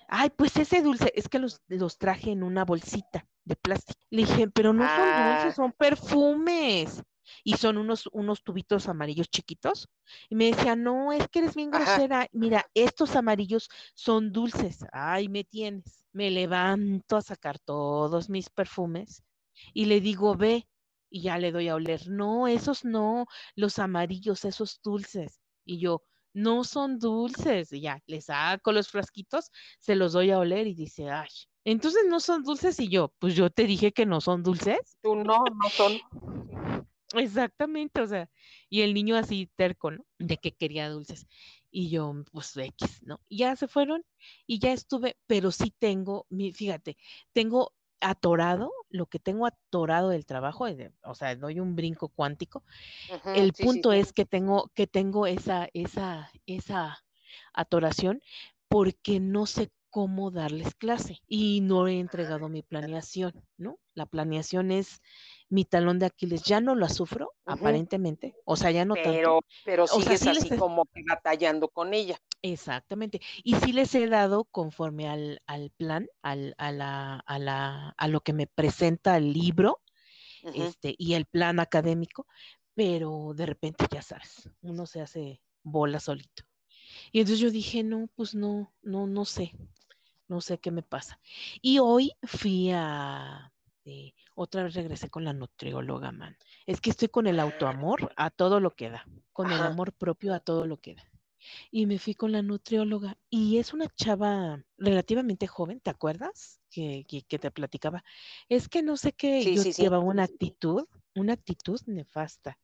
Ay, 0.07 0.31
pues 0.31 0.57
ese 0.57 0.83
dulce, 0.83 1.13
es 1.17 1.29
que 1.29 1.41
los, 1.41 1.61
los 1.67 1.99
traje 1.99 2.31
en 2.31 2.45
una 2.45 2.65
bolsita 2.65 3.27
de 3.45 3.57
plástico. 3.57 3.99
Le 4.09 4.23
dije, 4.23 4.49
pero 4.51 4.73
no 4.73 4.87
son 4.87 5.05
dulces, 5.05 5.51
ah. 5.51 5.53
son 5.57 5.73
perfumes 5.73 7.03
y 7.43 7.55
son 7.55 7.77
unos, 7.77 8.09
unos 8.13 8.45
tubitos 8.45 8.87
amarillos 8.87 9.29
chiquitos. 9.31 9.89
Y 10.29 10.37
me 10.37 10.53
decía, 10.53 10.77
no, 10.77 11.13
es 11.13 11.27
que 11.27 11.41
eres 11.41 11.57
bien 11.57 11.73
grosera. 11.73 12.29
Mira, 12.31 12.65
estos 12.73 13.17
amarillos 13.17 13.69
son 13.97 14.31
dulces. 14.31 14.87
Ay, 14.93 15.29
me 15.29 15.43
tienes. 15.43 16.07
Me 16.13 16.31
levanto 16.31 17.17
a 17.17 17.21
sacar 17.21 17.59
todos 17.59 18.31
mis 18.31 18.49
perfumes 18.49 19.25
y 19.73 19.87
le 19.87 20.01
digo, 20.01 20.37
ve, 20.37 20.69
y 21.11 21.23
ya 21.23 21.37
le 21.39 21.51
doy 21.51 21.67
a 21.67 21.75
oler. 21.75 22.09
No, 22.09 22.47
esos 22.47 22.85
no, 22.85 23.27
los 23.57 23.81
amarillos, 23.81 24.45
esos 24.45 24.81
dulces. 24.85 25.41
Y 25.65 25.81
yo, 25.81 26.05
no 26.35 26.65
son 26.65 26.99
dulces. 26.99 27.73
Y 27.73 27.81
ya, 27.81 28.03
le 28.07 28.21
saco 28.21 28.73
los 28.73 28.91
frasquitos, 28.91 29.51
se 29.79 29.95
los 29.95 30.13
doy 30.13 30.31
a 30.31 30.39
oler 30.39 30.67
y 30.67 30.75
dice, 30.75 31.09
ay, 31.09 31.29
entonces 31.65 32.03
no 32.09 32.21
son 32.21 32.43
dulces. 32.43 32.79
Y 32.81 32.89
yo, 32.89 33.15
pues 33.19 33.35
yo 33.35 33.49
te 33.49 33.65
dije 33.65 33.93
que 33.93 34.05
no 34.05 34.21
son 34.21 34.43
dulces. 34.43 34.99
Tú 35.03 35.15
no, 35.17 35.45
no 35.45 35.71
son. 35.71 35.99
Exactamente, 37.15 38.01
o 38.01 38.07
sea, 38.07 38.29
y 38.69 38.83
el 38.83 38.93
niño 38.93 39.17
así 39.17 39.49
terco, 39.57 39.93
¿no? 39.93 40.05
De 40.19 40.37
que 40.37 40.53
quería 40.53 40.91
dulces. 40.91 41.27
Y 41.71 41.89
yo, 41.89 42.15
pues 42.33 42.57
X, 42.57 43.03
¿no? 43.05 43.21
ya 43.31 43.57
se 43.57 43.69
fueron 43.69 44.05
y 44.47 44.59
ya 44.59 44.73
estuve, 44.73 45.17
pero 45.27 45.51
sí 45.51 45.73
tengo, 45.79 46.27
fíjate, 46.31 46.97
tengo 47.33 47.73
atorado, 48.01 48.73
lo 48.91 49.07
que 49.07 49.19
tengo 49.19 49.47
atorado 49.47 50.11
del 50.11 50.27
trabajo, 50.27 50.67
o 51.03 51.15
sea, 51.15 51.35
doy 51.37 51.61
un 51.61 51.75
brinco 51.77 52.09
cuántico. 52.09 52.63
el 53.35 53.53
punto 53.53 53.93
es 53.93 54.13
que 54.13 54.25
tengo, 54.25 54.71
que 54.75 54.87
tengo 54.87 55.27
esa, 55.27 55.69
esa, 55.73 56.31
esa 56.47 57.05
atoración 57.53 58.23
porque 58.69 59.21
no 59.21 59.47
sé 59.47 59.71
cómo 59.91 60.31
darles 60.31 60.75
clase 60.75 61.21
y 61.29 61.61
no 61.61 61.87
he 61.87 62.01
entregado 62.01 62.49
mi 62.49 62.63
planeación, 62.63 63.33
¿no? 63.57 63.79
La 63.95 64.07
planeación 64.07 64.73
es 64.73 65.01
mi 65.55 65.65
talón 65.65 66.01
de 66.01 66.07
Aquiles. 66.07 66.43
Ya 66.43 66.61
no 66.61 66.75
la 66.75 66.89
sufro, 66.89 67.33
aparentemente, 67.47 68.35
o 68.45 68.57
sea, 68.57 68.73
ya 68.73 68.85
no 68.85 68.95
pero, 68.95 69.39
tanto. 69.41 69.47
Pero 69.65 69.87
sigues 69.87 70.27
así 70.27 70.57
como 70.57 70.89
batallando 71.09 71.69
con 71.69 71.95
ella. 71.95 72.19
Exactamente. 72.43 73.21
Y 73.45 73.55
sí 73.55 73.73
les 73.73 73.95
he 73.95 74.09
dado 74.09 74.47
conforme 74.47 75.09
al, 75.09 75.41
al 75.47 75.71
plan, 75.71 76.09
al, 76.23 76.57
a, 76.59 76.73
la, 76.73 77.21
a, 77.21 77.39
la, 77.39 77.95
a 77.97 78.09
lo 78.09 78.21
que 78.21 78.33
me 78.33 78.49
presenta 78.49 79.17
el 79.17 79.33
libro 79.33 79.81
este, 80.43 80.97
y 80.99 81.15
el 81.15 81.25
plan 81.25 81.61
académico, 81.61 82.27
pero 82.75 83.33
de 83.35 83.47
repente 83.47 83.87
ya 83.89 84.03
sabes, 84.03 84.51
uno 84.61 84.87
se 84.87 85.03
hace 85.03 85.41
bola 85.63 86.01
solito. 86.01 86.43
Y 87.13 87.21
entonces 87.21 87.39
yo 87.39 87.53
dije, 87.53 87.85
no, 87.85 88.09
pues 88.17 88.35
no, 88.35 88.75
no, 88.83 89.07
no 89.07 89.25
sé, 89.25 89.53
no 90.27 90.41
sé 90.41 90.59
qué 90.59 90.73
me 90.73 90.83
pasa. 90.83 91.21
Y 91.63 91.79
hoy 91.79 92.13
fui 92.25 92.73
a, 92.73 93.54
este, 93.85 94.15
otra 94.35 94.63
vez 94.63 94.75
regresé 94.75 95.11
con 95.11 95.25
la 95.25 95.33
nutrióloga, 95.33 96.11
man. 96.11 96.37
Es 96.67 96.81
que 96.81 96.91
estoy 96.91 97.09
con 97.09 97.27
el 97.27 97.39
autoamor 97.39 98.13
a 98.17 98.31
todo 98.31 98.61
lo 98.61 98.75
que 98.75 98.91
da, 98.91 99.07
con 99.33 99.53
el 99.53 99.61
amor 99.61 99.93
propio 99.93 100.35
a 100.35 100.41
todo 100.41 100.67
lo 100.67 100.79
que 100.79 100.95
da. 100.95 101.05
Y 101.71 101.85
me 101.85 101.99
fui 101.99 102.15
con 102.15 102.33
la 102.33 102.41
nutrióloga 102.41 103.19
y 103.29 103.59
es 103.59 103.75
una 103.75 103.87
chava 103.89 104.65
relativamente 104.79 105.47
joven, 105.47 105.81
¿te 105.81 105.91
acuerdas? 105.91 106.61
Que, 106.71 107.05
que, 107.07 107.39
te 107.39 107.51
platicaba. 107.51 108.03
Es 108.49 108.69
que 108.69 108.83
no 108.83 108.97
sé 108.97 109.13
qué, 109.13 109.55
yo 109.55 109.63
llevaba 109.63 110.03
una 110.03 110.25
actitud, 110.25 110.87
una 111.15 111.35
actitud 111.35 111.79
nefasta 111.87 112.59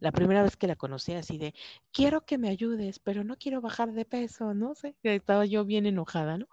la 0.00 0.12
primera 0.12 0.42
vez 0.42 0.56
que 0.56 0.66
la 0.66 0.76
conocí 0.76 1.12
así 1.12 1.38
de, 1.38 1.54
quiero 1.92 2.24
que 2.24 2.38
me 2.38 2.48
ayudes, 2.48 2.98
pero 2.98 3.24
no 3.24 3.36
quiero 3.36 3.60
bajar 3.60 3.92
de 3.92 4.04
peso, 4.04 4.54
no 4.54 4.74
sé, 4.74 4.94
estaba 5.02 5.46
yo 5.46 5.64
bien 5.64 5.86
enojada, 5.86 6.38
¿no? 6.38 6.48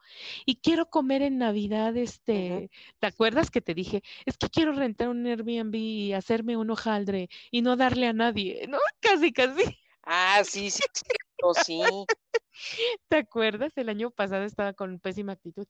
Y 0.45 0.57
quiero 0.57 0.89
comer 0.89 1.21
en 1.21 1.37
Navidad, 1.37 1.95
este, 1.97 2.69
¿te 2.99 3.07
acuerdas 3.07 3.49
que 3.49 3.61
te 3.61 3.73
dije, 3.73 4.03
es 4.25 4.37
que 4.37 4.49
quiero 4.49 4.73
rentar 4.73 5.09
un 5.09 5.25
Airbnb 5.25 5.75
y 5.75 6.13
hacerme 6.13 6.57
un 6.57 6.69
hojaldre 6.71 7.29
y 7.51 7.61
no 7.61 7.75
darle 7.75 8.07
a 8.07 8.13
nadie, 8.13 8.65
¿no? 8.67 8.77
Casi, 8.99 9.31
casi. 9.31 9.63
Ah, 10.03 10.41
sí, 10.43 10.69
sí, 10.69 10.83
sí. 10.93 12.05
¿Te 13.07 13.17
acuerdas? 13.17 13.73
El 13.75 13.89
año 13.89 14.11
pasado 14.11 14.43
estaba 14.43 14.73
con 14.73 14.99
pésima 14.99 15.33
actitud 15.33 15.67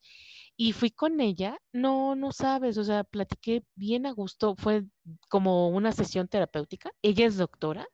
y 0.56 0.74
fui 0.74 0.92
con 0.92 1.20
ella. 1.22 1.60
No, 1.72 2.16
no 2.16 2.32
sabes, 2.32 2.78
o 2.78 2.84
sea, 2.84 3.04
platiqué 3.04 3.64
bien 3.76 4.06
a 4.06 4.12
gusto. 4.12 4.56
Fue 4.56 4.84
como 5.30 5.70
una 5.70 5.92
sesión 5.92 6.28
terapéutica. 6.28 6.92
Ella 7.02 7.26
es 7.26 7.38
doctora. 7.38 7.88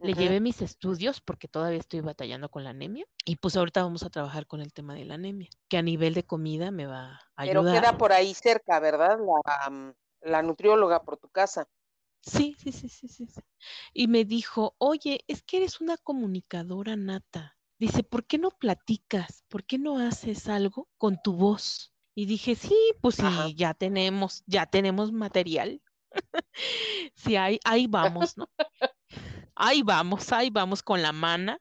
Le 0.00 0.14
llevé 0.14 0.40
mis 0.40 0.62
estudios 0.62 1.20
porque 1.20 1.46
todavía 1.46 1.78
estoy 1.78 2.00
batallando 2.00 2.48
con 2.48 2.64
la 2.64 2.70
anemia 2.70 3.04
y 3.24 3.36
pues 3.36 3.54
ahorita 3.54 3.82
vamos 3.82 4.02
a 4.02 4.08
trabajar 4.08 4.46
con 4.46 4.62
el 4.62 4.72
tema 4.72 4.94
de 4.94 5.04
la 5.04 5.14
anemia, 5.14 5.48
que 5.68 5.76
a 5.76 5.82
nivel 5.82 6.14
de 6.14 6.24
comida 6.24 6.70
me 6.70 6.86
va 6.86 7.20
a 7.36 7.42
ayudar. 7.42 7.64
Pero 7.64 7.80
queda 7.80 7.98
por 7.98 8.12
ahí 8.12 8.32
cerca, 8.32 8.80
¿verdad? 8.80 9.18
La, 9.18 9.94
la 10.22 10.42
nutrióloga 10.42 11.02
por 11.02 11.18
tu 11.18 11.28
casa. 11.28 11.68
Sí, 12.22 12.56
sí, 12.58 12.72
sí, 12.72 12.88
sí, 12.88 13.08
sí. 13.08 13.26
Y 13.92 14.08
me 14.08 14.24
dijo, 14.24 14.74
oye, 14.78 15.20
es 15.28 15.42
que 15.42 15.58
eres 15.58 15.80
una 15.80 15.98
comunicadora 15.98 16.96
nata. 16.96 17.53
Dice, 17.78 18.02
¿por 18.02 18.24
qué 18.26 18.38
no 18.38 18.50
platicas? 18.50 19.44
¿Por 19.48 19.64
qué 19.64 19.78
no 19.78 19.98
haces 19.98 20.48
algo 20.48 20.88
con 20.96 21.20
tu 21.22 21.34
voz? 21.34 21.92
Y 22.14 22.26
dije, 22.26 22.54
sí, 22.54 22.76
pues 23.00 23.16
sí, 23.16 23.54
ya 23.56 23.74
tenemos, 23.74 24.44
ya 24.46 24.66
tenemos 24.66 25.12
material. 25.12 25.82
sí, 27.16 27.36
ahí, 27.36 27.58
ahí 27.64 27.86
vamos, 27.88 28.36
¿no? 28.38 28.48
ahí 29.56 29.82
vamos, 29.82 30.32
ahí 30.32 30.50
vamos 30.50 30.82
con 30.82 31.02
la 31.02 31.12
mana, 31.12 31.60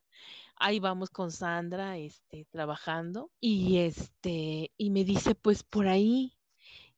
ahí 0.55 0.79
vamos 0.79 1.09
con 1.09 1.31
Sandra, 1.31 1.97
este, 1.97 2.45
trabajando, 2.51 3.31
y 3.39 3.77
este, 3.77 4.71
y 4.77 4.89
me 4.91 5.03
dice, 5.03 5.33
pues 5.33 5.63
por 5.63 5.87
ahí, 5.87 6.37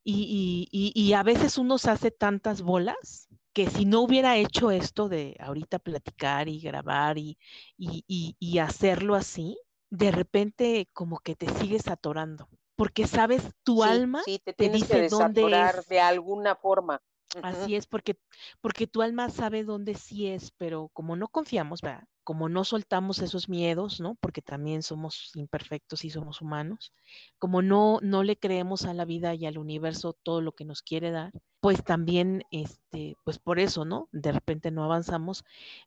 y, 0.04 0.68
y, 0.72 0.94
y, 0.94 1.02
y 1.02 1.14
a 1.14 1.24
veces 1.24 1.58
uno 1.58 1.78
se 1.78 1.92
hace 1.92 2.12
tantas 2.12 2.62
bolas 2.62 3.30
que 3.56 3.70
si 3.70 3.86
no 3.86 4.02
hubiera 4.02 4.36
hecho 4.36 4.70
esto 4.70 5.08
de 5.08 5.38
ahorita 5.40 5.80
platicar 5.80 6.50
y 6.50 6.60
grabar 6.60 7.18
y, 7.18 7.38
y, 7.78 8.60
hacerlo 8.60 9.16
así, 9.16 9.58
de 9.90 10.12
repente 10.12 10.90
como 10.92 11.20
que 11.20 11.38
te 11.38 11.48
sigues 11.54 11.88
atorando, 11.88 12.50
porque 12.76 13.08
sabes, 13.08 13.50
tu 13.64 13.82
alma 13.82 14.22
te, 14.26 14.70
dice 14.70 15.08
dónde 15.08 15.46
es. 15.48 15.88
de 15.88 16.02
alguna 16.02 16.58
forma. 16.58 17.02
Así 17.42 17.76
es, 17.76 17.88
porque, 17.88 18.20
porque 18.62 18.88
tu 18.88 19.02
alma 19.02 19.30
sabe 19.30 19.64
dónde 19.64 19.96
sí 19.96 20.28
es, 20.28 20.52
pero 20.52 20.90
como 20.94 21.16
no 21.16 21.28
confiamos, 21.28 21.82
como 22.24 22.50
no 22.50 22.64
soltamos 22.64 23.20
esos 23.20 23.50
miedos, 23.50 24.00
¿no? 24.02 24.16
Porque 24.16 24.42
también 24.42 24.82
somos 24.84 25.32
imperfectos 25.36 26.06
y 26.06 26.10
somos 26.10 26.42
humanos, 26.42 26.92
como 27.38 27.62
no, 27.62 28.00
no 28.02 28.24
le 28.24 28.38
creemos 28.38 28.86
a 28.86 28.94
la 28.94 29.06
vida 29.06 29.36
y 29.36 29.46
al 29.46 29.58
universo 29.58 30.14
todo 30.24 30.42
lo 30.42 30.54
que 30.54 30.66
nos 30.66 30.82
quiere 30.82 31.12
dar, 31.12 31.32
pues 31.60 31.84
también, 31.84 32.44
este, 32.52 33.16
pues 33.24 33.38
por 33.40 33.60
eso, 33.60 33.86
¿no? 33.86 34.10
De 34.12 34.32
repente 34.32 34.72
no 34.72 34.84
avanzamos, 34.84 35.44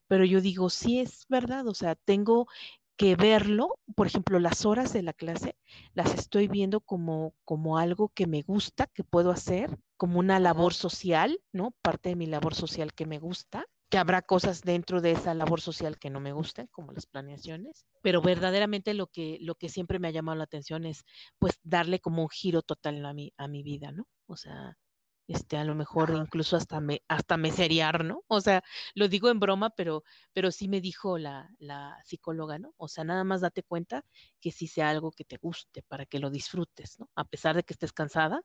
pero 0.07 0.25
yo 0.25 0.41
digo, 0.41 0.69
sí 0.69 0.99
es 0.99 1.25
verdad, 1.29 1.67
o 1.67 1.73
sea, 1.73 1.95
tengo 1.95 2.47
que 2.97 3.15
verlo, 3.15 3.79
por 3.95 4.07
ejemplo, 4.07 4.39
las 4.39 4.65
horas 4.65 4.91
de 4.93 5.03
la 5.03 5.13
clase, 5.13 5.55
las 5.93 6.13
estoy 6.15 6.47
viendo 6.49 6.81
como, 6.81 7.33
como 7.45 7.77
algo 7.77 8.09
que 8.09 8.27
me 8.27 8.41
gusta, 8.41 8.87
que 8.87 9.03
puedo 9.05 9.31
hacer, 9.31 9.77
como 9.99 10.17
una 10.19 10.39
labor 10.39 10.73
social, 10.73 11.41
¿no? 11.51 11.71
Parte 11.81 12.07
de 12.07 12.15
mi 12.15 12.25
labor 12.25 12.55
social 12.55 12.93
que 12.93 13.05
me 13.05 13.19
gusta, 13.19 13.65
que 13.89 13.97
habrá 13.97 14.21
cosas 14.21 14.61
dentro 14.61 15.01
de 15.01 15.11
esa 15.11 15.33
labor 15.33 15.59
social 15.59 15.99
que 15.99 16.09
no 16.09 16.21
me 16.21 16.31
gusten, 16.31 16.67
como 16.67 16.93
las 16.93 17.05
planeaciones, 17.05 17.85
pero 18.01 18.21
verdaderamente 18.21 18.93
lo 18.93 19.07
que, 19.07 19.39
lo 19.41 19.55
que 19.55 19.67
siempre 19.67 19.99
me 19.99 20.07
ha 20.07 20.11
llamado 20.11 20.37
la 20.37 20.45
atención 20.45 20.85
es 20.85 21.03
pues 21.37 21.59
darle 21.63 21.99
como 21.99 22.21
un 22.21 22.29
giro 22.29 22.61
total 22.61 23.05
a 23.05 23.13
mi, 23.13 23.33
a 23.35 23.49
mi 23.49 23.61
vida, 23.61 23.91
¿no? 23.91 24.07
O 24.25 24.37
sea, 24.37 24.77
este, 25.27 25.57
a 25.57 25.65
lo 25.65 25.75
mejor 25.75 26.11
incluso 26.15 26.55
hasta 26.55 26.79
me, 26.79 27.03
hasta 27.09 27.35
meseriar, 27.35 28.05
¿no? 28.05 28.23
O 28.27 28.39
sea, 28.39 28.63
lo 28.95 29.09
digo 29.09 29.29
en 29.29 29.41
broma, 29.41 29.69
pero, 29.71 30.05
pero 30.31 30.49
sí 30.49 30.69
me 30.69 30.79
dijo 30.79 31.17
la, 31.17 31.49
la 31.59 31.97
psicóloga, 32.05 32.57
¿no? 32.57 32.73
O 32.77 32.87
sea, 32.87 33.03
nada 33.03 33.25
más 33.25 33.41
date 33.41 33.63
cuenta 33.63 34.05
que 34.39 34.51
sí 34.51 34.67
sea 34.67 34.89
algo 34.91 35.11
que 35.11 35.25
te 35.25 35.35
guste 35.35 35.83
para 35.89 36.05
que 36.05 36.19
lo 36.19 36.29
disfrutes, 36.29 36.99
¿no? 36.99 37.09
A 37.15 37.25
pesar 37.25 37.57
de 37.57 37.63
que 37.63 37.73
estés 37.73 37.91
cansada, 37.91 38.41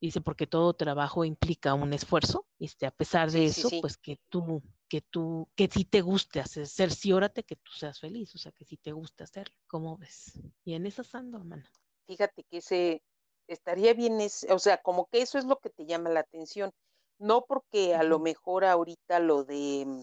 dice, 0.00 0.20
porque 0.20 0.46
todo 0.46 0.74
trabajo 0.74 1.24
implica 1.24 1.74
un 1.74 1.92
esfuerzo, 1.92 2.46
este, 2.58 2.86
a 2.86 2.90
pesar 2.90 3.30
de 3.30 3.46
eso, 3.46 3.68
pues 3.80 3.96
que 3.96 4.20
tú, 4.28 4.62
que 4.88 5.00
tú, 5.00 5.48
que 5.54 5.68
sí 5.68 5.84
te 5.84 6.00
guste 6.00 6.40
hacer, 6.40 6.66
cerciórate 6.66 7.44
que 7.44 7.56
tú 7.56 7.72
seas 7.72 8.00
feliz, 8.00 8.34
o 8.34 8.38
sea, 8.38 8.52
que 8.52 8.64
sí 8.64 8.76
te 8.76 8.92
guste 8.92 9.24
hacerlo, 9.24 9.54
¿cómo 9.66 9.96
ves? 9.96 10.38
Y 10.64 10.74
en 10.74 10.86
esa 10.86 11.02
ando, 11.12 11.38
hermana. 11.38 11.70
Fíjate 12.06 12.44
que 12.44 12.58
ese, 12.58 13.02
estaría 13.46 13.94
bien, 13.94 14.20
es, 14.20 14.46
o 14.50 14.58
sea, 14.58 14.78
como 14.78 15.06
que 15.06 15.22
eso 15.22 15.38
es 15.38 15.44
lo 15.44 15.58
que 15.58 15.70
te 15.70 15.86
llama 15.86 16.10
la 16.10 16.20
atención, 16.20 16.72
no 17.18 17.44
porque 17.46 17.94
a 17.94 18.02
lo 18.02 18.18
mejor 18.18 18.64
ahorita 18.64 19.18
lo 19.18 19.44
de 19.44 19.84
mm, 19.86 20.02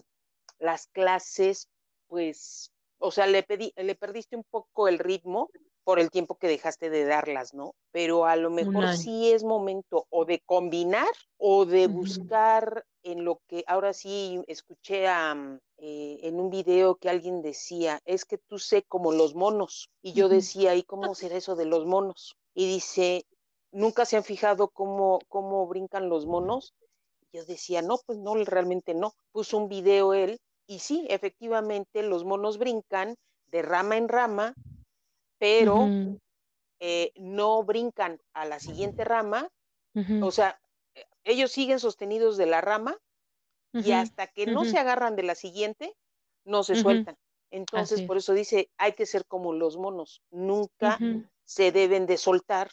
las 0.58 0.86
clases, 0.88 1.68
pues, 2.08 2.72
o 2.98 3.10
sea, 3.10 3.26
le, 3.26 3.42
pedí, 3.42 3.72
le 3.76 3.94
perdiste 3.94 4.36
un 4.36 4.44
poco 4.44 4.88
el 4.88 4.98
ritmo, 4.98 5.50
por 5.86 6.00
el 6.00 6.10
tiempo 6.10 6.34
que 6.34 6.48
dejaste 6.48 6.90
de 6.90 7.04
darlas, 7.04 7.54
¿no? 7.54 7.76
Pero 7.92 8.26
a 8.26 8.34
lo 8.34 8.50
mejor 8.50 8.96
sí 8.96 9.30
es 9.30 9.44
momento 9.44 10.08
o 10.10 10.24
de 10.24 10.40
combinar 10.40 11.06
o 11.38 11.64
de 11.64 11.86
buscar 11.86 12.84
en 13.04 13.24
lo 13.24 13.40
que 13.46 13.62
ahora 13.68 13.92
sí 13.92 14.42
escuché 14.48 15.06
mm, 15.06 15.60
eh, 15.76 16.18
en 16.22 16.40
un 16.40 16.50
video 16.50 16.96
que 16.96 17.08
alguien 17.08 17.40
decía, 17.40 18.00
es 18.04 18.24
que 18.24 18.36
tú 18.36 18.58
sé 18.58 18.82
como 18.82 19.12
los 19.12 19.36
monos. 19.36 19.88
Y 20.02 20.12
yo 20.12 20.28
decía, 20.28 20.74
¿y 20.74 20.82
cómo 20.82 21.14
será 21.14 21.36
eso 21.36 21.54
de 21.54 21.66
los 21.66 21.86
monos? 21.86 22.34
Y 22.52 22.66
dice, 22.66 23.24
¿nunca 23.70 24.06
se 24.06 24.16
han 24.16 24.24
fijado 24.24 24.66
cómo, 24.66 25.20
cómo 25.28 25.68
brincan 25.68 26.08
los 26.08 26.26
monos? 26.26 26.74
yo 27.32 27.44
decía, 27.44 27.80
no, 27.80 27.98
pues 28.04 28.18
no, 28.18 28.34
realmente 28.34 28.92
no. 28.92 29.14
Puso 29.30 29.56
un 29.56 29.68
video 29.68 30.14
él 30.14 30.40
y 30.66 30.80
sí, 30.80 31.06
efectivamente 31.10 32.02
los 32.02 32.24
monos 32.24 32.58
brincan 32.58 33.14
de 33.52 33.62
rama 33.62 33.96
en 33.96 34.08
rama 34.08 34.54
pero 35.38 35.94
eh, 36.80 37.12
no 37.16 37.64
brincan 37.64 38.20
a 38.34 38.44
la 38.46 38.60
siguiente 38.60 39.04
rama, 39.04 39.48
o 40.20 40.30
sea, 40.32 40.60
eh, 40.96 41.06
ellos 41.24 41.52
siguen 41.52 41.80
sostenidos 41.80 42.36
de 42.36 42.46
la 42.46 42.60
rama 42.60 42.98
y 43.76 43.92
hasta 43.92 44.28
que 44.28 44.46
no 44.46 44.64
se 44.64 44.78
agarran 44.78 45.16
de 45.16 45.22
la 45.24 45.34
siguiente, 45.34 45.94
no 46.44 46.64
se 46.64 46.76
sueltan. 46.76 47.16
Entonces, 47.50 48.02
por 48.02 48.16
eso 48.18 48.34
dice, 48.34 48.70
hay 48.78 48.92
que 48.94 49.06
ser 49.06 49.26
como 49.26 49.52
los 49.52 49.76
monos, 49.78 50.22
nunca 50.30 51.02
se 51.44 51.72
deben 51.72 52.06
de 52.06 52.16
soltar, 52.18 52.70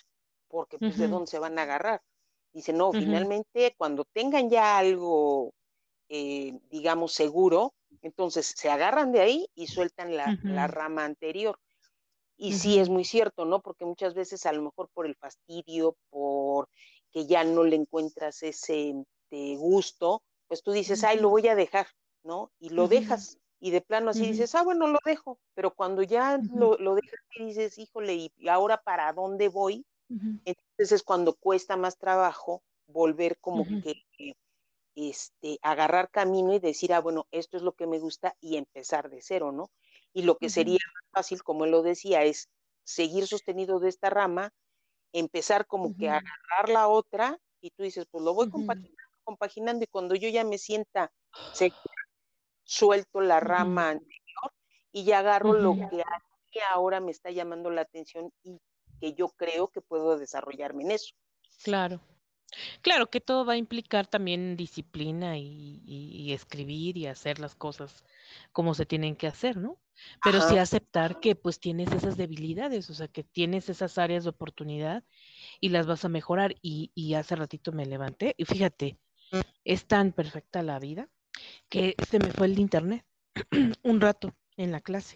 porque 0.49 0.79
pues 0.79 0.97
de 0.97 1.07
dónde 1.07 1.27
se 1.27 1.39
van 1.39 1.59
a 1.59 1.63
agarrar. 1.63 2.01
Dice, 2.53 2.73
no, 2.73 2.93
finalmente 2.93 3.73
cuando 3.77 4.05
tengan 4.13 4.49
ya 4.49 4.77
algo, 4.77 5.53
eh, 6.09 6.59
digamos, 6.69 7.13
seguro, 7.13 7.73
entonces 8.01 8.53
se 8.57 8.69
agarran 8.69 9.11
de 9.11 9.21
ahí 9.21 9.47
y 9.55 9.67
sueltan 9.67 10.15
la 10.43 10.67
rama 10.67 11.05
anterior. 11.05 11.57
Y 12.37 12.53
sí 12.53 12.79
es 12.79 12.89
muy 12.89 13.05
cierto, 13.05 13.45
¿no? 13.45 13.61
Porque 13.61 13.85
muchas 13.85 14.13
veces 14.13 14.45
a 14.45 14.53
lo 14.53 14.63
mejor 14.63 14.89
por 14.93 15.05
el 15.05 15.15
fastidio, 15.15 15.95
por 16.09 16.67
que 17.11 17.25
ya 17.27 17.43
no 17.43 17.63
le 17.63 17.75
encuentras 17.75 18.41
ese 18.43 18.95
gusto, 19.57 20.23
pues 20.47 20.63
tú 20.63 20.71
dices, 20.71 21.03
ay, 21.03 21.19
lo 21.19 21.29
voy 21.29 21.47
a 21.47 21.55
dejar, 21.55 21.87
¿no? 22.23 22.51
Y 22.59 22.69
lo 22.69 22.87
dejas. 22.87 23.37
Y 23.59 23.71
de 23.71 23.81
plano 23.81 24.09
así 24.09 24.27
dices, 24.27 24.55
ah, 24.55 24.63
bueno, 24.63 24.87
lo 24.87 24.99
dejo. 25.05 25.39
Pero 25.53 25.73
cuando 25.73 26.03
ya 26.03 26.37
lo, 26.53 26.77
lo, 26.77 26.95
dejas 26.95 27.19
y 27.35 27.45
dices, 27.45 27.77
híjole, 27.77 28.15
¿y 28.15 28.31
ahora 28.49 28.81
para 28.81 29.13
dónde 29.13 29.47
voy? 29.47 29.85
Entonces 30.09 30.91
es 30.91 31.03
cuando 31.03 31.33
cuesta 31.33 31.77
más 31.77 31.97
trabajo 31.97 32.61
volver 32.87 33.37
como 33.39 33.65
que 33.65 34.03
este, 34.95 35.57
agarrar 35.61 36.09
camino 36.11 36.53
y 36.53 36.59
decir, 36.59 36.93
ah, 36.93 36.99
bueno, 36.99 37.25
esto 37.31 37.57
es 37.57 37.63
lo 37.63 37.71
que 37.73 37.87
me 37.87 37.99
gusta 37.99 38.35
y 38.39 38.57
empezar 38.57 39.09
de 39.09 39.21
cero, 39.21 39.51
¿no? 39.51 39.71
Y 40.13 40.23
lo 40.23 40.37
que 40.37 40.49
sería 40.49 40.79
más 40.93 41.03
fácil, 41.11 41.43
como 41.43 41.65
él 41.65 41.71
lo 41.71 41.81
decía, 41.81 42.23
es 42.23 42.49
seguir 42.83 43.27
sostenido 43.27 43.79
de 43.79 43.89
esta 43.89 44.09
rama, 44.09 44.53
empezar 45.11 45.65
como 45.67 45.95
que 45.95 46.09
a 46.09 46.17
agarrar 46.17 46.69
la 46.69 46.87
otra 46.87 47.39
y 47.61 47.71
tú 47.71 47.83
dices, 47.83 48.05
pues 48.09 48.23
lo 48.23 48.33
voy 48.33 48.49
compaginando, 49.23 49.83
y 49.83 49.87
cuando 49.87 50.15
yo 50.15 50.29
ya 50.29 50.43
me 50.43 50.57
sienta 50.57 51.11
suelto 52.63 53.21
la 53.21 53.39
rama 53.39 53.89
anterior 53.89 54.53
y 54.91 55.03
ya 55.03 55.19
agarro 55.19 55.53
lo 55.53 55.75
que 56.51 56.61
ahora 56.71 56.99
me 56.99 57.11
está 57.11 57.31
llamando 57.31 57.69
la 57.69 57.81
atención 57.81 58.31
y 58.43 58.59
que 58.99 59.13
yo 59.13 59.29
creo 59.29 59.69
que 59.69 59.81
puedo 59.81 60.17
desarrollarme 60.17 60.83
en 60.83 60.91
eso. 60.91 61.13
Claro. 61.63 61.99
Claro 62.81 63.09
que 63.09 63.21
todo 63.21 63.45
va 63.45 63.53
a 63.53 63.57
implicar 63.57 64.07
también 64.07 64.55
disciplina 64.55 65.37
y, 65.37 66.31
escribir 66.33 66.97
y 66.97 67.07
hacer 67.07 67.39
las 67.39 67.55
cosas 67.55 68.03
como 68.51 68.73
se 68.73 68.85
tienen 68.85 69.15
que 69.15 69.27
hacer, 69.27 69.57
¿no? 69.57 69.79
Pero 70.23 70.41
sí 70.41 70.57
aceptar 70.57 71.19
que 71.19 71.35
pues 71.35 71.59
tienes 71.59 71.91
esas 71.91 72.17
debilidades, 72.17 72.89
o 72.89 72.93
sea, 72.93 73.07
que 73.07 73.23
tienes 73.23 73.69
esas 73.69 73.97
áreas 73.97 74.23
de 74.23 74.31
oportunidad 74.31 75.03
y 75.59 75.69
las 75.69 75.85
vas 75.85 76.05
a 76.05 76.09
mejorar. 76.09 76.55
Y, 76.61 77.13
hace 77.13 77.35
ratito 77.35 77.71
me 77.71 77.85
levanté 77.85 78.33
y 78.37 78.45
fíjate, 78.45 78.97
es 79.63 79.85
tan 79.85 80.11
perfecta 80.11 80.63
la 80.63 80.79
vida 80.79 81.09
que 81.69 81.95
se 82.09 82.19
me 82.19 82.31
fue 82.31 82.47
el 82.47 82.59
internet 82.59 83.05
un 83.83 84.01
rato 84.01 84.33
en 84.57 84.71
la 84.71 84.81
clase. 84.81 85.15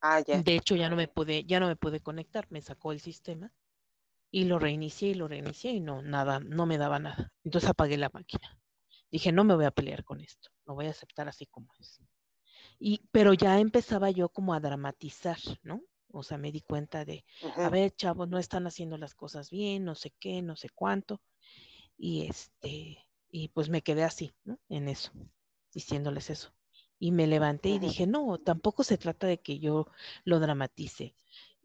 Ah, 0.00 0.22
de 0.22 0.54
hecho, 0.54 0.76
ya 0.76 0.88
no 0.88 0.96
me 0.96 1.08
pude, 1.08 1.44
ya 1.44 1.58
no 1.58 1.66
me 1.66 1.76
pude 1.76 2.00
conectar, 2.00 2.46
me 2.50 2.60
sacó 2.60 2.92
el 2.92 3.00
sistema 3.00 3.52
y 4.30 4.44
lo 4.44 4.58
reinicié 4.58 5.10
y 5.10 5.14
lo 5.14 5.28
reinicié 5.28 5.72
y 5.72 5.80
no, 5.80 6.02
nada, 6.02 6.40
no 6.40 6.66
me 6.66 6.78
daba 6.78 6.98
nada. 6.98 7.32
Entonces 7.44 7.70
apagué 7.70 7.96
la 7.96 8.10
máquina. 8.12 8.58
Dije, 9.10 9.32
no 9.32 9.44
me 9.44 9.54
voy 9.54 9.64
a 9.64 9.70
pelear 9.70 10.04
con 10.04 10.20
esto, 10.20 10.50
lo 10.66 10.74
voy 10.74 10.86
a 10.86 10.90
aceptar 10.90 11.28
así 11.28 11.46
como 11.46 11.68
es. 11.78 12.00
Y, 12.78 13.00
pero 13.10 13.32
ya 13.32 13.58
empezaba 13.58 14.10
yo 14.10 14.28
como 14.28 14.54
a 14.54 14.60
dramatizar, 14.60 15.38
¿no? 15.62 15.82
O 16.10 16.22
sea, 16.22 16.38
me 16.38 16.52
di 16.52 16.60
cuenta 16.60 17.04
de, 17.04 17.24
a 17.56 17.68
ver, 17.68 17.94
chavos, 17.94 18.28
no 18.28 18.38
están 18.38 18.66
haciendo 18.66 18.96
las 18.96 19.14
cosas 19.14 19.50
bien, 19.50 19.84
no 19.84 19.94
sé 19.94 20.12
qué, 20.18 20.42
no 20.42 20.56
sé 20.56 20.68
cuánto. 20.70 21.20
Y 21.96 22.26
este, 22.26 22.98
y 23.30 23.48
pues 23.48 23.68
me 23.68 23.82
quedé 23.82 24.04
así, 24.04 24.32
¿no? 24.44 24.58
En 24.68 24.88
eso, 24.88 25.10
diciéndoles 25.72 26.30
eso. 26.30 26.52
Y 26.98 27.12
me 27.12 27.26
levanté 27.26 27.70
y 27.70 27.78
dije, 27.78 28.06
no, 28.06 28.38
tampoco 28.38 28.84
se 28.84 28.98
trata 28.98 29.26
de 29.26 29.40
que 29.40 29.58
yo 29.58 29.86
lo 30.24 30.40
dramatice 30.40 31.14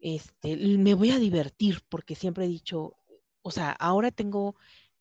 este, 0.04 0.58
me 0.58 0.92
voy 0.92 1.12
a 1.12 1.18
divertir 1.18 1.80
porque 1.88 2.14
siempre 2.14 2.44
he 2.44 2.48
dicho, 2.48 2.94
o 3.40 3.50
sea, 3.50 3.70
ahora 3.72 4.10
tengo, 4.10 4.54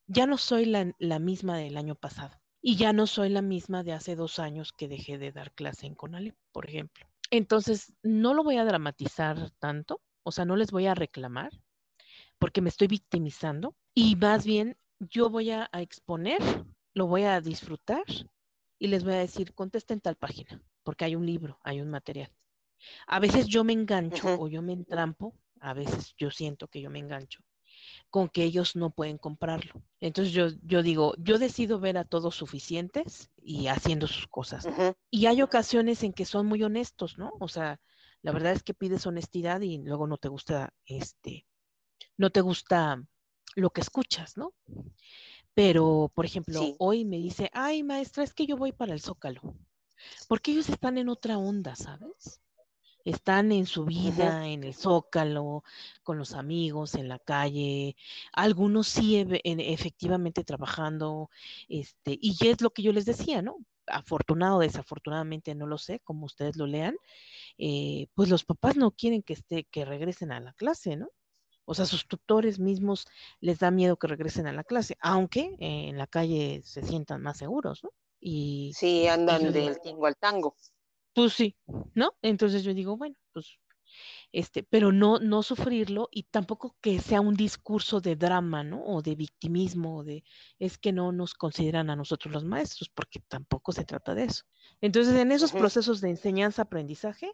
ya 0.07 0.25
no 0.25 0.37
soy 0.37 0.65
la, 0.65 1.19
misma 1.19 1.57
del 1.57 1.75
año 1.75 1.95
pasado 1.95 2.39
y 2.61 2.77
ya 2.77 2.93
no 2.93 3.05
soy 3.05 3.27
la 3.27 3.41
misma 3.41 3.83
de 3.83 3.91
hace 3.91 4.15
dos 4.15 4.39
años 4.39 4.71
que 4.71 4.87
dejé 4.87 5.17
de 5.17 5.33
dar 5.33 5.51
clase 5.51 5.87
en 5.87 5.95
Conale, 5.95 6.33
por 6.53 6.69
ejemplo. 6.69 7.05
Entonces, 7.31 7.91
no 8.01 8.33
lo 8.33 8.45
voy 8.45 8.55
a 8.55 8.63
dramatizar 8.63 9.51
tanto, 9.59 9.99
o 10.23 10.31
sea, 10.31 10.45
no 10.45 10.55
les 10.55 10.71
voy 10.71 10.87
a 10.87 10.95
reclamar 10.95 11.51
porque 12.39 12.61
me 12.61 12.69
estoy 12.69 12.87
victimizando 12.87 13.75
y 13.93 14.15
más 14.15 14.45
bien 14.45 14.77
yo 15.01 15.29
voy 15.29 15.51
a, 15.51 15.69
exponer, 15.73 16.39
lo 16.93 17.07
voy 17.07 17.23
a 17.23 17.41
disfrutar 17.41 18.05
y 18.79 18.87
les 18.87 19.03
voy 19.03 19.15
a 19.15 19.17
decir, 19.17 19.53
contesten 19.53 19.99
tal 19.99 20.15
página, 20.15 20.61
porque 20.83 21.03
hay 21.03 21.17
un 21.17 21.25
libro, 21.25 21.59
hay 21.61 21.81
un 21.81 21.89
material. 21.89 22.31
A 23.07 23.19
veces 23.19 23.47
yo 23.47 23.63
me 23.63 23.73
engancho 23.73 24.35
o 24.39 24.47
yo 24.47 24.61
me 24.61 24.73
entrampo, 24.73 25.33
a 25.59 25.73
veces 25.73 26.13
yo 26.17 26.31
siento 26.31 26.67
que 26.67 26.81
yo 26.81 26.89
me 26.89 26.99
engancho 26.99 27.43
con 28.09 28.29
que 28.29 28.43
ellos 28.43 28.75
no 28.75 28.91
pueden 28.91 29.17
comprarlo. 29.17 29.73
Entonces 29.99 30.33
yo, 30.33 30.49
yo 30.61 30.83
digo, 30.83 31.15
yo 31.17 31.39
decido 31.39 31.79
ver 31.79 31.97
a 31.97 32.05
todos 32.05 32.35
suficientes 32.35 33.31
y 33.41 33.67
haciendo 33.67 34.07
sus 34.07 34.27
cosas. 34.27 34.67
Y 35.09 35.25
hay 35.25 35.41
ocasiones 35.41 36.03
en 36.03 36.13
que 36.13 36.25
son 36.25 36.45
muy 36.45 36.61
honestos, 36.63 37.17
¿no? 37.17 37.31
O 37.39 37.47
sea, 37.47 37.79
la 38.21 38.31
verdad 38.31 38.53
es 38.53 38.63
que 38.63 38.73
pides 38.75 39.07
honestidad 39.07 39.61
y 39.61 39.79
luego 39.79 40.05
no 40.05 40.17
te 40.17 40.27
gusta, 40.27 40.73
este, 40.85 41.47
no 42.17 42.29
te 42.29 42.41
gusta 42.41 43.03
lo 43.55 43.71
que 43.71 43.81
escuchas, 43.81 44.37
¿no? 44.37 44.53
Pero, 45.55 46.11
por 46.13 46.25
ejemplo, 46.25 46.75
hoy 46.79 47.05
me 47.05 47.17
dice, 47.17 47.49
ay, 47.53 47.83
maestra, 47.83 48.23
es 48.23 48.33
que 48.33 48.45
yo 48.45 48.57
voy 48.57 48.71
para 48.71 48.93
el 48.93 49.01
Zócalo. 49.01 49.55
Porque 50.27 50.51
ellos 50.51 50.69
están 50.69 50.97
en 50.97 51.09
otra 51.09 51.37
onda, 51.37 51.75
¿sabes? 51.75 52.39
Están 53.05 53.51
en 53.51 53.65
su 53.65 53.85
vida, 53.85 54.47
en 54.47 54.63
el 54.63 54.73
zócalo, 54.73 55.63
con 56.03 56.17
los 56.17 56.33
amigos, 56.33 56.95
en 56.95 57.07
la 57.07 57.19
calle, 57.19 57.95
algunos 58.31 58.87
sí 58.87 59.25
efectivamente 59.43 60.43
trabajando, 60.43 61.29
este, 61.67 62.17
y 62.21 62.35
es 62.47 62.61
lo 62.61 62.71
que 62.71 62.83
yo 62.83 62.93
les 62.93 63.05
decía, 63.05 63.41
¿no? 63.41 63.57
Afortunado 63.87 64.57
o 64.57 64.61
desafortunadamente, 64.61 65.55
no 65.55 65.67
lo 65.67 65.77
sé, 65.77 65.99
como 65.99 66.25
ustedes 66.25 66.55
lo 66.55 66.67
lean, 66.67 66.95
eh, 67.57 68.07
pues 68.13 68.29
los 68.29 68.45
papás 68.45 68.77
no 68.77 68.91
quieren 68.91 69.23
que 69.23 69.33
esté, 69.33 69.65
que 69.65 69.85
regresen 69.85 70.31
a 70.31 70.39
la 70.39 70.53
clase, 70.53 70.95
¿no? 70.95 71.09
O 71.65 71.73
sea, 71.73 71.85
sus 71.85 72.07
tutores 72.07 72.59
mismos 72.59 73.07
les 73.39 73.59
da 73.59 73.71
miedo 73.71 73.97
que 73.97 74.07
regresen 74.07 74.47
a 74.47 74.53
la 74.53 74.63
clase, 74.63 74.97
aunque 74.99 75.55
en 75.59 75.97
la 75.97 76.07
calle 76.07 76.61
se 76.63 76.83
sientan 76.83 77.21
más 77.21 77.37
seguros, 77.37 77.83
¿no? 77.83 77.91
Y, 78.19 78.71
sí, 78.73 79.07
andan 79.07 79.51
del 79.51 79.79
tingo 79.81 80.05
al 80.05 80.15
tango. 80.15 80.55
Pues 81.13 81.33
sí, 81.33 81.55
¿no? 81.93 82.13
Entonces 82.21 82.63
yo 82.63 82.73
digo, 82.73 82.97
bueno, 82.97 83.15
pues 83.33 83.57
este, 84.31 84.63
pero 84.63 84.91
no, 84.91 85.19
no 85.19 85.43
sufrirlo 85.43 86.09
y 86.11 86.23
tampoco 86.23 86.75
que 86.81 86.99
sea 86.99 87.21
un 87.21 87.35
discurso 87.35 88.01
de 88.01 88.15
drama, 88.15 88.63
¿no? 88.63 88.83
O 88.83 89.01
de 89.01 89.15
victimismo, 89.15 89.97
o 89.97 90.03
de 90.03 90.23
es 90.59 90.77
que 90.77 90.91
no 90.91 91.11
nos 91.11 91.33
consideran 91.35 91.89
a 91.89 91.95
nosotros 91.95 92.33
los 92.33 92.43
maestros, 92.43 92.89
porque 92.89 93.19
tampoco 93.27 93.71
se 93.71 93.85
trata 93.85 94.15
de 94.15 94.25
eso. 94.25 94.43
Entonces, 94.81 95.15
en 95.15 95.31
esos 95.31 95.51
procesos 95.51 96.01
de 96.01 96.09
enseñanza-aprendizaje, 96.09 97.31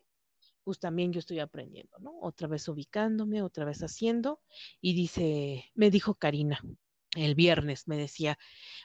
pues 0.63 0.79
también 0.79 1.13
yo 1.13 1.19
estoy 1.19 1.39
aprendiendo, 1.39 1.97
¿no? 1.99 2.19
Otra 2.21 2.47
vez 2.47 2.67
ubicándome, 2.67 3.41
otra 3.41 3.65
vez 3.65 3.81
haciendo, 3.81 4.41
y 4.81 4.93
dice, 4.93 5.71
me 5.73 5.89
dijo 5.89 6.15
Karina, 6.15 6.59
el 7.15 7.33
viernes 7.33 7.87
me 7.87 7.97
decía, 7.97 8.37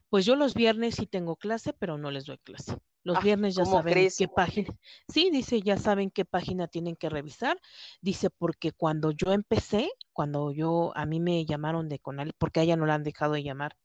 pues 0.09 0.25
yo 0.25 0.37
los 0.37 0.55
viernes 0.55 0.95
sí 0.95 1.07
tengo 1.07 1.37
clase, 1.37 1.73
pero 1.73 1.99
no 1.99 2.11
les 2.11 2.27
doy 2.27 2.39
clase. 2.39 2.79
Los 3.05 3.19
ah, 3.19 3.21
viernes 3.21 3.55
ya 3.55 3.67
saben 3.67 4.09
qué 4.17 4.29
página. 4.29 4.69
Sí, 5.09 5.31
dice, 5.31 5.61
ya 5.61 5.77
saben 5.77 6.11
qué 6.11 6.25
página 6.25 6.69
tienen 6.69 6.97
que 6.97 7.11
revisar. 7.11 7.61
Dice, 8.01 8.31
porque 8.31 8.73
cuando 8.73 9.11
yo 9.11 9.33
empecé, 9.33 9.91
cuando 10.13 10.51
yo, 10.51 10.93
a 10.97 11.05
mí 11.05 11.21
me 11.21 11.45
llamaron 11.45 11.91
de 11.91 11.99
Conalep, 11.99 12.35
porque 12.39 12.61
a 12.61 12.63
ella 12.63 12.77
no 12.77 12.87
la 12.87 12.95
han 12.95 13.05
dejado 13.05 13.35
de 13.35 13.43
llamar 13.43 13.77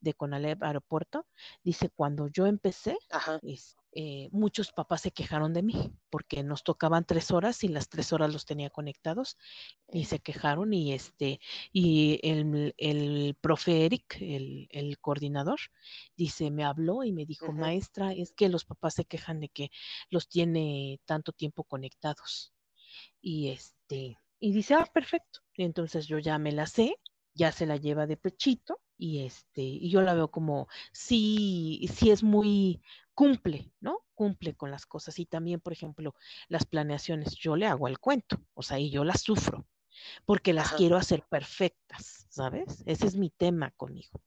de 0.00 0.14
Conalep 0.14 0.62
Aeropuerto, 0.62 1.26
dice, 1.64 1.90
cuando 1.90 2.28
yo 2.28 2.46
empecé, 2.46 2.96
eh, 3.92 4.28
muchos 4.32 4.72
papás 4.72 5.00
se 5.02 5.12
quejaron 5.12 5.54
de 5.54 5.62
mí, 5.62 5.92
porque 6.10 6.42
nos 6.42 6.62
tocaban 6.62 7.04
tres 7.04 7.30
horas 7.30 7.64
y 7.64 7.68
las 7.68 7.88
tres 7.88 8.12
horas 8.12 8.32
los 8.32 8.44
tenía 8.44 8.70
conectados 8.70 9.38
y 9.90 10.04
se 10.04 10.20
quejaron 10.20 10.72
y 10.74 10.92
este, 10.92 11.40
y 11.72 12.20
el, 12.22 12.74
el 12.76 13.36
profe 13.40 13.86
Eric, 13.86 14.18
el, 14.20 14.68
el, 14.70 14.98
coordinador, 14.98 15.58
dice, 16.16 16.50
me 16.50 16.64
habló 16.64 17.02
y 17.04 17.12
me 17.12 17.24
dijo, 17.24 17.52
maestra, 17.52 18.12
es 18.12 18.32
que 18.32 18.48
los 18.48 18.64
papás 18.64 18.94
se 18.94 19.04
quejan 19.06 19.40
de 19.40 19.48
que 19.48 19.70
los 20.10 20.28
tiene 20.28 21.00
tanto 21.06 21.32
tiempo 21.32 21.64
conectados. 21.64 22.52
Y 23.20 23.48
este, 23.48 24.18
y 24.38 24.52
dice, 24.52 24.74
ah, 24.74 24.86
perfecto. 24.92 25.40
entonces 25.54 26.06
yo 26.06 26.18
ya 26.18 26.38
me 26.38 26.52
la 26.52 26.66
sé, 26.66 26.96
ya 27.34 27.52
se 27.52 27.66
la 27.66 27.76
lleva 27.76 28.06
de 28.06 28.16
pechito 28.16 28.80
y 28.98 29.24
este, 29.24 29.62
y 29.62 29.88
yo 29.88 30.02
la 30.02 30.14
veo 30.14 30.28
como 30.30 30.68
sí, 30.92 31.88
sí 31.94 32.10
es 32.10 32.22
muy 32.22 32.82
cumple, 33.14 33.72
¿no? 33.80 34.04
Cumple 34.14 34.54
con 34.54 34.70
las 34.70 34.86
cosas. 34.86 35.18
Y 35.18 35.26
también, 35.26 35.60
por 35.60 35.72
ejemplo, 35.72 36.14
las 36.48 36.66
planeaciones, 36.66 37.36
yo 37.36 37.56
le 37.56 37.66
hago 37.66 37.88
el 37.88 37.98
cuento, 37.98 38.38
o 38.54 38.62
sea, 38.62 38.78
y 38.78 38.90
yo 38.90 39.04
las 39.04 39.22
sufro, 39.22 39.66
porque 40.26 40.52
las 40.52 40.72
quiero 40.72 40.96
hacer 40.96 41.24
perfectas, 41.28 42.26
¿sabes? 42.28 42.82
Ese 42.86 43.06
es 43.06 43.16
mi 43.16 43.30
tema 43.30 43.70
conmigo. 43.72 44.20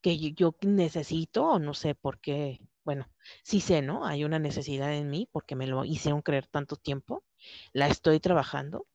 Que 0.00 0.18
yo 0.34 0.54
necesito, 0.62 1.46
o 1.46 1.58
no 1.58 1.74
sé 1.74 1.94
por 1.94 2.20
qué, 2.20 2.60
bueno, 2.84 3.08
sí 3.42 3.60
sé, 3.60 3.82
¿no? 3.82 4.06
Hay 4.06 4.24
una 4.24 4.38
necesidad 4.38 4.94
en 4.94 5.10
mí 5.10 5.28
porque 5.30 5.56
me 5.56 5.66
lo 5.66 5.84
hicieron 5.84 6.22
creer 6.22 6.46
tanto 6.46 6.76
tiempo, 6.76 7.24
la 7.72 7.88
estoy 7.88 8.20
trabajando, 8.20 8.86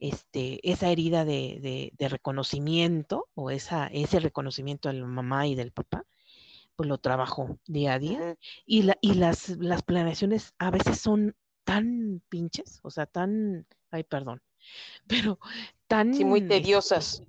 este, 0.00 0.60
esa 0.68 0.88
herida 0.88 1.24
de, 1.24 1.92
reconocimiento 1.98 3.28
o 3.34 3.50
esa, 3.50 3.86
ese 3.88 4.20
reconocimiento 4.20 4.88
de 4.88 4.94
la 4.94 5.06
mamá 5.06 5.46
y 5.46 5.54
del 5.54 5.72
papá, 5.72 6.04
pues 6.76 6.88
lo 6.88 6.98
trabajo 6.98 7.58
día 7.66 7.94
a 7.94 7.98
día. 7.98 8.36
Y, 8.66 8.82
la, 8.82 8.98
y 9.00 9.14
las, 9.14 9.50
las 9.50 9.82
planeaciones 9.82 10.54
a 10.58 10.70
veces 10.70 10.98
son 10.98 11.36
tan 11.64 12.22
pinches, 12.28 12.80
o 12.82 12.90
sea, 12.90 13.06
tan, 13.06 13.66
ay, 13.90 14.02
perdón, 14.04 14.42
pero 15.06 15.38
tan... 15.86 16.14
Sí, 16.14 16.24
muy 16.24 16.46
tediosas. 16.46 17.20
Este, 17.20 17.26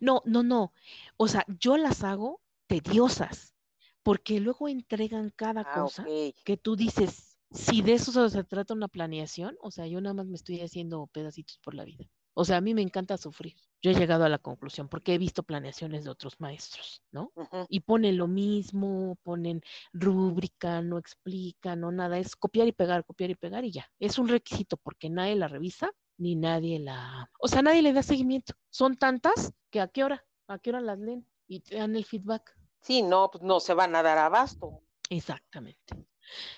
no, 0.00 0.22
no, 0.24 0.42
no. 0.42 0.72
O 1.16 1.28
sea, 1.28 1.44
yo 1.58 1.76
las 1.76 2.04
hago 2.04 2.40
tediosas, 2.66 3.54
porque 4.02 4.40
luego 4.40 4.68
entregan 4.68 5.30
cada 5.30 5.62
ah, 5.62 5.72
cosa 5.74 6.04
que 6.44 6.56
tú 6.56 6.76
dices, 6.76 7.31
si 7.52 7.82
de 7.82 7.94
eso 7.94 8.28
se 8.28 8.44
trata 8.44 8.74
una 8.74 8.88
planeación, 8.88 9.56
o 9.60 9.70
sea, 9.70 9.86
yo 9.86 10.00
nada 10.00 10.14
más 10.14 10.26
me 10.26 10.36
estoy 10.36 10.60
haciendo 10.60 11.06
pedacitos 11.08 11.58
por 11.58 11.74
la 11.74 11.84
vida. 11.84 12.04
O 12.34 12.44
sea, 12.44 12.56
a 12.56 12.60
mí 12.62 12.72
me 12.72 12.80
encanta 12.82 13.18
sufrir. 13.18 13.54
Yo 13.82 13.90
he 13.90 13.94
llegado 13.94 14.24
a 14.24 14.28
la 14.28 14.38
conclusión 14.38 14.88
porque 14.88 15.14
he 15.14 15.18
visto 15.18 15.42
planeaciones 15.42 16.04
de 16.04 16.10
otros 16.10 16.40
maestros, 16.40 17.02
¿no? 17.10 17.32
Y 17.68 17.80
ponen 17.80 18.16
lo 18.16 18.26
mismo, 18.26 19.18
ponen 19.22 19.60
rúbrica, 19.92 20.80
no 20.80 20.98
explican, 20.98 21.80
no 21.80 21.92
nada, 21.92 22.18
es 22.18 22.34
copiar 22.36 22.68
y 22.68 22.72
pegar, 22.72 23.04
copiar 23.04 23.30
y 23.30 23.34
pegar 23.34 23.64
y 23.64 23.72
ya. 23.72 23.90
Es 23.98 24.18
un 24.18 24.28
requisito 24.28 24.76
porque 24.78 25.10
nadie 25.10 25.36
la 25.36 25.48
revisa 25.48 25.90
ni 26.16 26.36
nadie 26.36 26.78
la, 26.78 27.30
o 27.40 27.48
sea, 27.48 27.62
nadie 27.62 27.82
le 27.82 27.92
da 27.92 28.02
seguimiento. 28.02 28.54
Son 28.70 28.96
tantas 28.96 29.52
que 29.70 29.80
a 29.80 29.88
qué 29.88 30.04
hora, 30.04 30.24
a 30.46 30.58
qué 30.58 30.70
hora 30.70 30.80
las 30.80 30.98
leen 30.98 31.26
y 31.48 31.60
te 31.60 31.76
dan 31.76 31.96
el 31.96 32.04
feedback. 32.04 32.56
Sí, 32.80 33.02
no, 33.02 33.30
pues 33.30 33.42
no 33.42 33.60
se 33.60 33.74
van 33.74 33.94
a 33.94 34.02
dar 34.02 34.18
abasto. 34.18 34.82
Exactamente. 35.10 36.06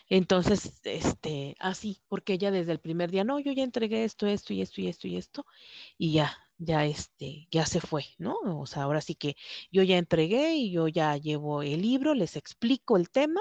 Entonces, 0.09 0.81
este, 0.85 1.57
así, 1.59 2.01
porque 2.09 2.35
ella 2.35 2.51
desde 2.51 2.73
el 2.73 2.81
primer 2.81 3.11
día, 3.11 3.25
no, 3.25 3.41
yo 3.41 3.53
ya 3.53 3.63
entregué 3.63 4.05
esto, 4.05 4.27
esto 4.27 4.53
y 4.53 4.63
esto 4.63 4.81
y 4.81 4.89
esto 4.89 5.09
y 5.09 5.17
esto, 5.17 5.47
y 5.99 6.13
ya, 6.13 6.37
ya 6.59 6.85
este, 6.85 7.49
ya 7.51 7.67
se 7.67 7.81
fue, 7.81 8.05
¿no? 8.19 8.37
O 8.45 8.67
sea, 8.67 8.85
ahora 8.85 9.01
sí 9.01 9.15
que 9.15 9.37
yo 9.71 9.83
ya 9.83 9.99
entregué 9.99 10.55
y 10.55 10.71
yo 10.71 10.89
ya 10.89 11.17
llevo 11.17 11.63
el 11.63 11.83
libro, 11.83 12.15
les 12.15 12.37
explico 12.37 12.97
el 12.97 13.11
tema, 13.11 13.41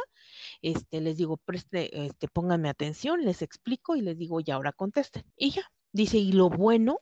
este, 0.62 1.02
les 1.02 1.18
digo, 1.18 1.38
preste, 1.38 2.06
este, 2.06 2.28
pónganme 2.28 2.70
atención, 2.70 3.24
les 3.24 3.42
explico 3.42 3.96
y 3.96 4.02
les 4.02 4.18
digo, 4.18 4.40
y 4.40 4.52
ahora 4.52 4.72
contesten. 4.72 5.24
Y 5.38 5.52
ya, 5.52 5.72
dice, 5.92 6.18
y 6.18 6.32
lo 6.32 6.50
bueno, 6.50 7.00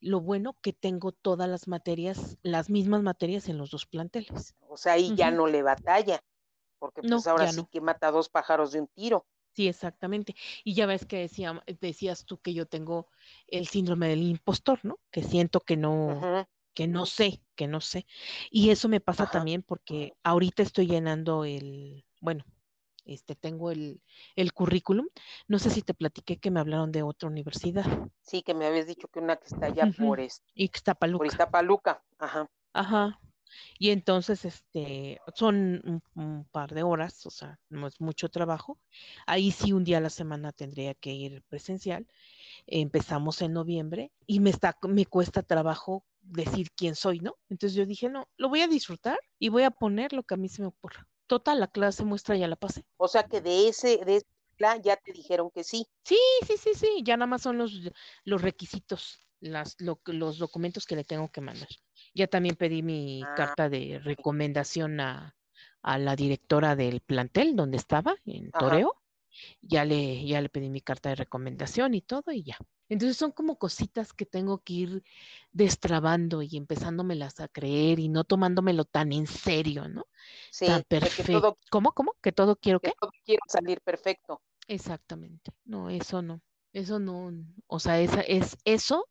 lo 0.00 0.20
bueno 0.20 0.56
que 0.60 0.72
tengo 0.72 1.12
todas 1.12 1.48
las 1.48 1.68
materias, 1.68 2.38
las 2.42 2.70
mismas 2.70 3.02
materias 3.02 3.48
en 3.48 3.58
los 3.58 3.70
dos 3.70 3.86
planteles. 3.86 4.54
O 4.68 4.76
sea, 4.76 4.94
ahí 4.94 5.14
ya 5.14 5.30
no 5.30 5.46
le 5.46 5.62
batalla 5.62 6.22
porque 6.84 7.00
pues 7.00 7.26
ahora 7.26 7.50
sí 7.50 7.64
que 7.70 7.80
mata 7.80 8.10
dos 8.10 8.28
pájaros 8.28 8.72
de 8.72 8.80
un 8.80 8.88
tiro. 8.88 9.24
Sí, 9.54 9.68
exactamente. 9.68 10.34
Y 10.64 10.74
ya 10.74 10.84
ves 10.84 11.06
que 11.06 11.18
decía, 11.18 11.62
decías 11.80 12.26
tú 12.26 12.36
que 12.42 12.52
yo 12.52 12.66
tengo 12.66 13.08
el 13.46 13.66
síndrome 13.68 14.08
del 14.08 14.22
impostor, 14.22 14.80
¿no? 14.82 14.98
Que 15.10 15.22
siento 15.22 15.60
que 15.60 15.78
no, 15.78 16.46
que 16.74 16.86
no 16.86 17.06
sé, 17.06 17.40
que 17.54 17.66
no 17.66 17.80
sé. 17.80 18.06
Y 18.50 18.68
eso 18.68 18.90
me 18.90 19.00
pasa 19.00 19.30
también 19.30 19.62
porque 19.62 20.12
ahorita 20.24 20.62
estoy 20.62 20.88
llenando 20.88 21.46
el, 21.46 22.04
bueno, 22.20 22.44
este, 23.06 23.34
tengo 23.34 23.70
el, 23.70 24.02
el, 24.36 24.52
currículum. 24.52 25.06
No 25.48 25.58
sé 25.58 25.70
si 25.70 25.80
te 25.80 25.94
platiqué 25.94 26.36
que 26.38 26.50
me 26.50 26.60
hablaron 26.60 26.92
de 26.92 27.02
otra 27.02 27.30
universidad. 27.30 27.86
Sí, 28.20 28.42
que 28.42 28.52
me 28.52 28.66
habías 28.66 28.86
dicho 28.86 29.08
que 29.08 29.20
una 29.20 29.36
que 29.36 29.46
está 29.46 29.66
allá 29.66 29.90
por, 29.96 30.20
este, 30.20 30.44
Ixtapaluca. 30.54 31.18
por 31.18 31.26
Ixtapaluca. 31.28 32.04
Ajá. 32.18 32.50
Ajá. 32.74 33.20
Y 33.78 33.90
entonces, 33.90 34.44
este, 34.44 35.20
son 35.34 36.02
un, 36.14 36.44
par 36.50 36.74
de 36.74 36.82
horas, 36.82 37.26
o 37.26 37.30
sea, 37.30 37.58
no 37.68 37.86
es 37.86 38.00
mucho 38.00 38.28
trabajo. 38.28 38.78
Ahí 39.26 39.50
sí 39.50 39.72
un 39.72 39.84
día 39.84 39.98
a 39.98 40.00
la 40.00 40.10
semana 40.10 40.52
tendría 40.52 40.94
que 40.94 41.12
ir 41.12 41.42
presencial. 41.48 42.06
Empezamos 42.66 43.42
en 43.42 43.52
noviembre 43.52 44.12
y 44.26 44.40
me 44.40 44.50
está, 44.50 44.76
me 44.82 45.06
cuesta 45.06 45.42
trabajo 45.42 46.04
decir 46.22 46.70
quién 46.72 46.94
soy, 46.94 47.20
¿no? 47.20 47.36
Entonces 47.48 47.76
yo 47.76 47.86
dije, 47.86 48.08
no, 48.08 48.28
lo 48.36 48.48
voy 48.48 48.60
a 48.60 48.68
disfrutar 48.68 49.18
y 49.38 49.48
voy 49.48 49.64
a 49.64 49.70
poner 49.70 50.12
lo 50.12 50.22
que 50.22 50.34
a 50.34 50.38
mí 50.38 50.48
se 50.48 50.62
me 50.62 50.68
ocurra. 50.68 51.06
Total, 51.26 51.60
la 51.60 51.68
clase 51.68 52.04
muestra 52.04 52.36
ya 52.36 52.48
la 52.48 52.56
pasé. 52.56 52.84
O 52.96 53.08
sea 53.08 53.24
que 53.24 53.40
de 53.40 53.68
ese, 53.68 53.98
de 54.04 54.16
ese 54.16 54.26
plan 54.56 54.82
ya 54.82 54.96
te 54.96 55.12
dijeron 55.12 55.50
que 55.50 55.64
sí. 55.64 55.86
Sí, 56.04 56.18
sí, 56.46 56.56
sí, 56.56 56.70
sí, 56.74 57.02
ya 57.02 57.16
nada 57.16 57.26
más 57.26 57.42
son 57.42 57.58
los, 57.58 57.72
los 58.24 58.42
requisitos, 58.42 59.18
las, 59.40 59.76
los 59.78 60.38
documentos 60.38 60.86
que 60.86 60.96
le 60.96 61.04
tengo 61.04 61.30
que 61.30 61.40
mandar. 61.40 61.68
Ya 62.14 62.26
también 62.28 62.56
pedí 62.56 62.82
mi 62.82 63.22
ah, 63.22 63.34
carta 63.36 63.68
de 63.68 64.00
recomendación 64.02 65.00
a, 65.00 65.34
la 65.82 66.16
directora 66.16 66.76
del 66.76 67.00
plantel 67.00 67.56
donde 67.56 67.76
estaba, 67.76 68.14
en 68.24 68.50
Toreo. 68.52 68.94
Ya 69.60 69.84
le, 69.84 70.24
ya 70.24 70.40
le 70.40 70.48
pedí 70.48 70.70
mi 70.70 70.80
carta 70.80 71.08
de 71.08 71.16
recomendación 71.16 71.94
y 71.94 72.00
todo 72.00 72.30
y 72.30 72.44
ya. 72.44 72.56
Entonces 72.88 73.16
son 73.16 73.32
como 73.32 73.58
cositas 73.58 74.12
que 74.12 74.26
tengo 74.26 74.58
que 74.58 74.72
ir 74.72 75.04
destrabando 75.52 76.42
y 76.42 76.56
empezándomelas 76.56 77.40
a 77.40 77.48
creer 77.48 77.98
y 77.98 78.08
no 78.08 78.22
tomándomelo 78.24 78.84
tan 78.84 79.12
en 79.12 79.26
serio, 79.26 79.88
¿no? 79.88 80.06
Sí, 80.50 80.66
tan 80.66 80.84
perfecto. 80.84 81.58
¿Cómo, 81.70 81.92
cómo? 81.92 82.14
¿Que 82.22 82.30
todo 82.30 82.56
quiero 82.56 82.78
que 82.78 82.92
Todo 83.00 83.10
quiero 83.24 83.42
salir 83.48 83.80
perfecto. 83.80 84.40
Exactamente. 84.68 85.50
No, 85.64 85.90
eso 85.90 86.22
no. 86.22 86.40
Eso 86.74 86.98
no, 86.98 87.32
o 87.68 87.78
sea, 87.78 88.00
esa, 88.00 88.20
es 88.22 88.58
eso 88.64 89.06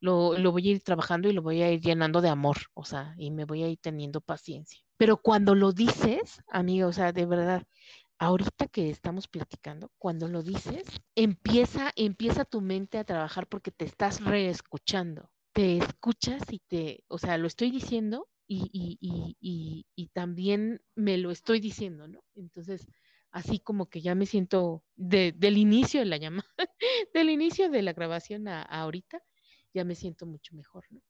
lo, 0.00 0.36
lo, 0.36 0.52
voy 0.52 0.68
a 0.68 0.72
ir 0.72 0.82
trabajando 0.82 1.28
y 1.28 1.32
lo 1.32 1.40
voy 1.40 1.62
a 1.62 1.72
ir 1.72 1.80
llenando 1.80 2.20
de 2.20 2.28
amor, 2.28 2.58
o 2.74 2.84
sea, 2.84 3.14
y 3.16 3.30
me 3.30 3.46
voy 3.46 3.62
a 3.62 3.68
ir 3.68 3.78
teniendo 3.80 4.20
paciencia. 4.20 4.78
Pero 4.98 5.16
cuando 5.16 5.54
lo 5.54 5.72
dices, 5.72 6.42
amiga, 6.48 6.86
o 6.86 6.92
sea, 6.92 7.12
de 7.12 7.24
verdad, 7.24 7.62
ahorita 8.18 8.68
que 8.68 8.90
estamos 8.90 9.28
platicando, 9.28 9.90
cuando 9.98 10.28
lo 10.28 10.42
dices, 10.42 10.84
empieza, 11.14 11.90
empieza 11.96 12.44
tu 12.44 12.60
mente 12.60 12.98
a 12.98 13.04
trabajar 13.04 13.46
porque 13.46 13.70
te 13.70 13.86
estás 13.86 14.22
reescuchando. 14.22 15.30
Te 15.52 15.78
escuchas 15.78 16.42
y 16.50 16.58
te, 16.68 17.02
o 17.08 17.16
sea, 17.16 17.38
lo 17.38 17.46
estoy 17.46 17.70
diciendo 17.70 18.28
y, 18.46 18.68
y, 18.72 18.98
y, 19.40 19.86
y, 19.96 20.08
también 20.08 20.82
me 20.94 21.16
lo 21.16 21.30
estoy 21.30 21.60
diciendo, 21.60 22.08
¿no? 22.08 22.22
Entonces, 22.34 22.86
así 23.30 23.58
como 23.58 23.86
que 23.86 24.00
ya 24.00 24.14
me 24.14 24.26
siento 24.26 24.82
del 24.96 25.58
inicio 25.58 26.00
de 26.00 26.06
la 26.06 26.16
llamada, 26.16 26.48
del 27.14 27.30
inicio 27.30 27.70
de 27.70 27.82
la 27.82 27.92
grabación 27.92 28.48
a, 28.48 28.62
ahorita, 28.62 29.22
ya 29.74 29.84
me 29.84 29.94
siento 29.94 30.26
mucho 30.26 30.54
mejor, 30.54 30.84
¿no? 30.90 31.00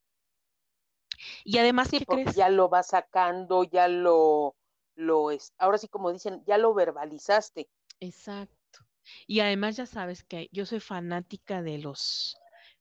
Y 1.44 1.58
además, 1.58 1.88
¿qué 1.90 2.04
crees? 2.04 2.34
Ya 2.34 2.48
lo 2.48 2.68
va 2.68 2.82
sacando, 2.82 3.64
ya 3.64 3.88
lo, 3.88 4.54
lo 4.96 5.30
es. 5.30 5.52
Ahora 5.58 5.78
sí, 5.78 5.88
como 5.88 6.12
dicen, 6.12 6.42
ya 6.46 6.58
lo 6.58 6.74
verbalizaste. 6.74 7.68
Exacto. 8.00 8.80
Y 9.26 9.40
además 9.40 9.76
ya 9.76 9.86
sabes 9.86 10.24
que 10.24 10.48
yo 10.52 10.66
soy 10.66 10.80
fanática 10.80 11.62
de 11.62 11.78
los 11.78 12.36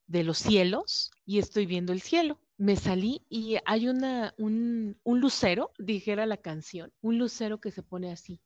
de 0.08 0.24
los 0.24 0.38
cielos 0.38 1.12
y 1.26 1.40
estoy 1.40 1.66
viendo 1.66 1.94
el 1.94 2.02
cielo. 2.02 2.40
Me 2.58 2.76
salí 2.76 3.26
y 3.30 3.58
hay 3.66 3.88
una, 3.88 4.34
un, 4.38 5.00
un 5.04 5.20
lucero, 5.20 5.72
dijera 5.78 6.26
la 6.26 6.38
canción, 6.38 6.94
un 7.02 7.18
lucero 7.18 7.60
que 7.60 7.72
se 7.72 7.84
pone 7.84 8.12
así, 8.12 8.40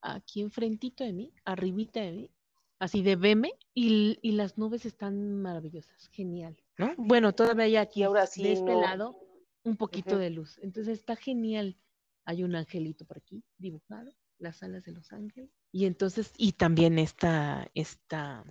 aquí 0.00 0.40
enfrentito 0.40 1.04
de 1.04 1.12
mí, 1.12 1.32
arribita 1.44 2.00
de 2.00 2.12
mí, 2.12 2.30
así 2.78 3.02
de 3.02 3.16
veme, 3.16 3.52
y, 3.74 4.18
y 4.22 4.32
las 4.32 4.58
nubes 4.58 4.86
están 4.86 5.40
maravillosas, 5.40 6.08
genial, 6.08 6.56
¿no? 6.78 6.94
Bueno, 6.96 7.32
todavía 7.32 7.64
hay 7.64 7.76
aquí, 7.76 8.02
ahora 8.02 8.26
sí, 8.26 8.42
de 8.42 8.52
este 8.52 8.74
lado, 8.74 9.16
un 9.64 9.76
poquito 9.76 10.18
de 10.18 10.30
luz. 10.30 10.58
Entonces 10.62 10.98
está 10.98 11.16
genial. 11.16 11.76
Hay 12.24 12.44
un 12.44 12.54
angelito 12.54 13.04
por 13.04 13.18
aquí 13.18 13.42
dibujado, 13.58 14.12
las 14.38 14.62
alas 14.62 14.84
de 14.84 14.92
los 14.92 15.12
ángeles. 15.12 15.50
Y 15.72 15.86
entonces, 15.86 16.32
y 16.36 16.52
también 16.52 16.98
esta, 16.98 17.68
esta, 17.74 18.44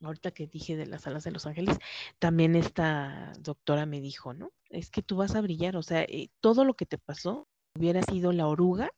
ahorita 0.00 0.30
que 0.32 0.46
dije 0.46 0.76
de 0.76 0.86
las 0.86 1.06
alas 1.06 1.24
de 1.24 1.30
los 1.30 1.46
ángeles, 1.46 1.78
también 2.18 2.56
esta 2.56 3.32
doctora 3.40 3.86
me 3.86 4.00
dijo, 4.00 4.34
¿no? 4.34 4.52
Es 4.70 4.90
que 4.90 5.02
tú 5.02 5.16
vas 5.16 5.34
a 5.34 5.40
brillar, 5.40 5.76
o 5.76 5.82
sea, 5.82 6.02
eh, 6.02 6.30
todo 6.40 6.64
lo 6.64 6.74
que 6.74 6.86
te 6.86 6.98
pasó 6.98 7.48
hubiera 7.76 8.02
sido 8.02 8.32
la 8.32 8.46
oruga 8.46 8.92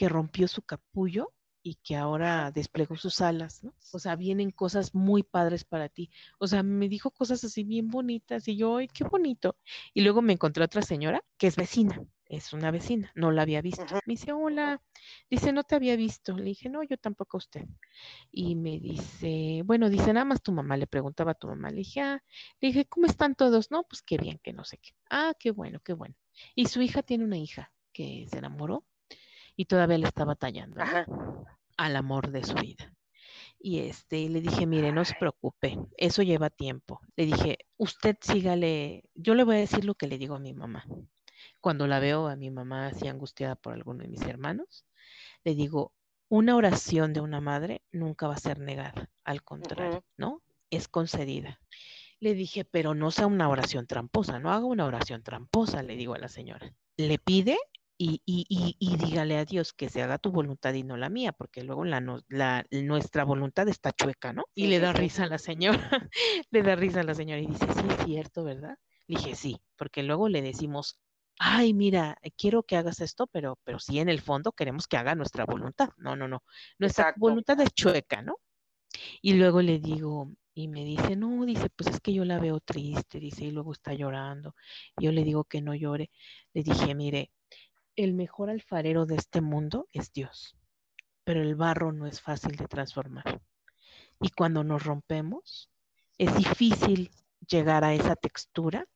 que 0.00 0.08
rompió 0.08 0.48
su 0.48 0.62
capullo 0.62 1.34
y 1.62 1.74
que 1.74 1.94
ahora 1.94 2.50
desplegó 2.52 2.96
sus 2.96 3.20
alas, 3.20 3.62
¿no? 3.62 3.74
O 3.92 3.98
sea, 3.98 4.16
vienen 4.16 4.50
cosas 4.50 4.94
muy 4.94 5.22
padres 5.22 5.64
para 5.64 5.90
ti. 5.90 6.10
O 6.38 6.46
sea, 6.46 6.62
me 6.62 6.88
dijo 6.88 7.10
cosas 7.10 7.44
así 7.44 7.64
bien 7.64 7.90
bonitas 7.90 8.48
y 8.48 8.56
yo, 8.56 8.78
¡ay, 8.78 8.88
qué 8.88 9.04
bonito! 9.04 9.58
Y 9.92 10.00
luego 10.00 10.22
me 10.22 10.32
encontré 10.32 10.64
otra 10.64 10.80
señora 10.80 11.22
que 11.36 11.48
es 11.48 11.56
vecina, 11.56 12.02
es 12.24 12.54
una 12.54 12.70
vecina, 12.70 13.12
no 13.14 13.30
la 13.30 13.42
había 13.42 13.60
visto. 13.60 13.84
Me 14.06 14.14
dice, 14.14 14.32
hola, 14.32 14.80
dice, 15.28 15.52
no 15.52 15.64
te 15.64 15.74
había 15.74 15.96
visto. 15.96 16.34
Le 16.34 16.44
dije, 16.44 16.70
no, 16.70 16.82
yo 16.82 16.96
tampoco 16.96 17.36
a 17.36 17.44
usted. 17.44 17.66
Y 18.32 18.56
me 18.56 18.80
dice, 18.80 19.60
bueno, 19.66 19.90
dice, 19.90 20.14
nada 20.14 20.24
más 20.24 20.40
tu 20.40 20.50
mamá, 20.50 20.78
le 20.78 20.86
preguntaba 20.86 21.32
a 21.32 21.34
tu 21.34 21.46
mamá. 21.46 21.68
Le 21.68 21.76
dije, 21.76 22.00
ah, 22.00 22.24
le 22.62 22.68
dije, 22.68 22.86
¿cómo 22.86 23.04
están 23.04 23.34
todos? 23.34 23.70
No, 23.70 23.82
pues 23.82 24.00
qué 24.00 24.16
bien, 24.16 24.40
que 24.42 24.54
no 24.54 24.64
sé 24.64 24.78
qué. 24.78 24.92
Ah, 25.10 25.34
qué 25.38 25.50
bueno, 25.50 25.78
qué 25.84 25.92
bueno. 25.92 26.14
Y 26.54 26.68
su 26.68 26.80
hija 26.80 27.02
tiene 27.02 27.24
una 27.24 27.36
hija 27.36 27.70
que 27.92 28.26
se 28.30 28.38
enamoró 28.38 28.86
y 29.56 29.66
todavía 29.66 29.98
le 29.98 30.06
estaba 30.06 30.34
tallando 30.34 30.80
al 31.76 31.96
amor 31.96 32.30
de 32.30 32.44
su 32.44 32.54
vida. 32.54 32.92
Y 33.58 33.80
este, 33.80 34.28
le 34.28 34.40
dije, 34.40 34.66
mire, 34.66 34.90
no 34.90 35.04
se 35.04 35.14
preocupe, 35.18 35.78
eso 35.98 36.22
lleva 36.22 36.48
tiempo. 36.48 37.00
Le 37.16 37.26
dije, 37.26 37.58
usted 37.76 38.16
sígale, 38.20 39.04
yo 39.14 39.34
le 39.34 39.44
voy 39.44 39.56
a 39.56 39.60
decir 39.60 39.84
lo 39.84 39.94
que 39.94 40.06
le 40.06 40.16
digo 40.16 40.34
a 40.34 40.40
mi 40.40 40.54
mamá. 40.54 40.86
Cuando 41.60 41.86
la 41.86 42.00
veo 42.00 42.26
a 42.28 42.36
mi 42.36 42.50
mamá 42.50 42.86
así 42.86 43.06
angustiada 43.06 43.56
por 43.56 43.74
alguno 43.74 44.02
de 44.02 44.08
mis 44.08 44.22
hermanos, 44.22 44.86
le 45.44 45.54
digo, 45.54 45.92
una 46.28 46.56
oración 46.56 47.12
de 47.12 47.20
una 47.20 47.40
madre 47.40 47.82
nunca 47.92 48.28
va 48.28 48.34
a 48.34 48.38
ser 48.38 48.60
negada, 48.60 49.10
al 49.24 49.42
contrario, 49.42 50.04
¿no? 50.16 50.42
Es 50.70 50.88
concedida. 50.88 51.60
Le 52.18 52.34
dije, 52.34 52.64
pero 52.64 52.94
no 52.94 53.10
sea 53.10 53.26
una 53.26 53.48
oración 53.48 53.86
tramposa, 53.86 54.38
no 54.38 54.52
haga 54.52 54.64
una 54.64 54.86
oración 54.86 55.22
tramposa, 55.22 55.82
le 55.82 55.96
digo 55.96 56.14
a 56.14 56.18
la 56.18 56.28
señora. 56.28 56.72
Le 56.96 57.18
pide 57.18 57.58
y, 58.02 58.22
y, 58.24 58.46
y, 58.78 58.96
dígale 58.96 59.36
a 59.36 59.44
Dios 59.44 59.74
que 59.74 59.90
se 59.90 60.00
haga 60.00 60.16
tu 60.16 60.30
voluntad 60.32 60.72
y 60.72 60.82
no 60.84 60.96
la 60.96 61.10
mía, 61.10 61.32
porque 61.32 61.62
luego 61.62 61.84
la, 61.84 62.00
la 62.28 62.64
nuestra 62.70 63.24
voluntad 63.24 63.68
está 63.68 63.92
chueca, 63.92 64.32
¿no? 64.32 64.44
Y 64.54 64.68
le 64.68 64.80
da 64.80 64.94
risa 64.94 65.24
a 65.24 65.26
la 65.26 65.36
señora, 65.36 65.78
le 66.50 66.62
da 66.62 66.76
risa 66.76 67.00
a 67.00 67.02
la 67.02 67.14
señora 67.14 67.42
y 67.42 67.46
dice, 67.46 67.66
sí, 67.74 67.82
es 67.90 68.04
cierto, 68.06 68.42
¿verdad? 68.42 68.78
Le 69.06 69.18
dije, 69.18 69.34
sí, 69.34 69.60
porque 69.76 70.02
luego 70.02 70.30
le 70.30 70.40
decimos, 70.40 70.98
ay, 71.38 71.74
mira, 71.74 72.16
quiero 72.38 72.62
que 72.62 72.78
hagas 72.78 73.00
esto, 73.00 73.26
pero, 73.26 73.58
pero 73.64 73.78
sí 73.78 73.98
en 73.98 74.08
el 74.08 74.22
fondo 74.22 74.52
queremos 74.52 74.88
que 74.88 74.96
haga 74.96 75.14
nuestra 75.14 75.44
voluntad. 75.44 75.90
No, 75.98 76.16
no, 76.16 76.26
no. 76.26 76.42
Nuestra 76.78 77.12
voluntad 77.18 77.60
es 77.60 77.74
chueca, 77.74 78.22
¿no? 78.22 78.36
Y 79.20 79.34
luego 79.34 79.60
le 79.60 79.78
digo, 79.78 80.32
y 80.54 80.68
me 80.68 80.84
dice, 80.84 81.16
no, 81.16 81.44
dice, 81.44 81.68
pues 81.70 81.90
es 81.90 82.00
que 82.00 82.14
yo 82.14 82.24
la 82.24 82.38
veo 82.38 82.60
triste, 82.60 83.20
dice, 83.20 83.44
y 83.44 83.50
luego 83.50 83.72
está 83.72 83.92
llorando. 83.94 84.54
yo 84.98 85.12
le 85.12 85.22
digo 85.24 85.44
que 85.44 85.60
no 85.60 85.74
llore. 85.74 86.10
Le 86.54 86.62
dije, 86.62 86.94
mire, 86.94 87.30
el 87.96 88.14
mejor 88.14 88.50
alfarero 88.50 89.06
de 89.06 89.16
este 89.16 89.40
mundo 89.40 89.88
es 89.92 90.12
Dios, 90.12 90.56
pero 91.24 91.42
el 91.42 91.54
barro 91.54 91.92
no 91.92 92.06
es 92.06 92.20
fácil 92.20 92.56
de 92.56 92.66
transformar. 92.66 93.40
Y 94.20 94.30
cuando 94.30 94.64
nos 94.64 94.84
rompemos, 94.84 95.70
es 96.18 96.34
difícil 96.36 97.10
llegar 97.48 97.84
a 97.84 97.94
esa 97.94 98.16
textura 98.16 98.86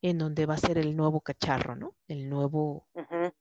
en 0.00 0.18
donde 0.18 0.46
va 0.46 0.54
a 0.54 0.58
ser 0.58 0.78
el 0.78 0.96
nuevo 0.96 1.20
cacharro, 1.20 1.76
¿no? 1.76 1.94
El 2.08 2.28
nuevo, 2.28 2.88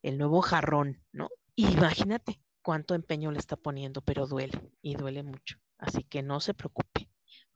el 0.03 0.17
nuevo 0.17 0.41
jarrón, 0.41 1.03
¿no? 1.11 1.29
imagínate 1.55 2.39
cuánto 2.61 2.95
empeño 2.95 3.31
le 3.31 3.39
está 3.39 3.55
poniendo, 3.55 4.01
pero 4.01 4.27
duele 4.27 4.71
y 4.81 4.95
duele 4.95 5.23
mucho. 5.23 5.57
Así 5.77 6.03
que 6.03 6.21
no 6.21 6.39
se 6.39 6.53
preocupe, 6.53 7.09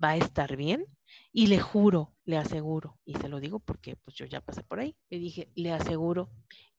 va 0.03 0.09
a 0.09 0.17
estar 0.17 0.55
bien 0.55 0.85
y 1.31 1.47
le 1.47 1.59
juro, 1.59 2.13
le 2.25 2.37
aseguro, 2.37 2.99
y 3.05 3.15
se 3.15 3.29
lo 3.29 3.39
digo 3.39 3.59
porque 3.59 3.95
pues 3.95 4.15
yo 4.17 4.25
ya 4.25 4.41
pasé 4.41 4.63
por 4.63 4.79
ahí, 4.79 4.95
le 5.09 5.19
dije, 5.19 5.51
le 5.55 5.71
aseguro 5.71 6.29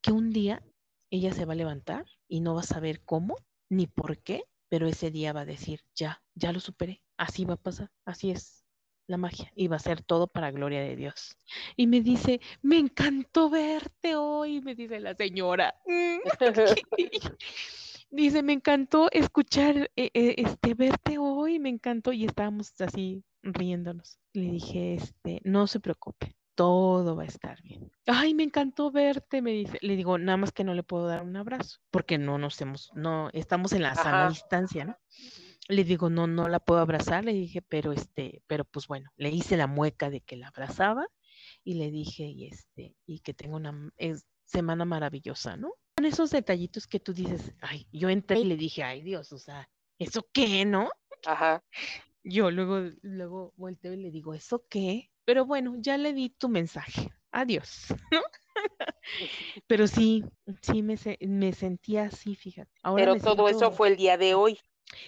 que 0.07 0.13
un 0.13 0.31
día 0.31 0.63
ella 1.11 1.33
se 1.33 1.45
va 1.47 1.55
a 1.55 1.57
levantar 1.57 2.07
y 2.29 2.39
no 2.41 2.55
va 2.55 2.61
a 2.61 2.65
saber 2.65 3.03
cómo 3.05 3.35
ni 3.69 3.89
por 3.89 4.19
qué, 4.19 4.45
pero 4.69 4.87
ese 4.87 5.11
día 5.11 5.33
va 5.33 5.41
a 5.41 5.47
decir, 5.47 5.81
ya, 5.97 6.23
ya 6.37 6.53
lo 6.53 6.61
superé, 6.61 7.03
así 7.17 7.45
va 7.45 7.55
a 7.55 7.57
pasar, 7.57 7.91
así 8.05 8.31
es 8.31 8.65
la 9.09 9.17
magia 9.17 9.51
y 9.57 9.67
va 9.67 9.77
a 9.77 9.81
ser 9.81 10.03
todo 10.03 10.29
para 10.29 10.53
gloria 10.53 10.81
de 10.81 10.95
Dios. 10.95 11.37
Y 11.75 11.89
me 11.89 12.03
dice, 12.03 12.41
me 12.63 12.79
encantó 12.79 13.51
verte 13.51 14.15
hoy, 14.15 14.61
me 14.61 14.77
dice 14.77 15.01
la 15.01 15.17
señora. 15.17 15.75
dice, 18.11 18.43
me 18.45 18.53
encantó 18.53 19.09
escuchar, 19.11 19.91
eh, 19.97 20.11
eh, 20.15 20.35
este, 20.39 20.75
verte 20.75 21.19
hoy, 21.19 21.59
me 21.59 21.69
encantó 21.69 22.13
y 22.13 22.27
estábamos 22.27 22.81
así 22.81 23.25
riéndonos. 23.43 24.21
Le 24.33 24.53
dije, 24.53 24.95
este, 24.95 25.41
no 25.43 25.67
se 25.67 25.81
preocupe, 25.81 26.37
todo 26.57 27.15
va 27.15 27.23
a 27.23 27.27
estar 27.27 27.63
bien. 27.63 27.93
Ay, 28.07 28.35
me 28.35 28.43
encantó 28.43 28.91
verte, 28.91 29.43
me 29.43 29.53
dice. 29.53 29.79
Le 29.83 29.95
digo, 29.95 30.19
nada 30.19 30.39
más 30.39 30.51
que 30.51 30.65
no 30.65 30.75
le 30.75 30.83
puedo 30.83 31.07
dar 31.07 31.23
un 31.23 31.37
abrazo, 31.37 31.79
porque 31.91 32.19
no 32.19 32.39
nos 32.39 32.61
hemos, 32.61 32.91
no, 32.95 33.31
estamos 33.33 33.73
en 33.73 33.83
la 33.83 33.95
sana 33.95 34.29
distancia, 34.29 34.85
¿no? 34.85 34.99
Le 35.69 35.85
digo, 35.85 36.11
no, 36.11 36.27
no 36.27 36.49
la 36.49 36.59
puedo 36.59 36.81
abrazar, 36.81 37.25
le 37.25 37.33
dije, 37.33 37.61
pero 37.61 37.93
este, 37.93 38.43
pero 38.47 38.65
pues 38.65 38.87
bueno, 38.87 39.11
le 39.17 39.31
hice 39.31 39.57
la 39.57 39.67
mueca 39.67 40.11
de 40.11 40.21
que 40.21 40.37
la 40.37 40.49
abrazaba 40.49 41.07
y 41.63 41.75
le 41.75 41.91
dije, 41.91 42.25
y 42.25 42.47
este, 42.47 42.97
y 43.05 43.21
que 43.21 43.35
tengo 43.35 43.57
una 43.57 43.93
semana 44.45 44.85
maravillosa, 44.85 45.57
¿no? 45.57 45.75
Con 45.97 46.07
esos 46.07 46.31
detallitos 46.31 46.87
que 46.87 47.01
tú 47.01 47.13
dices, 47.13 47.53
ay, 47.61 47.87
yo 47.93 48.09
entré 48.09 48.41
y 48.41 48.45
le 48.45 48.57
dije, 48.57 48.83
ay 48.83 49.03
Dios, 49.03 49.33
o 49.33 49.39
sea, 49.39 49.69
¿eso 49.99 50.27
qué, 50.33 50.65
no? 50.65 50.89
Ajá. 51.27 51.63
Yo 52.23 52.51
luego, 52.51 52.91
luego 53.03 53.53
volteo 53.57 53.93
y 53.93 53.99
le 53.99 54.11
digo, 54.11 54.35
¿eso 54.35 54.65
qué? 54.71 55.11
Pero 55.27 55.45
bueno, 55.45 55.75
ya 55.79 55.99
le 55.99 56.15
di 56.15 56.31
tu 56.31 56.49
mensaje. 56.49 57.11
Adiós. 57.31 57.89
Pero 59.67 59.87
sí, 59.87 60.25
sí 60.63 60.83
me, 60.83 60.97
me 61.21 61.53
sentía 61.53 62.05
así, 62.05 62.35
fíjate. 62.35 62.71
Pero 62.95 63.17
todo 63.17 63.49
eso 63.49 63.71
fue 63.73 63.89
el 63.89 63.97
día 63.97 64.17
de 64.17 64.35
hoy. 64.35 64.59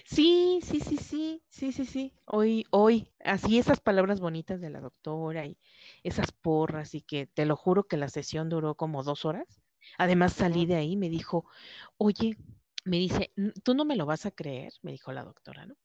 Sí, 0.05 0.61
sí, 0.63 0.81
sí, 0.81 0.97
sí, 0.97 1.43
sí, 1.49 1.73
sí, 1.73 1.85
sí. 1.85 2.13
Hoy, 2.27 2.67
hoy, 2.71 3.13
así 3.25 3.59
esas 3.59 3.81
palabras 3.81 4.21
bonitas 4.21 4.61
de 4.61 4.71
la 4.71 4.81
doctora 4.81 5.47
y 5.47 5.57
esas 6.03 6.33
porras 6.33 6.95
y 6.95 7.03
que 7.03 7.27
te 7.27 7.47
lo 7.47 7.57
juro 7.57 7.85
que 7.85 7.97
la 7.97 8.09
sesión 8.09 8.49
duró 8.49 8.75
como 8.75 9.03
dos 9.05 9.25
horas. 9.25 9.63
Además 9.97 10.33
salí 10.33 10.67
de 10.67 10.75
ahí, 10.75 10.97
me 10.97 11.09
dijo, 11.09 11.47
oye, 11.97 12.37
me 12.89 12.97
dice, 12.97 13.33
tú 13.63 13.75
no 13.75 13.85
me 13.85 13.97
lo 13.97 14.07
vas 14.07 14.25
a 14.27 14.31
creer, 14.31 14.73
me 14.83 14.93
dijo 14.93 15.13
la 15.13 15.23
doctora, 15.23 15.67
¿no? 15.67 15.77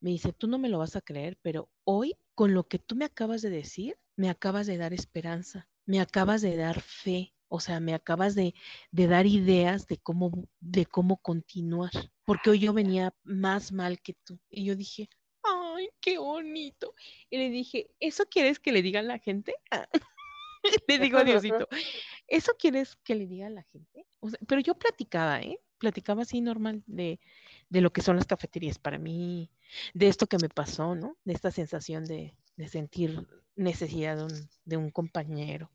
Me 0.00 0.10
dice, 0.10 0.32
tú 0.32 0.48
no 0.48 0.58
me 0.58 0.68
lo 0.68 0.78
vas 0.78 0.96
a 0.96 1.02
creer, 1.02 1.38
pero 1.42 1.68
hoy, 1.84 2.16
con 2.34 2.54
lo 2.54 2.66
que 2.66 2.78
tú 2.78 2.96
me 2.96 3.04
acabas 3.04 3.42
de 3.42 3.50
decir, 3.50 3.98
me 4.16 4.30
acabas 4.30 4.66
de 4.66 4.78
dar 4.78 4.94
esperanza, 4.94 5.68
me 5.84 6.00
acabas 6.00 6.40
de 6.40 6.56
dar 6.56 6.80
fe, 6.80 7.34
o 7.48 7.60
sea, 7.60 7.78
me 7.78 7.94
acabas 7.94 8.34
de, 8.34 8.54
de 8.90 9.06
dar 9.06 9.26
ideas 9.26 9.86
de 9.86 9.98
cómo, 9.98 10.48
de 10.60 10.86
cómo 10.86 11.18
continuar, 11.18 11.92
porque 12.24 12.50
hoy 12.50 12.58
yo 12.58 12.72
venía 12.72 13.14
más 13.22 13.70
mal 13.70 14.00
que 14.00 14.14
tú. 14.24 14.40
Y 14.48 14.64
yo 14.64 14.74
dije, 14.74 15.08
ay, 15.42 15.90
qué 16.00 16.18
bonito. 16.18 16.94
Y 17.28 17.36
le 17.36 17.50
dije, 17.50 17.90
¿eso 18.00 18.24
quieres 18.26 18.58
que 18.58 18.72
le 18.72 18.82
diga 18.82 19.00
a 19.00 19.04
la 19.04 19.18
gente? 19.18 19.54
le 20.88 20.98
digo 20.98 21.22
Diosito, 21.22 21.68
¿eso 22.26 22.52
quieres 22.58 22.96
que 22.96 23.14
le 23.14 23.26
diga 23.26 23.46
a 23.46 23.50
la 23.50 23.62
gente? 23.64 24.06
pero 24.48 24.60
yo 24.60 24.74
platicaba, 24.74 25.40
¿eh? 25.40 25.60
Platicaba 25.78 26.22
así 26.22 26.40
normal 26.40 26.82
de, 26.86 27.18
lo 27.70 27.92
que 27.92 28.02
son 28.02 28.16
las 28.16 28.26
cafeterías 28.26 28.78
para 28.78 28.98
mí, 28.98 29.50
de 29.94 30.08
esto 30.08 30.26
que 30.26 30.38
me 30.38 30.48
pasó, 30.48 30.94
¿no? 30.94 31.16
De 31.24 31.32
esta 31.32 31.50
sensación 31.50 32.04
de, 32.04 32.34
sentir 32.68 33.26
necesidad 33.54 34.28
de 34.64 34.76
un, 34.76 34.90
compañero. 34.90 35.70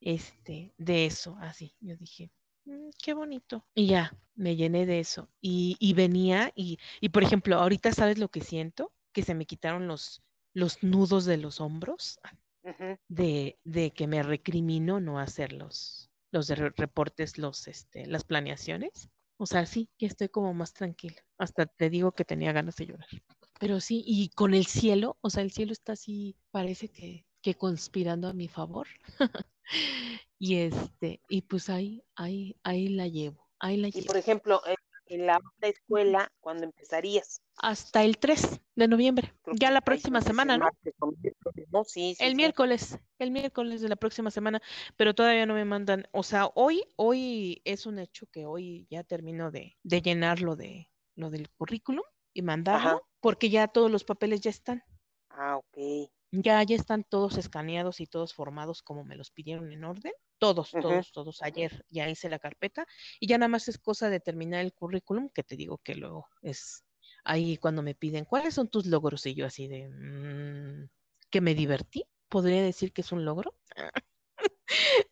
Este, 0.00 0.72
de 0.78 1.06
eso, 1.06 1.36
así. 1.40 1.74
Yo 1.80 1.96
dije, 1.96 2.30
mm, 2.64 2.90
qué 3.00 3.14
bonito. 3.14 3.64
Y 3.74 3.86
ya, 3.86 4.16
me 4.34 4.56
llené 4.56 4.86
de 4.86 5.00
eso. 5.00 5.28
Y, 5.40 5.92
venía, 5.94 6.52
y, 6.54 6.78
y, 7.00 7.10
por 7.10 7.22
ejemplo, 7.22 7.56
ahorita 7.56 7.92
sabes 7.92 8.18
lo 8.18 8.28
que 8.28 8.40
siento, 8.40 8.92
que 9.12 9.22
se 9.22 9.34
me 9.34 9.46
quitaron 9.46 9.86
los, 9.86 10.22
los 10.54 10.82
nudos 10.82 11.24
de 11.24 11.36
los 11.36 11.60
hombros, 11.60 12.18
de, 13.08 13.58
de 13.64 13.90
que 13.90 14.06
me 14.06 14.22
recrimino 14.22 15.00
no 15.00 15.18
hacerlos 15.18 16.11
los 16.32 16.48
de 16.48 16.56
reportes, 16.56 17.38
los, 17.38 17.68
este, 17.68 18.06
las 18.06 18.24
planeaciones. 18.24 19.08
O 19.36 19.46
sea, 19.46 19.66
sí, 19.66 19.88
ya 19.98 20.08
estoy 20.08 20.28
como 20.28 20.52
más 20.54 20.72
tranquila. 20.72 21.22
Hasta 21.38 21.66
te 21.66 21.90
digo 21.90 22.12
que 22.12 22.24
tenía 22.24 22.52
ganas 22.52 22.76
de 22.76 22.86
llorar. 22.86 23.08
Pero 23.60 23.80
sí, 23.80 24.02
y 24.04 24.30
con 24.30 24.54
el 24.54 24.66
cielo, 24.66 25.18
o 25.20 25.30
sea, 25.30 25.42
el 25.42 25.52
cielo 25.52 25.72
está 25.72 25.92
así, 25.92 26.36
parece 26.50 26.88
que, 26.88 27.26
que 27.40 27.54
conspirando 27.54 28.28
a 28.28 28.32
mi 28.32 28.48
favor. 28.48 28.88
y 30.38 30.56
este, 30.56 31.20
y 31.28 31.42
pues 31.42 31.68
ahí, 31.68 32.02
ahí, 32.16 32.56
ahí 32.62 32.88
la 32.88 33.06
llevo, 33.06 33.48
ahí 33.60 33.76
la 33.76 33.88
y 33.88 34.02
por 34.02 34.16
ejemplo, 34.16 34.60
en 35.14 35.26
la 35.26 35.38
otra 35.38 35.68
escuela, 35.68 36.32
¿cuándo 36.40 36.64
empezarías? 36.64 37.40
Hasta 37.56 38.02
el 38.02 38.18
3 38.18 38.60
de 38.74 38.88
noviembre, 38.88 39.34
ya 39.52 39.70
la 39.70 39.80
próxima 39.80 40.20
semana, 40.20 40.58
¿no? 40.58 40.70
¿no? 41.70 41.84
Sí, 41.84 42.16
el 42.18 42.34
miércoles, 42.34 42.98
el 43.18 43.30
miércoles 43.30 43.80
de 43.80 43.88
la 43.88 43.96
próxima 43.96 44.30
semana, 44.30 44.60
pero 44.96 45.14
todavía 45.14 45.46
no 45.46 45.54
me 45.54 45.64
mandan, 45.64 46.06
o 46.12 46.22
sea, 46.22 46.46
hoy, 46.54 46.82
hoy 46.96 47.60
es 47.64 47.86
un 47.86 47.98
hecho 47.98 48.26
que 48.26 48.46
hoy 48.46 48.86
ya 48.90 49.04
termino 49.04 49.50
de, 49.50 49.76
de 49.82 50.02
llenar 50.02 50.40
lo 50.40 50.56
de 50.56 50.88
lo 51.14 51.30
del 51.30 51.50
currículum 51.50 52.04
y 52.32 52.42
mandarlo, 52.42 53.06
porque 53.20 53.50
ya 53.50 53.68
todos 53.68 53.90
los 53.90 54.04
papeles 54.04 54.40
ya 54.40 54.50
están. 54.50 54.82
Ah, 55.28 55.56
ok. 55.56 56.10
Ya, 56.32 56.62
ya 56.62 56.76
están 56.76 57.04
todos 57.04 57.36
escaneados 57.36 58.00
y 58.00 58.06
todos 58.06 58.32
formados 58.32 58.82
como 58.82 59.04
me 59.04 59.16
los 59.16 59.30
pidieron 59.30 59.70
en 59.70 59.84
orden. 59.84 60.12
Todos, 60.38 60.70
todos, 60.72 61.12
todos. 61.12 61.42
Ayer 61.42 61.84
ya 61.90 62.08
hice 62.08 62.30
la 62.30 62.38
carpeta 62.38 62.86
y 63.20 63.28
ya 63.28 63.36
nada 63.36 63.48
más 63.48 63.68
es 63.68 63.78
cosa 63.78 64.08
de 64.08 64.18
terminar 64.18 64.62
el 64.62 64.72
currículum, 64.72 65.28
que 65.28 65.44
te 65.44 65.56
digo 65.56 65.78
que 65.78 65.94
luego 65.94 66.26
es 66.40 66.84
ahí 67.22 67.58
cuando 67.58 67.82
me 67.82 67.94
piden, 67.94 68.24
¿cuáles 68.24 68.54
son 68.54 68.68
tus 68.68 68.86
logros? 68.86 69.26
Y 69.26 69.34
yo 69.34 69.46
así 69.46 69.68
de, 69.68 69.88
mmm, 69.88 70.88
que 71.30 71.40
me 71.40 71.54
divertí. 71.54 72.04
¿Podría 72.28 72.62
decir 72.62 72.94
que 72.94 73.02
es 73.02 73.12
un 73.12 73.26
logro? 73.26 73.54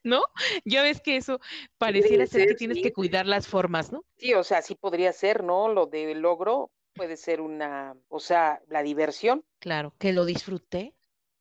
¿No? 0.02 0.22
Ya 0.64 0.82
ves 0.82 1.02
que 1.02 1.16
eso 1.16 1.38
pareciera 1.76 2.26
ser, 2.26 2.48
que 2.48 2.54
tienes 2.54 2.82
que 2.82 2.94
cuidar 2.94 3.26
las 3.26 3.46
formas, 3.46 3.92
¿no? 3.92 4.06
Sí, 4.16 4.32
o 4.32 4.42
sea, 4.42 4.62
sí 4.62 4.74
podría 4.74 5.12
ser, 5.12 5.44
¿no? 5.44 5.68
Lo 5.68 5.84
de 5.84 6.14
logro 6.14 6.72
puede 6.94 7.16
ser 7.16 7.40
una, 7.40 7.94
o 8.08 8.20
sea, 8.20 8.62
la 8.68 8.82
diversión. 8.82 9.44
Claro, 9.58 9.94
que 9.98 10.12
lo 10.12 10.24
disfruté, 10.24 10.94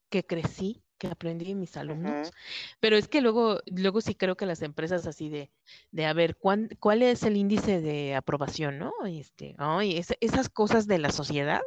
que 0.10 0.26
crecí, 0.26 0.84
que 0.98 1.08
aprendí 1.08 1.52
en 1.52 1.60
mis 1.60 1.78
alumnos, 1.78 2.32
pero 2.80 2.98
es 2.98 3.08
que 3.08 3.22
luego, 3.22 3.62
luego 3.66 4.02
sí 4.02 4.16
creo 4.16 4.36
que 4.36 4.46
las 4.46 4.62
empresas 4.62 5.08
así 5.08 5.30
de, 5.30 5.52
de 5.92 6.06
a 6.06 6.14
ver, 6.14 6.36
¿cuál, 6.38 6.78
cuál 6.80 7.02
es 7.02 7.24
el 7.24 7.38
índice 7.38 7.82
de 7.82 8.16
aprobación, 8.16 8.80
¿no? 8.80 8.92
Este, 9.08 9.56
ay, 9.58 10.02
esas 10.20 10.50
cosas 10.50 10.88
de 10.88 11.00
la 11.00 11.12
sociedad, 11.12 11.62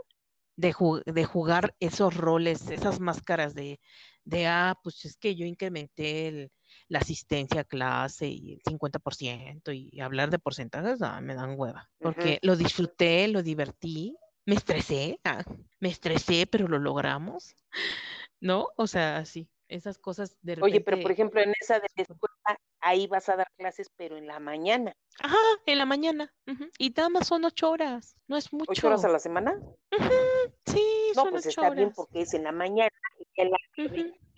de, 0.56 0.74
de 1.06 1.24
jugar 1.24 1.74
esos 1.80 2.14
roles, 2.14 2.68
esas 2.70 3.00
máscaras 3.00 3.54
de, 3.54 3.80
de, 4.24 4.46
ah, 4.46 4.78
pues 4.82 5.04
es 5.04 5.16
que 5.16 5.34
yo 5.34 5.46
incrementé 5.46 6.50
la 6.88 6.98
asistencia 6.98 7.62
a 7.62 7.64
clase 7.64 8.28
y 8.28 8.52
el 8.52 8.62
50% 8.62 9.72
y 9.72 10.00
hablar 10.00 10.30
de 10.30 10.38
porcentajes, 10.38 11.00
ah, 11.02 11.20
me 11.20 11.34
dan 11.34 11.54
hueva, 11.58 11.90
porque 11.98 12.38
lo 12.42 12.56
disfruté, 12.56 13.28
lo 13.28 13.42
divertí, 13.42 14.14
me 14.44 14.54
estresé, 14.56 15.18
ah, 15.24 15.42
me 15.80 15.88
estresé, 15.88 16.46
pero 16.46 16.68
lo 16.68 16.78
logramos, 16.78 17.56
¿no? 18.42 18.68
O 18.76 18.86
sea, 18.86 19.24
sí, 19.24 19.48
esas 19.68 19.98
cosas 19.98 20.36
de 20.42 20.56
repente... 20.56 20.76
Oye, 20.76 20.80
pero 20.84 21.00
por 21.00 21.12
ejemplo, 21.12 21.40
en 21.40 21.54
esa 21.60 21.74
de 21.76 21.86
la 21.96 22.02
escuela, 22.02 22.60
ahí 22.80 23.06
vas 23.06 23.28
a 23.28 23.36
dar 23.36 23.46
clases, 23.56 23.88
pero 23.96 24.16
en 24.16 24.26
la 24.26 24.40
mañana. 24.40 24.94
Ajá, 25.20 25.38
en 25.64 25.78
la 25.78 25.86
mañana. 25.86 26.34
Y 26.76 26.90
nada 26.90 27.08
más 27.08 27.28
son 27.28 27.44
ocho 27.44 27.70
horas, 27.70 28.16
no 28.26 28.36
es 28.36 28.52
mucho. 28.52 28.70
¿Ocho 28.70 28.88
horas 28.88 29.04
a 29.04 29.08
la 29.08 29.20
semana? 29.20 29.58
Sí, 30.66 30.84
no, 31.14 31.30
pues 31.30 31.46
está 31.46 31.70
bien 31.70 31.92
porque 31.94 32.22
es 32.22 32.34
en 32.34 32.44
la 32.44 32.52
mañana 32.52 32.90
y 33.18 33.40
el, 33.40 33.52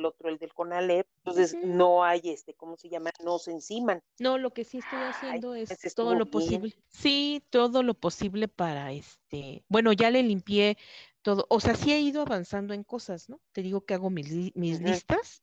otro, 0.04 0.28
el 0.28 0.38
del 0.38 0.52
CONALEP, 0.52 1.06
entonces 1.18 1.56
no 1.62 2.04
hay 2.04 2.20
este, 2.24 2.54
¿cómo 2.54 2.76
se 2.76 2.88
llama? 2.90 3.10
No 3.24 3.38
se 3.38 3.52
enciman. 3.52 4.02
No, 4.18 4.36
lo 4.36 4.52
que 4.52 4.64
sí 4.64 4.78
estoy 4.78 5.00
haciendo 5.00 5.54
es 5.54 5.70
todo 5.94 6.14
lo 6.14 6.26
posible. 6.26 6.74
Sí, 6.88 7.42
todo 7.48 7.82
lo 7.82 7.94
posible 7.94 8.48
para 8.48 8.92
este, 8.92 9.64
bueno, 9.68 9.92
ya 9.92 10.10
le 10.10 10.22
limpié 10.22 10.76
todo, 11.24 11.46
o 11.48 11.58
sea, 11.58 11.74
sí 11.74 11.90
he 11.90 12.00
ido 12.00 12.20
avanzando 12.20 12.74
en 12.74 12.84
cosas, 12.84 13.30
¿no? 13.30 13.40
Te 13.52 13.62
digo 13.62 13.84
que 13.86 13.94
hago 13.94 14.10
mis, 14.10 14.54
mis 14.54 14.80
listas 14.80 15.42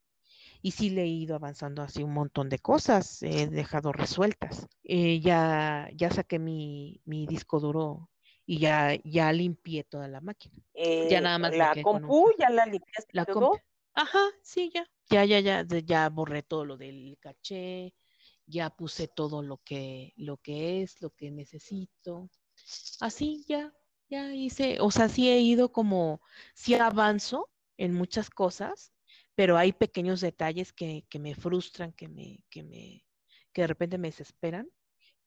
y 0.61 0.71
sí 0.71 0.91
le 0.91 1.01
he 1.01 1.07
ido 1.07 1.35
avanzando 1.35 1.81
así 1.81 2.03
un 2.03 2.13
montón 2.13 2.49
de 2.49 2.59
cosas, 2.59 3.23
he 3.23 3.47
dejado 3.47 3.91
resueltas. 3.91 4.67
Eh, 4.83 5.19
ya, 5.21 5.89
ya 5.95 6.11
saqué 6.11 6.37
mi, 6.37 7.01
mi 7.03 7.25
disco 7.25 7.59
duro 7.59 8.11
y 8.45 8.59
ya, 8.59 8.95
ya 9.03 9.33
limpié 9.33 9.83
toda 9.83 10.07
la 10.07 10.21
máquina. 10.21 10.55
ya 10.75 11.17
eh, 11.17 11.21
nada 11.21 11.39
más. 11.39 11.57
La 11.57 11.75
compu, 11.81 12.31
ya 12.37 12.51
la 12.51 12.67
limpiaste 12.67 13.09
la 13.13 13.25
todo. 13.25 13.59
Ajá, 13.95 14.23
sí, 14.43 14.71
ya. 14.71 14.87
Ya, 15.09 15.25
ya, 15.25 15.39
ya, 15.39 15.65
ya 15.65 16.09
borré 16.09 16.43
todo 16.43 16.63
lo 16.63 16.77
del 16.77 17.17
caché, 17.19 17.95
ya 18.45 18.69
puse 18.69 19.07
todo 19.07 19.41
lo 19.41 19.57
que, 19.57 20.13
lo 20.15 20.37
que 20.37 20.83
es, 20.83 21.01
lo 21.01 21.09
que 21.09 21.31
necesito. 21.31 22.29
Así 22.99 23.43
ya, 23.47 23.73
ya 24.11 24.33
hice, 24.35 24.77
o 24.81 24.91
sea, 24.91 25.09
sí 25.09 25.29
he 25.29 25.39
ido 25.39 25.71
como, 25.71 26.21
sí 26.53 26.75
avanzo 26.75 27.49
en 27.77 27.93
muchas 27.95 28.29
cosas, 28.29 28.93
pero 29.35 29.57
hay 29.57 29.73
pequeños 29.73 30.21
detalles 30.21 30.73
que, 30.73 31.05
que 31.09 31.19
me 31.19 31.35
frustran, 31.35 31.93
que 31.93 32.07
me, 32.09 32.45
que 32.49 32.63
me, 32.63 33.05
que 33.53 33.61
de 33.61 33.67
repente 33.67 33.97
me 33.97 34.09
desesperan 34.09 34.69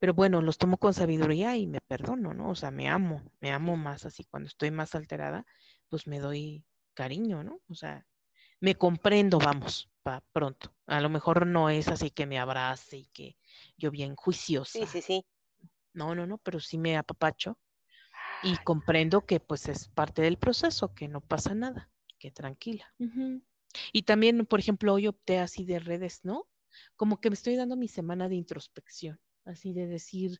pero 0.05 0.13
bueno, 0.13 0.43
los 0.43 0.59
tomo 0.59 0.77
con 0.77 0.93
sabiduría 0.93 1.57
y 1.57 1.67
me 1.67 1.81
perdono, 1.81 2.35
¿no? 2.35 2.51
O 2.51 2.55
sea, 2.55 2.71
me 2.71 2.91
amo, 2.91 3.23
me 3.41 3.53
amo 3.53 3.75
más 3.77 4.05
así. 4.05 4.25
Cuando 4.25 4.49
estoy 4.49 4.71
más 4.71 4.95
alterada, 4.95 5.47
pues 5.89 6.07
me 6.07 6.19
doy 6.19 6.67
cariño, 6.93 7.43
¿no? 7.43 7.61
O 7.69 7.75
sea, 7.75 8.07
me 8.61 8.75
comprendo, 8.75 9.39
vamos, 9.39 9.91
para 10.03 10.21
pronto. 10.33 10.75
A 10.87 11.01
lo 11.01 11.09
mejor 11.09 11.47
no 11.47 11.71
es 11.71 11.89
así 11.89 12.11
que 12.11 12.27
me 12.27 12.39
abrace 12.39 12.99
y 12.99 13.07
que 13.15 13.39
yo 13.79 13.91
bien 13.91 14.15
juiciosa. 14.15 14.79
Sí, 14.81 14.87
sí, 14.87 15.01
sí. 15.01 15.27
No, 15.95 16.15
no, 16.15 16.27
no, 16.27 16.37
pero 16.37 16.61
sí 16.61 16.77
me 16.77 16.99
apapacho 16.99 17.59
y 18.45 18.57
comprendo 18.65 19.27
que 19.27 19.41
pues 19.41 19.69
es 19.69 19.89
parte 19.89 20.23
del 20.23 20.39
proceso, 20.39 20.95
que 20.95 21.09
no 21.09 21.21
pasa 21.21 21.55
nada, 21.55 21.91
que 22.19 22.31
tranquila. 22.31 22.95
Y 23.93 24.03
también, 24.03 24.47
por 24.47 24.61
ejemplo, 24.61 24.95
hoy 24.95 25.09
opté 25.09 25.39
así 25.39 25.65
de 25.65 25.81
redes, 25.81 26.21
¿no? 26.23 26.47
Como 26.97 27.21
que 27.21 27.31
me 27.31 27.35
estoy 27.35 27.57
dando 27.57 27.77
mi 27.77 27.89
semana 27.89 28.29
de 28.29 28.37
introspección 28.37 29.19
así 29.45 29.73
de 29.73 29.87
decir, 29.87 30.39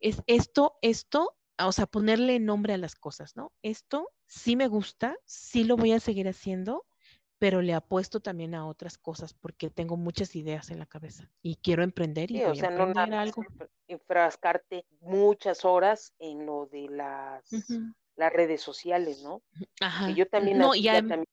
es 0.00 0.22
esto, 0.26 0.78
esto, 0.82 1.36
o 1.58 1.72
sea, 1.72 1.86
ponerle 1.86 2.38
nombre 2.38 2.74
a 2.74 2.78
las 2.78 2.94
cosas, 2.94 3.36
¿no? 3.36 3.52
Esto 3.62 4.08
sí 4.26 4.56
me 4.56 4.68
gusta, 4.68 5.16
sí 5.24 5.64
lo 5.64 5.76
voy 5.76 5.92
a 5.92 6.00
seguir 6.00 6.28
haciendo, 6.28 6.84
pero 7.38 7.62
le 7.62 7.74
apuesto 7.74 8.20
también 8.20 8.54
a 8.54 8.66
otras 8.66 8.98
cosas 8.98 9.34
porque 9.34 9.70
tengo 9.70 9.96
muchas 9.96 10.34
ideas 10.36 10.70
en 10.70 10.78
la 10.78 10.86
cabeza 10.86 11.28
y 11.42 11.56
quiero 11.56 11.82
emprender 11.82 12.30
y 12.30 12.42
o 12.44 12.54
sea, 12.54 12.70
no 12.70 12.92
algo. 13.18 13.44
enfrascarte 13.88 14.84
muchas 15.00 15.64
horas 15.64 16.14
en 16.18 16.46
lo 16.46 16.66
de 16.66 16.88
las 16.88 17.44
las 18.16 18.32
redes 18.32 18.62
sociales, 18.62 19.22
¿no? 19.22 19.42
Ajá. 19.80 20.10
yo 20.10 20.26
también, 20.26 20.58
no, 20.58 20.74
ya, 20.74 20.94
también 21.06 21.26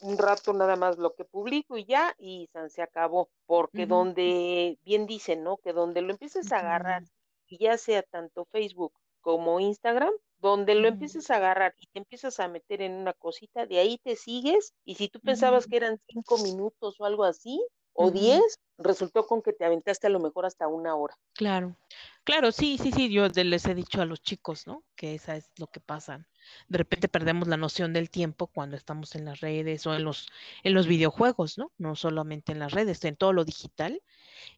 un 0.00 0.18
rato 0.18 0.52
nada 0.52 0.76
más 0.76 0.96
lo 0.98 1.14
que 1.14 1.24
publico 1.24 1.76
y 1.76 1.84
ya, 1.84 2.14
y 2.18 2.48
se 2.68 2.82
acabó, 2.82 3.28
porque 3.46 3.86
donde, 3.86 4.78
bien 4.84 5.06
dicen, 5.06 5.44
¿no? 5.44 5.58
Que 5.58 5.72
donde 5.72 6.00
lo 6.00 6.10
empieces 6.10 6.50
a 6.52 6.60
agarrar, 6.60 7.04
ya 7.48 7.76
sea 7.76 8.02
tanto 8.02 8.46
Facebook 8.46 8.92
como 9.20 9.60
Instagram, 9.60 10.12
donde 10.44 10.74
lo 10.74 10.88
empieces 10.88 11.30
a 11.30 11.36
agarrar 11.36 11.74
y 11.80 11.86
te 11.86 11.98
empiezas 11.98 12.38
a 12.38 12.48
meter 12.48 12.82
en 12.82 12.92
una 12.92 13.14
cosita, 13.14 13.64
de 13.64 13.78
ahí 13.78 13.98
te 14.04 14.14
sigues, 14.14 14.74
y 14.84 14.96
si 14.96 15.08
tú 15.08 15.18
pensabas 15.20 15.66
que 15.66 15.78
eran 15.78 15.98
cinco 16.06 16.36
minutos 16.36 16.96
o 16.98 17.06
algo 17.06 17.24
así, 17.24 17.64
o 17.94 18.10
diez, 18.10 18.58
resultó 18.76 19.26
con 19.26 19.40
que 19.40 19.54
te 19.54 19.64
aventaste 19.64 20.08
a 20.08 20.10
lo 20.10 20.20
mejor 20.20 20.44
hasta 20.44 20.68
una 20.68 20.96
hora. 20.96 21.16
Claro, 21.32 21.76
claro, 22.24 22.52
sí, 22.52 22.76
sí, 22.76 22.92
sí, 22.92 23.10
yo 23.10 23.26
les 23.28 23.64
he 23.64 23.74
dicho 23.74 24.02
a 24.02 24.04
los 24.04 24.20
chicos, 24.20 24.66
¿no? 24.66 24.82
Que 24.96 25.14
esa 25.14 25.34
es 25.36 25.50
lo 25.56 25.68
que 25.68 25.80
pasa. 25.80 26.26
De 26.68 26.76
repente 26.76 27.08
perdemos 27.08 27.48
la 27.48 27.56
noción 27.56 27.94
del 27.94 28.10
tiempo 28.10 28.48
cuando 28.48 28.76
estamos 28.76 29.14
en 29.14 29.24
las 29.24 29.40
redes 29.40 29.86
o 29.86 29.94
en 29.94 30.04
los, 30.04 30.28
en 30.62 30.74
los 30.74 30.86
videojuegos, 30.86 31.56
¿no? 31.56 31.72
No 31.78 31.96
solamente 31.96 32.52
en 32.52 32.58
las 32.58 32.72
redes, 32.72 33.02
en 33.04 33.16
todo 33.16 33.32
lo 33.32 33.46
digital. 33.46 34.02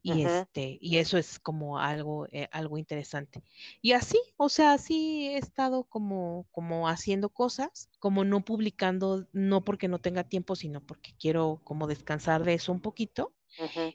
Y 0.03 0.22
este, 0.22 0.78
y 0.80 0.99
eso 0.99 1.18
es 1.18 1.38
como 1.40 1.78
algo, 1.78 2.26
eh, 2.30 2.49
algo 2.53 2.78
interesante. 2.78 3.42
Y 3.82 3.92
así, 3.92 4.18
o 4.36 4.49
sea, 4.49 4.72
así 4.74 5.28
he 5.28 5.38
estado 5.38 5.84
como, 5.84 6.47
como 6.53 6.88
haciendo 6.88 7.30
cosas, 7.30 7.90
como 7.99 8.24
no 8.24 8.44
publicando, 8.44 9.26
no 9.32 9.64
porque 9.64 9.88
no 9.88 10.01
tenga 10.01 10.24
tiempo, 10.24 10.57
sino 10.57 10.80
porque 10.84 11.12
quiero 11.18 11.61
como 11.64 11.86
descansar 11.86 12.44
de 12.44 12.55
eso 12.55 12.72
un 12.72 12.80
poquito 12.80 13.34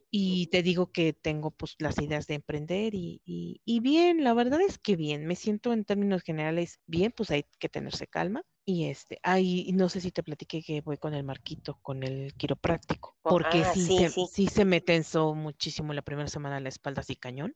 y 0.09 0.47
te 0.47 0.63
digo 0.63 0.91
que 0.91 1.13
tengo 1.13 1.51
pues 1.51 1.75
las 1.79 1.99
ideas 1.99 2.27
de 2.27 2.35
emprender 2.35 2.93
y, 2.95 3.21
y, 3.25 3.79
bien, 3.79 4.23
la 4.23 4.33
verdad 4.33 4.61
es 4.61 4.77
que 4.77 4.95
bien, 4.95 5.25
me 5.25 5.35
siento 5.35 5.73
en 5.73 5.85
términos 5.85 6.23
generales 6.23 6.81
bien, 6.85 7.13
pues 7.15 7.31
hay 7.31 7.45
que 7.59 7.69
tenerse 7.69 8.07
calma. 8.07 8.43
Y 8.64 8.86
este, 8.86 9.20
ahí 9.24 9.72
no 9.74 9.89
sé 9.89 10.01
si 10.01 10.12
te 10.12 10.24
platiqué 10.24 10.62
que 10.62 10.82
voy 10.82 10.97
con 10.97 11.14
el 11.14 11.24
marquito, 11.24 11.80
con 11.82 12.03
el 12.03 12.34
quiropráctico, 12.36 13.18
porque 13.24 13.64
ah, 13.64 13.74
sí, 13.74 13.88
se, 13.88 14.09
sí. 14.09 14.47
se 14.47 14.66
me 14.66 14.82
tensó 14.82 15.34
muchísimo 15.34 15.93
la 15.93 16.03
primera 16.03 16.28
semana 16.28 16.59
la 16.59 16.70
espalda 16.70 17.01
así 17.01 17.16
cañón. 17.16 17.55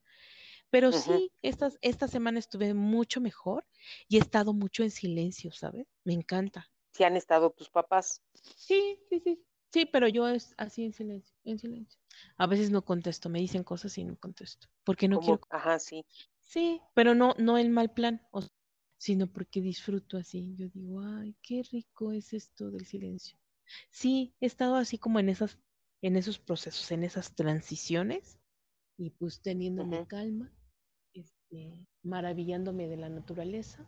Pero 0.71 0.91
sí, 0.91 1.31
estas, 1.41 1.77
esta 1.81 2.07
semana 2.07 2.39
estuve 2.39 2.73
mucho 2.73 3.21
mejor 3.21 3.65
y 4.09 4.17
he 4.17 4.19
estado 4.19 4.53
mucho 4.53 4.83
en 4.83 4.91
silencio, 4.91 5.51
¿sabes? 5.51 5.87
Me 6.03 6.13
encanta. 6.13 6.69
¿Sí 6.91 7.03
han 7.03 7.15
estado 7.15 7.51
tus 7.51 7.69
papás? 7.69 8.21
Sí, 8.33 8.99
sí, 9.09 9.21
sí. 9.23 9.45
Sí, 9.71 9.85
pero 9.85 10.07
yo 10.07 10.27
es 10.27 10.53
así 10.57 10.85
en 10.85 10.93
silencio, 10.93 11.35
en 11.43 11.59
silencio. 11.59 11.99
A 12.37 12.47
veces 12.47 12.71
no 12.71 12.83
contesto, 12.83 13.29
me 13.29 13.39
dicen 13.39 13.63
cosas 13.63 13.97
y 13.97 14.05
no 14.05 14.15
contesto, 14.17 14.67
porque 14.85 15.07
no 15.07 15.19
quiero. 15.19 15.41
Ajá, 15.49 15.79
sí. 15.79 16.05
Sí, 16.39 16.81
pero 16.93 17.13
no, 17.13 17.35
no 17.37 17.57
el 17.57 17.69
mal 17.69 17.91
plan, 17.93 18.25
sino 18.97 19.31
porque 19.31 19.61
disfruto 19.61 20.17
así. 20.17 20.55
Yo 20.57 20.69
digo, 20.69 21.01
ay, 21.01 21.35
qué 21.41 21.63
rico 21.71 22.11
es 22.11 22.33
esto 22.33 22.71
del 22.71 22.85
silencio. 22.85 23.37
Sí, 23.89 24.35
he 24.39 24.45
estado 24.45 24.75
así 24.75 24.97
como 24.97 25.19
en 25.19 25.29
esas, 25.29 25.59
en 26.01 26.15
esos 26.15 26.39
procesos, 26.39 26.91
en 26.91 27.03
esas 27.03 27.35
transiciones, 27.35 28.39
y 28.97 29.09
pues 29.11 29.41
teniéndome 29.41 30.05
calma, 30.07 30.53
este, 31.13 31.87
maravillándome 32.03 32.87
de 32.87 32.97
la 32.97 33.09
naturaleza. 33.09 33.87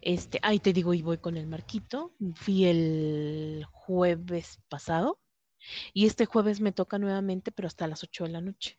Este, 0.00 0.38
ahí 0.42 0.58
te 0.58 0.72
digo, 0.72 0.94
y 0.94 1.02
voy 1.02 1.18
con 1.18 1.36
el 1.36 1.46
marquito. 1.46 2.14
Fui 2.34 2.64
el 2.64 3.64
jueves 3.70 4.60
pasado 4.68 5.20
y 5.92 6.06
este 6.06 6.26
jueves 6.26 6.60
me 6.60 6.72
toca 6.72 6.98
nuevamente, 6.98 7.52
pero 7.52 7.66
hasta 7.68 7.86
las 7.86 8.02
8 8.02 8.24
de 8.24 8.30
la 8.30 8.40
noche. 8.40 8.78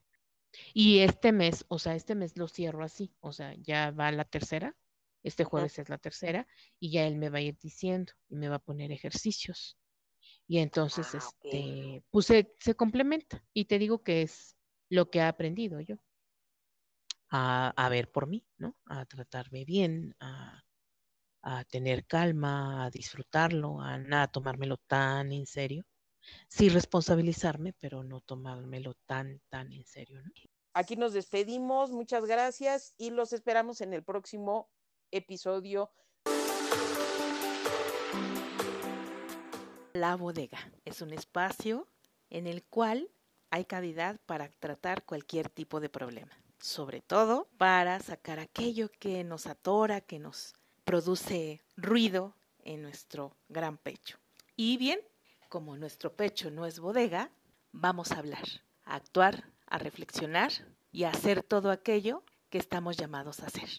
Y 0.73 0.99
este 0.99 1.31
mes, 1.31 1.65
o 1.69 1.79
sea, 1.79 1.95
este 1.95 2.15
mes 2.15 2.37
lo 2.37 2.47
cierro 2.47 2.83
así, 2.83 3.13
o 3.21 3.31
sea, 3.31 3.53
ya 3.55 3.91
va 3.91 4.11
la 4.11 4.25
tercera, 4.25 4.75
este 5.23 5.43
jueves 5.43 5.77
es 5.79 5.89
la 5.89 5.97
tercera, 5.97 6.47
y 6.79 6.91
ya 6.91 7.05
él 7.07 7.17
me 7.17 7.29
va 7.29 7.39
a 7.39 7.41
ir 7.41 7.57
diciendo 7.59 8.13
y 8.29 8.35
me 8.35 8.49
va 8.49 8.55
a 8.55 8.59
poner 8.63 8.91
ejercicios. 8.91 9.77
Y 10.47 10.59
entonces, 10.59 11.07
ah, 11.13 11.17
este, 11.17 12.03
pues 12.09 12.25
se, 12.25 12.75
complementa. 12.75 13.43
Y 13.53 13.65
te 13.65 13.79
digo 13.79 14.03
que 14.03 14.21
es 14.21 14.57
lo 14.89 15.09
que 15.09 15.19
he 15.19 15.23
aprendido 15.23 15.79
yo. 15.79 15.95
A, 17.29 17.69
a 17.69 17.89
ver 17.89 18.11
por 18.11 18.27
mí, 18.27 18.45
¿no? 18.57 18.75
A 18.85 19.05
tratarme 19.05 19.63
bien, 19.63 20.15
a, 20.19 20.61
a 21.43 21.63
tener 21.65 22.05
calma, 22.05 22.85
a 22.85 22.89
disfrutarlo, 22.89 23.81
a 23.81 23.97
nada 23.97 24.27
tomármelo 24.27 24.77
tan 24.77 25.31
en 25.31 25.45
serio. 25.45 25.85
Sí 26.47 26.69
responsabilizarme, 26.69 27.73
pero 27.79 28.03
no 28.03 28.21
tomármelo 28.21 28.93
tan, 29.05 29.41
tan 29.49 29.71
en 29.71 29.85
serio. 29.85 30.21
Aquí 30.73 30.95
nos 30.95 31.13
despedimos, 31.13 31.91
muchas 31.91 32.25
gracias 32.25 32.93
y 32.97 33.09
los 33.09 33.33
esperamos 33.33 33.81
en 33.81 33.93
el 33.93 34.03
próximo 34.03 34.69
episodio. 35.11 35.91
La 39.93 40.15
bodega 40.15 40.71
es 40.85 41.01
un 41.01 41.13
espacio 41.13 41.87
en 42.29 42.47
el 42.47 42.63
cual 42.63 43.09
hay 43.49 43.65
cavidad 43.65 44.19
para 44.25 44.49
tratar 44.49 45.03
cualquier 45.03 45.49
tipo 45.49 45.79
de 45.79 45.89
problema, 45.89 46.31
sobre 46.59 47.01
todo 47.01 47.49
para 47.57 47.99
sacar 47.99 48.39
aquello 48.39 48.89
que 48.99 49.23
nos 49.23 49.45
atora, 49.45 50.01
que 50.01 50.19
nos 50.19 50.53
produce 50.85 51.61
ruido 51.75 52.35
en 52.63 52.81
nuestro 52.81 53.35
gran 53.49 53.77
pecho. 53.77 54.17
Y 54.55 54.77
bien, 54.77 54.99
como 55.49 55.75
nuestro 55.75 56.13
pecho 56.15 56.49
no 56.49 56.65
es 56.65 56.79
bodega, 56.79 57.29
vamos 57.73 58.11
a 58.11 58.19
hablar, 58.19 58.45
a 58.85 58.95
actuar, 58.95 59.49
a 59.67 59.77
reflexionar 59.77 60.51
y 60.91 61.03
a 61.03 61.09
hacer 61.09 61.43
todo 61.43 61.71
aquello 61.71 62.23
que 62.49 62.57
estamos 62.57 62.97
llamados 62.97 63.41
a 63.41 63.47
hacer. 63.47 63.69